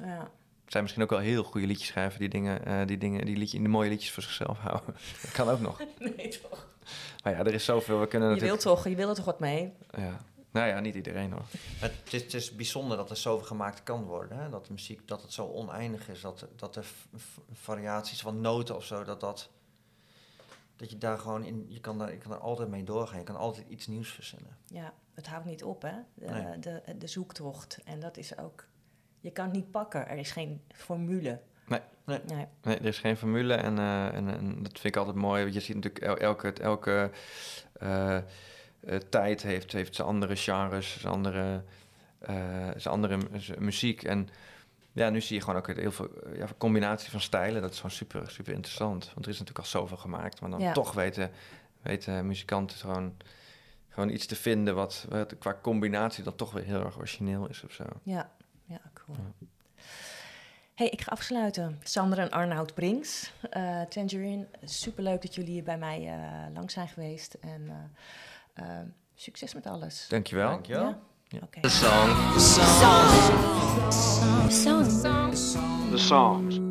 Ja. 0.00 0.18
Er 0.64 0.72
zijn 0.72 0.82
misschien 0.82 1.02
ook 1.04 1.10
wel 1.10 1.18
heel 1.18 1.42
goede 1.42 1.66
liedjes 1.66 1.88
schrijven 1.88 2.20
die 2.20 2.28
dingen, 2.28 2.64
eh, 2.64 2.86
die 2.86 2.98
dingen, 2.98 3.24
die, 3.26 3.36
liedje, 3.36 3.58
die 3.58 3.68
mooie 3.68 3.88
liedjes 3.90 4.10
voor 4.12 4.22
zichzelf 4.22 4.58
houden. 4.68 4.94
dat 5.22 5.30
kan 5.32 5.48
ook 5.48 5.60
nog. 5.60 5.80
Nee, 6.16 6.28
toch? 6.42 6.68
Maar 7.24 7.32
ja, 7.32 7.38
er 7.38 7.54
is 7.54 7.64
zoveel. 7.64 8.00
We 8.00 8.06
kunnen 8.06 8.28
Je 8.28 8.34
natuurlijk. 8.34 8.62
wil 8.62 8.74
toch, 8.74 8.88
je 8.88 8.96
wil 8.96 9.08
er 9.08 9.14
toch 9.14 9.24
wat 9.24 9.40
mee? 9.40 9.72
Ja. 9.96 10.20
Nou 10.50 10.68
ja, 10.68 10.80
niet 10.80 10.94
iedereen 10.94 11.32
hoor. 11.32 11.44
Het 11.78 12.12
is, 12.12 12.22
het 12.22 12.34
is 12.34 12.54
bijzonder 12.54 12.96
dat 12.96 13.10
er 13.10 13.16
zoveel 13.16 13.46
gemaakt 13.46 13.82
kan 13.82 14.04
worden. 14.04 14.38
Hè? 14.38 14.48
Dat 14.48 14.66
de 14.66 14.72
muziek 14.72 15.08
dat 15.08 15.22
het 15.22 15.32
zo 15.32 15.46
oneindig 15.46 16.08
is. 16.08 16.20
Dat, 16.20 16.46
dat 16.56 16.76
er 16.76 16.86
variaties 17.52 18.20
van 18.20 18.40
noten 18.40 18.76
of 18.76 18.84
zo, 18.84 19.04
dat 19.04 19.20
dat. 19.20 19.50
Dat 20.76 20.90
je 20.90 20.98
daar 20.98 21.18
gewoon 21.18 21.44
in. 21.44 21.64
Je 21.68 21.80
kan 21.80 21.98
daar, 21.98 22.10
je 22.12 22.18
kan 22.18 22.32
er 22.32 22.38
altijd 22.38 22.68
mee 22.68 22.84
doorgaan. 22.84 23.18
Je 23.18 23.24
kan 23.24 23.36
altijd 23.36 23.66
iets 23.68 23.86
nieuws 23.86 24.10
verzinnen. 24.10 24.56
Ja, 24.66 24.92
het 25.14 25.26
houdt 25.26 25.46
niet 25.46 25.64
op, 25.64 25.82
hè? 25.82 25.94
De, 26.14 26.26
Nee. 26.26 26.58
de, 26.58 26.82
de 26.98 27.06
zoektocht. 27.06 27.78
En 27.84 28.00
dat 28.00 28.16
is 28.16 28.38
ook... 28.38 28.66
Je 29.20 29.30
kan 29.30 29.44
het 29.44 29.54
niet 29.54 29.70
pakken. 29.70 30.08
Er 30.08 30.16
is 30.18 30.30
geen 30.30 30.62
formule. 30.74 31.40
Nee. 31.66 31.80
Nee. 32.04 32.20
Nee. 32.26 32.46
Nee, 32.62 32.76
er 32.78 32.84
is 32.84 32.98
geen 32.98 33.16
formule 33.16 33.54
en, 33.54 33.78
eh, 33.78 34.14
en, 34.14 34.28
en 34.28 34.62
dat 34.62 34.72
vind 34.72 34.84
ik 34.84 34.96
altijd 34.96 35.16
mooi. 35.16 35.42
Want 35.42 35.54
je 35.54 35.60
ziet 35.60 35.74
natuurlijk 35.74 36.04
el- 36.04 36.16
elke, 36.16 36.52
elke 36.52 37.10
eh, 37.72 38.16
eh, 38.16 38.22
tijd 39.10 39.42
heeft, 39.42 39.72
heeft 39.72 39.94
zijn 39.94 40.08
andere 40.08 40.36
genres, 40.36 41.00
zijn 41.00 41.12
andere, 41.12 41.62
eh, 42.18 42.34
zijn 42.76 42.94
andere 42.94 43.18
muziek. 43.58 44.02
En 44.02 44.28
ja, 44.92 45.10
nu 45.10 45.20
zie 45.20 45.36
je 45.36 45.42
gewoon 45.42 45.56
ook 45.58 45.66
heel 45.76 45.92
veel 45.92 46.10
ja, 46.36 46.46
combinatie 46.58 47.10
van 47.10 47.20
stijlen. 47.20 47.60
Dat 47.62 47.70
is 47.70 47.76
gewoon 47.76 47.90
super, 47.96 48.30
super 48.30 48.52
interessant. 48.52 49.04
Want 49.14 49.26
er 49.26 49.32
is 49.32 49.38
natuurlijk 49.38 49.64
al 49.66 49.70
zoveel 49.80 49.96
gemaakt. 49.96 50.40
Maar 50.40 50.50
dan 50.50 50.60
Ja. 50.60 50.72
toch 50.72 50.92
weten, 50.92 51.30
weten 51.82 52.26
muzikanten 52.26 52.78
gewoon, 52.78 53.16
gewoon 53.88 54.08
iets 54.10 54.26
te 54.26 54.36
vinden 54.36 54.74
wat, 54.74 55.06
wat 55.08 55.38
qua 55.38 55.58
combinatie 55.62 56.24
dan 56.24 56.34
toch 56.36 56.52
weer 56.52 56.64
heel 56.64 56.84
erg 56.84 56.96
origineel 56.98 57.48
is 57.48 57.62
of 57.64 57.72
zo. 57.72 57.84
Ja, 58.02 58.30
ja, 58.64 58.80
cool. 58.94 59.16
Hey, 60.76 60.88
ik 60.88 61.00
ga 61.00 61.10
afsluiten. 61.10 61.80
Sander 61.82 62.18
en 62.18 62.30
Arnoud 62.30 62.74
Brinks, 62.74 63.32
eh 63.50 63.80
Tangerine. 63.80 64.46
Superleuk 64.64 65.22
dat 65.22 65.34
jullie 65.34 65.52
hier 65.52 65.62
bij 65.62 65.78
mij 65.78 66.06
eh, 66.06 66.54
langs 66.54 66.74
zijn 66.74 66.88
geweest. 66.88 67.36
En 67.40 67.90
eh, 68.54 68.64
succes 69.14 69.54
met 69.54 69.66
alles. 69.66 70.06
Dankjewel. 70.08 70.48
Dankjewel. 70.50 70.88
Ja? 70.88 70.98
Ja. 71.28 71.38
Oké. 71.42 71.60
The 71.60 71.68
songs. 71.68 72.54
The 75.90 75.98
songs. 75.98 76.65